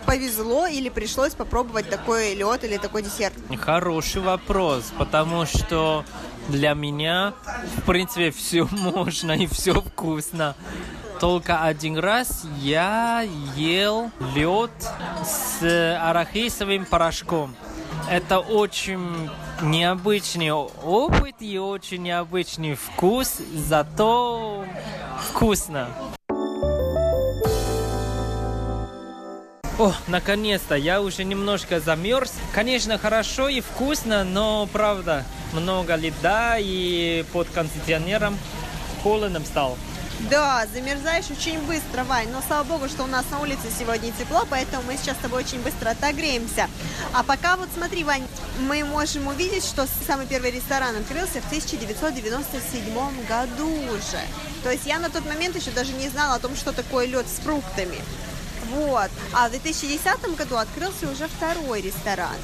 повезло 0.05 0.65
или 0.65 0.89
пришлось 0.89 1.33
попробовать 1.33 1.89
такой 1.89 2.33
лед 2.33 2.63
или 2.63 2.77
такой 2.77 3.03
десерт? 3.03 3.33
Хороший 3.59 4.21
вопрос, 4.21 4.91
потому 4.97 5.45
что 5.45 6.03
для 6.49 6.73
меня, 6.73 7.33
в 7.77 7.83
принципе, 7.83 8.31
все 8.31 8.65
можно 8.71 9.31
и 9.31 9.47
все 9.47 9.73
вкусно. 9.81 10.55
Только 11.19 11.63
один 11.63 11.97
раз 11.97 12.45
я 12.61 13.25
ел 13.55 14.09
лед 14.35 14.71
с 15.23 15.61
арахисовым 16.01 16.85
порошком. 16.85 17.55
Это 18.09 18.39
очень 18.39 19.29
необычный 19.61 20.51
опыт 20.51 21.35
и 21.39 21.57
очень 21.57 22.03
необычный 22.03 22.75
вкус, 22.75 23.41
зато 23.53 24.65
вкусно. 25.27 25.89
О, 29.79 29.93
наконец-то, 30.07 30.75
я 30.75 31.01
уже 31.01 31.23
немножко 31.23 31.79
замерз. 31.79 32.33
Конечно, 32.53 32.97
хорошо 32.97 33.47
и 33.47 33.61
вкусно, 33.61 34.25
но 34.25 34.67
правда, 34.73 35.23
много 35.53 35.95
льда 35.95 36.57
и 36.59 37.23
под 37.31 37.47
кондиционером 37.47 38.37
холодным 39.01 39.45
стал. 39.45 39.77
Да, 40.29 40.65
замерзаешь 40.73 41.31
очень 41.31 41.61
быстро, 41.61 42.03
Вань. 42.03 42.27
Но 42.29 42.41
слава 42.45 42.65
богу, 42.65 42.89
что 42.89 43.03
у 43.03 43.07
нас 43.07 43.23
на 43.31 43.39
улице 43.39 43.69
сегодня 43.79 44.11
тепло, 44.11 44.45
поэтому 44.49 44.83
мы 44.83 44.97
сейчас 44.97 45.15
с 45.15 45.21
тобой 45.21 45.43
очень 45.43 45.61
быстро 45.61 45.91
отогреемся. 45.91 46.67
А 47.13 47.23
пока 47.23 47.55
вот 47.55 47.69
смотри, 47.73 48.03
Вань, 48.03 48.27
мы 48.59 48.83
можем 48.83 49.27
увидеть, 49.27 49.63
что 49.63 49.87
самый 50.05 50.25
первый 50.25 50.51
ресторан 50.51 50.97
открылся 50.97 51.39
в 51.39 51.45
1997 51.45 53.25
году 53.29 53.69
уже. 53.93 54.19
То 54.61 54.71
есть 54.71 54.85
я 54.85 54.99
на 54.99 55.09
тот 55.09 55.25
момент 55.25 55.55
еще 55.55 55.71
даже 55.71 55.93
не 55.93 56.09
знала 56.09 56.35
о 56.35 56.39
том, 56.39 56.53
что 56.57 56.73
такое 56.73 57.05
лед 57.05 57.27
с 57.29 57.41
фруктами. 57.41 57.99
Вот. 58.69 59.09
А 59.33 59.47
в 59.47 59.51
2010 59.51 60.35
году 60.35 60.57
открылся 60.57 61.09
уже 61.09 61.27
второй 61.27 61.81
ресторан. 61.81 62.35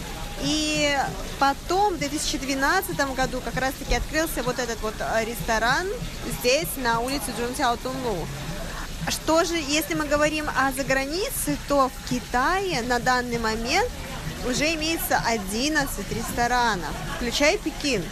И 0.41 0.97
потом, 1.39 1.93
в 1.95 1.99
2012 1.99 2.97
году, 3.15 3.41
как 3.43 3.55
раз-таки 3.55 3.95
открылся 3.95 4.43
вот 4.43 4.59
этот 4.59 4.81
вот 4.81 4.93
э, 4.99 5.25
ресторан 5.25 5.87
здесь, 6.39 6.67
на 6.77 6.99
улице 6.99 7.31
Джунсяо 7.37 7.77
Тунлу. 7.77 8.27
Что 9.07 9.43
же, 9.43 9.55
если 9.55 9.93
мы 9.93 10.05
говорим 10.05 10.45
о 10.57 10.71
загранице, 10.71 11.57
то 11.67 11.89
в 11.89 12.09
Китае 12.09 12.81
на 12.81 12.99
данный 12.99 13.37
момент 13.37 13.89
уже 14.47 14.73
имеется 14.73 15.21
11 15.25 16.11
ресторанов, 16.11 16.89
включая 17.17 17.57
Пекин. 17.57 18.03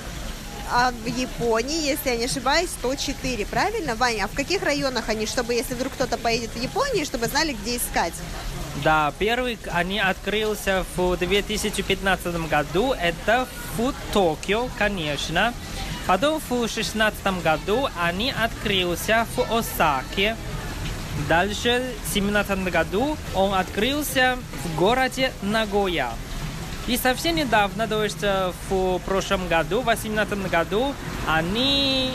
А 0.75 0.89
в 0.89 1.05
Японии, 1.05 1.85
если 1.85 2.09
я 2.09 2.15
не 2.15 2.25
ошибаюсь, 2.25 2.71
104, 2.71 3.45
правильно, 3.45 3.93
Ваня? 3.93 4.23
А 4.25 4.27
в 4.27 4.33
каких 4.33 4.63
районах 4.63 5.07
они, 5.07 5.27
чтобы, 5.27 5.53
если 5.53 5.75
вдруг 5.75 5.93
кто-то 5.93 6.17
поедет 6.17 6.49
в 6.49 6.59
Японию, 6.59 7.05
чтобы 7.05 7.27
знали, 7.27 7.53
где 7.53 7.77
искать? 7.77 8.13
Да, 8.83 9.13
первый 9.19 9.59
они 9.71 9.99
открылся 9.99 10.83
в 10.95 11.15
2015 11.15 12.49
году. 12.49 12.93
Это 12.93 13.47
в 13.77 13.93
Токио, 14.13 14.67
конечно. 14.79 15.53
Потом 16.07 16.39
в 16.39 16.49
2016 16.49 17.43
году 17.43 17.87
они 18.01 18.31
открылся 18.31 19.27
в 19.35 19.55
Осаке. 19.55 20.35
Дальше 21.29 21.93
в 22.01 22.13
2017 22.13 22.71
году 22.71 23.15
он 23.35 23.53
открылся 23.53 24.39
в 24.63 24.75
городе 24.75 25.33
Нагоя. 25.43 26.09
И 26.87 26.97
совсем 26.97 27.35
недавно, 27.35 27.87
то 27.87 28.03
есть 28.03 28.23
в 28.69 28.99
прошлом 28.99 29.47
году, 29.47 29.81
в 29.81 29.85
2018 29.85 30.51
году, 30.51 30.93
они 31.27 32.11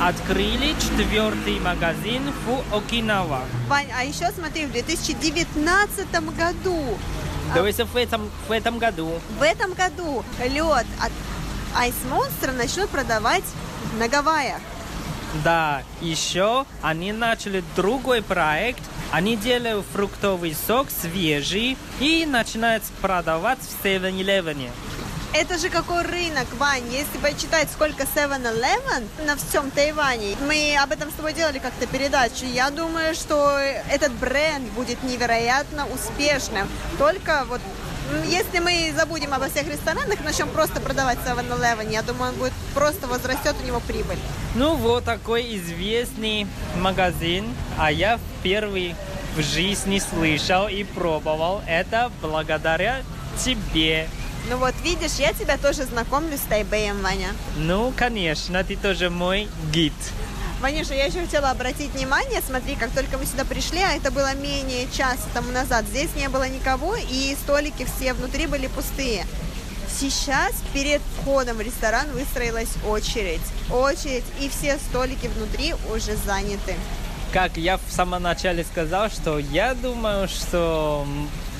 открыли 0.00 0.74
четвертый 0.80 1.60
магазин 1.60 2.32
в 2.44 2.76
Окинава. 2.76 3.42
Вань, 3.68 3.90
а 3.96 4.02
еще 4.02 4.32
смотри, 4.32 4.66
в 4.66 4.72
2019 4.72 6.06
году. 6.36 6.98
То 7.54 7.66
есть 7.66 7.78
в 7.78 7.96
этом, 7.96 8.28
в 8.48 8.50
этом 8.50 8.78
году. 8.78 9.12
В 9.38 9.42
этом 9.42 9.72
году 9.74 10.24
лед 10.40 10.86
от 11.00 11.12
Ice 11.84 11.94
Monster 12.10 12.52
начнут 12.56 12.88
продавать 12.88 13.44
на 13.98 14.08
Гавайях. 14.08 14.60
Да, 15.44 15.82
еще 16.00 16.66
они 16.82 17.12
начали 17.12 17.62
другой 17.76 18.22
проект. 18.22 18.82
Они 19.12 19.36
делают 19.36 19.84
фруктовый 19.92 20.56
сок 20.66 20.88
свежий 20.90 21.76
и 22.00 22.24
начинают 22.24 22.82
продавать 23.02 23.58
в 23.58 23.84
7-Eleven. 23.84 24.70
Это 25.34 25.58
же 25.58 25.68
какой 25.68 26.00
рынок, 26.02 26.46
Вань. 26.58 26.90
Если 26.90 27.18
почитать, 27.18 27.70
сколько 27.70 28.04
7-Eleven 28.04 29.26
на 29.26 29.36
всем 29.36 29.70
Тайване, 29.70 30.36
мы 30.46 30.76
об 30.82 30.92
этом 30.92 31.10
с 31.10 31.14
тобой 31.14 31.34
делали 31.34 31.58
как-то 31.58 31.86
передачу, 31.86 32.46
я 32.46 32.70
думаю, 32.70 33.14
что 33.14 33.58
этот 33.90 34.12
бренд 34.12 34.70
будет 34.72 35.02
невероятно 35.02 35.86
успешным. 35.88 36.66
Только 36.98 37.44
вот 37.48 37.60
если 38.26 38.58
мы 38.60 38.92
забудем 38.96 39.32
обо 39.34 39.48
всех 39.48 39.66
ресторанах 39.68 40.20
начнем 40.24 40.48
просто 40.48 40.80
продавать 40.80 41.18
7-Eleven, 41.26 41.90
я 41.92 42.02
думаю, 42.02 42.32
он 42.32 42.38
будет 42.38 42.52
просто 42.74 43.06
возрастет 43.06 43.54
у 43.62 43.66
него 43.66 43.80
прибыль. 43.80 44.18
Ну, 44.54 44.74
вот 44.74 45.04
такой 45.04 45.56
известный 45.56 46.46
магазин, 46.76 47.44
а 47.78 47.90
я 47.90 48.18
первый 48.42 48.94
в 49.36 49.42
жизни 49.42 49.98
слышал 49.98 50.68
и 50.68 50.84
пробовал. 50.84 51.62
Это 51.66 52.10
благодаря 52.20 53.02
тебе. 53.42 54.08
Ну 54.50 54.56
вот, 54.56 54.74
видишь, 54.82 55.14
я 55.18 55.32
тебя 55.32 55.56
тоже 55.56 55.84
знакомлю 55.84 56.36
с 56.36 56.40
Тайбэем, 56.40 57.00
Ваня. 57.00 57.28
Ну, 57.56 57.92
конечно, 57.96 58.62
ты 58.64 58.76
тоже 58.76 59.08
мой 59.08 59.48
гид. 59.72 59.92
Ванюша, 60.60 60.94
я 60.94 61.06
еще 61.06 61.20
хотела 61.20 61.50
обратить 61.50 61.90
внимание, 61.90 62.40
смотри, 62.40 62.76
как 62.76 62.90
только 62.90 63.18
мы 63.18 63.26
сюда 63.26 63.44
пришли, 63.44 63.80
а 63.80 63.96
это 63.96 64.12
было 64.12 64.32
менее 64.34 64.86
часа 64.92 65.22
тому 65.34 65.50
назад, 65.50 65.84
здесь 65.86 66.10
не 66.14 66.28
было 66.28 66.48
никого, 66.48 66.94
и 66.94 67.36
столики 67.42 67.84
все 67.84 68.12
внутри 68.12 68.46
были 68.46 68.68
пустые. 68.68 69.26
Сейчас 69.98 70.54
перед 70.72 71.00
входом 71.20 71.58
в 71.58 71.60
ресторан 71.60 72.10
выстроилась 72.12 72.70
очередь. 72.88 73.42
Очередь, 73.70 74.24
и 74.40 74.48
все 74.48 74.78
столики 74.78 75.28
внутри 75.28 75.74
уже 75.94 76.16
заняты. 76.16 76.74
Как 77.32 77.56
я 77.56 77.76
в 77.78 77.82
самом 77.90 78.22
начале 78.22 78.64
сказал, 78.64 79.10
что 79.10 79.38
я 79.38 79.74
думаю, 79.74 80.28
что 80.28 81.06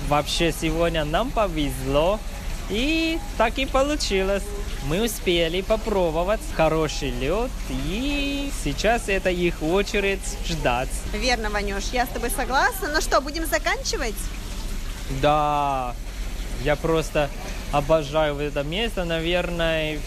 вообще 0.08 0.52
сегодня 0.52 1.04
нам 1.04 1.30
повезло, 1.30 2.18
и 2.68 3.18
так 3.38 3.58
и 3.58 3.66
получилось. 3.66 4.42
Мы 4.86 5.04
успели 5.04 5.60
попробовать 5.60 6.40
хороший 6.56 7.10
лед, 7.10 7.50
и 7.70 8.50
сейчас 8.64 9.08
это 9.08 9.30
их 9.30 9.62
очередь 9.62 10.38
ждать. 10.46 10.88
Верно, 11.12 11.50
Ванюш, 11.50 11.84
я 11.92 12.06
с 12.06 12.08
тобой 12.08 12.30
согласна. 12.30 12.88
Ну 12.92 13.00
что, 13.00 13.20
будем 13.20 13.46
заканчивать? 13.46 14.16
Да, 15.20 15.94
я 16.64 16.76
просто 16.76 17.28
обожаю 17.72 18.38
это 18.38 18.62
место. 18.62 19.04
Наверное, 19.04 19.98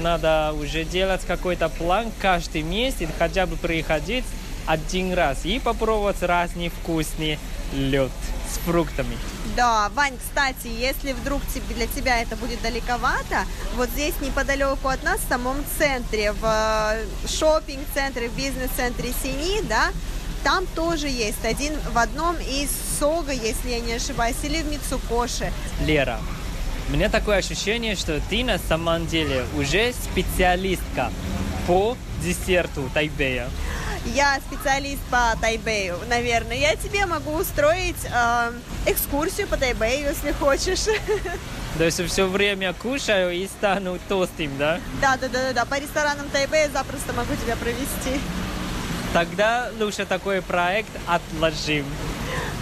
надо 0.00 0.54
уже 0.58 0.84
делать 0.84 1.22
какой-то 1.26 1.68
план 1.68 2.10
каждый 2.20 2.62
месяц, 2.62 3.08
хотя 3.18 3.46
бы 3.46 3.56
приходить 3.56 4.24
один 4.66 5.12
раз 5.12 5.44
и 5.44 5.58
попробовать 5.58 6.22
разные 6.22 6.70
вкусные 6.70 7.38
лед 7.72 8.10
с 8.48 8.58
фруктами. 8.58 9.16
Да, 9.56 9.90
Вань, 9.94 10.16
кстати, 10.18 10.68
если 10.68 11.12
вдруг 11.12 11.42
тебе, 11.46 11.74
для 11.74 11.86
тебя 11.86 12.20
это 12.22 12.36
будет 12.36 12.62
далековато, 12.62 13.44
вот 13.74 13.88
здесь 13.90 14.14
неподалеку 14.20 14.88
от 14.88 15.02
нас, 15.02 15.20
в 15.20 15.28
самом 15.28 15.56
центре, 15.78 16.32
в 16.32 16.44
э, 16.44 17.04
шопинг-центре, 17.26 18.28
в 18.28 18.36
бизнес-центре 18.36 19.12
Сини, 19.22 19.62
да, 19.62 19.90
там 20.42 20.66
тоже 20.74 21.08
есть 21.08 21.44
один 21.44 21.74
в 21.92 21.98
одном 21.98 22.36
из 22.36 22.70
Сога, 22.98 23.32
если 23.32 23.70
я 23.70 23.80
не 23.80 23.94
ошибаюсь, 23.94 24.36
или 24.42 24.62
в 24.62 24.66
Мицукоши. 24.66 25.52
Лера, 25.84 26.18
у 26.88 26.92
меня 26.92 27.08
такое 27.08 27.38
ощущение, 27.38 27.96
что 27.96 28.20
ты 28.28 28.44
на 28.44 28.58
самом 28.58 29.06
деле 29.06 29.44
уже 29.56 29.92
специалистка 29.92 31.10
по 31.66 31.96
десерту 32.22 32.88
Тайбэя. 32.92 33.48
Я 34.04 34.40
специалист 34.40 35.00
по 35.10 35.36
Тайбэю, 35.40 35.96
наверное. 36.08 36.56
Я 36.56 36.74
тебе 36.74 37.06
могу 37.06 37.34
устроить 37.34 38.04
э, 38.04 38.52
экскурсию 38.86 39.46
по 39.46 39.56
Тайбэю, 39.56 40.08
если 40.08 40.32
хочешь. 40.32 40.86
То 41.78 41.84
есть 41.84 42.04
все 42.08 42.26
время 42.26 42.74
кушаю 42.74 43.32
и 43.32 43.46
стану 43.46 43.98
толстым, 44.08 44.50
да? 44.58 44.80
Да, 45.00 45.16
да, 45.16 45.28
да, 45.28 45.42
да, 45.44 45.52
да. 45.52 45.64
По 45.64 45.78
ресторанам 45.78 46.28
Тайбэя 46.30 46.68
запросто 46.70 47.12
могу 47.12 47.34
тебя 47.36 47.54
провести. 47.56 48.20
Тогда 49.12 49.68
лучше 49.78 50.06
такой 50.06 50.40
проект 50.40 50.90
отложим. 51.06 51.84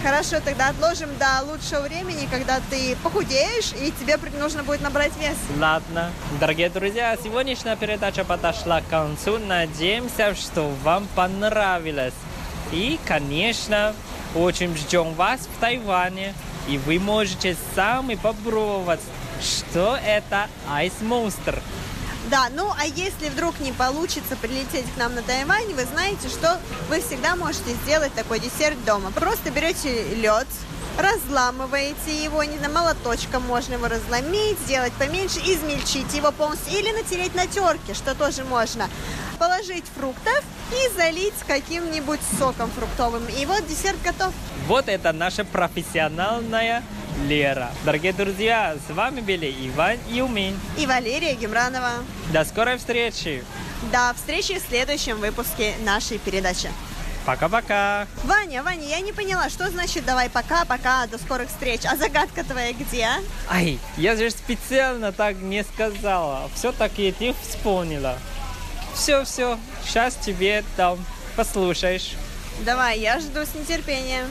Хорошо, 0.02 0.40
тогда 0.44 0.70
отложим 0.70 1.10
до 1.18 1.42
лучшего 1.44 1.82
времени, 1.82 2.26
когда 2.30 2.60
ты 2.70 2.96
похудеешь, 3.04 3.72
и 3.80 3.92
тебе 3.92 4.18
нужно 4.38 4.64
будет 4.64 4.80
набрать 4.80 5.12
вес. 5.20 5.36
Ладно. 5.60 6.10
Дорогие 6.40 6.70
друзья, 6.70 7.16
сегодняшняя 7.22 7.76
передача 7.76 8.24
подошла 8.24 8.80
к 8.80 8.88
концу. 8.88 9.38
Надеемся, 9.38 10.34
что 10.34 10.72
вам 10.82 11.06
понравилось. 11.14 12.14
И, 12.72 12.98
конечно, 13.06 13.94
очень 14.34 14.76
ждем 14.76 15.14
вас 15.14 15.40
в 15.40 15.60
Тайване. 15.60 16.34
И 16.66 16.78
вы 16.78 16.98
можете 16.98 17.56
сами 17.74 18.16
попробовать, 18.16 19.00
что 19.40 19.98
это 20.04 20.48
Ice 20.78 21.00
Monster. 21.02 21.60
Да, 22.30 22.48
ну 22.54 22.72
а 22.78 22.86
если 22.86 23.28
вдруг 23.28 23.58
не 23.58 23.72
получится 23.72 24.36
прилететь 24.36 24.86
к 24.94 24.96
нам 24.96 25.16
на 25.16 25.22
Тайвань, 25.22 25.74
вы 25.74 25.84
знаете, 25.84 26.28
что 26.28 26.60
вы 26.88 27.00
всегда 27.00 27.34
можете 27.34 27.74
сделать 27.82 28.14
такой 28.14 28.38
десерт 28.38 28.82
дома. 28.84 29.10
Просто 29.10 29.50
берете 29.50 30.14
лед, 30.14 30.46
разламываете 30.96 32.22
его, 32.22 32.44
не 32.44 32.56
знаю, 32.58 32.72
молоточком 32.72 33.42
можно 33.42 33.74
его 33.74 33.88
разломить, 33.88 34.60
сделать 34.60 34.92
поменьше, 34.92 35.40
измельчить 35.40 36.14
его 36.14 36.30
полностью 36.30 36.78
или 36.78 36.92
натереть 36.92 37.34
на 37.34 37.48
терке, 37.48 37.94
что 37.94 38.14
тоже 38.14 38.44
можно. 38.44 38.88
Положить 39.40 39.84
фруктов 39.96 40.44
и 40.70 40.96
залить 40.96 41.34
каким-нибудь 41.48 42.20
соком 42.38 42.70
фруктовым. 42.70 43.26
И 43.40 43.44
вот 43.44 43.66
десерт 43.66 44.00
готов. 44.04 44.32
Вот 44.68 44.88
это 44.88 45.12
наша 45.12 45.44
профессиональная 45.44 46.84
Лера. 47.26 47.70
Дорогие 47.84 48.12
друзья, 48.12 48.76
с 48.86 48.92
вами 48.92 49.20
были 49.20 49.54
Иван 49.68 49.98
Юмин 50.08 50.58
и 50.78 50.86
Валерия 50.86 51.34
Гемранова. 51.34 51.92
До 52.32 52.44
скорой 52.44 52.78
встречи. 52.78 53.44
До 53.92 54.12
встречи 54.14 54.58
в 54.58 54.68
следующем 54.68 55.18
выпуске 55.18 55.74
нашей 55.84 56.18
передачи. 56.18 56.70
Пока-пока. 57.26 58.06
Ваня, 58.24 58.62
Ваня, 58.62 58.88
я 58.88 59.00
не 59.00 59.12
поняла, 59.12 59.50
что 59.50 59.70
значит 59.70 60.04
давай 60.04 60.30
пока-пока, 60.30 61.06
до 61.06 61.18
скорых 61.18 61.48
встреч. 61.48 61.82
А 61.84 61.96
загадка 61.96 62.44
твоя 62.44 62.72
где? 62.72 63.08
Ай, 63.50 63.78
я 63.96 64.16
же 64.16 64.30
специально 64.30 65.12
так 65.12 65.36
не 65.36 65.62
сказала. 65.64 66.50
Все-таки 66.54 67.12
ты 67.12 67.34
вспомнила. 67.42 68.18
Все-все, 68.94 69.58
сейчас 69.84 70.16
тебе 70.16 70.64
там 70.76 70.98
послушаешь. 71.36 72.14
Давай, 72.64 72.98
я 72.98 73.20
жду 73.20 73.40
с 73.40 73.54
нетерпением. 73.54 74.26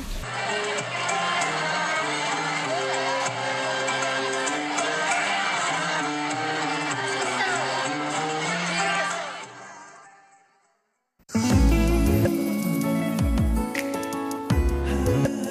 Bye. 15.09 15.48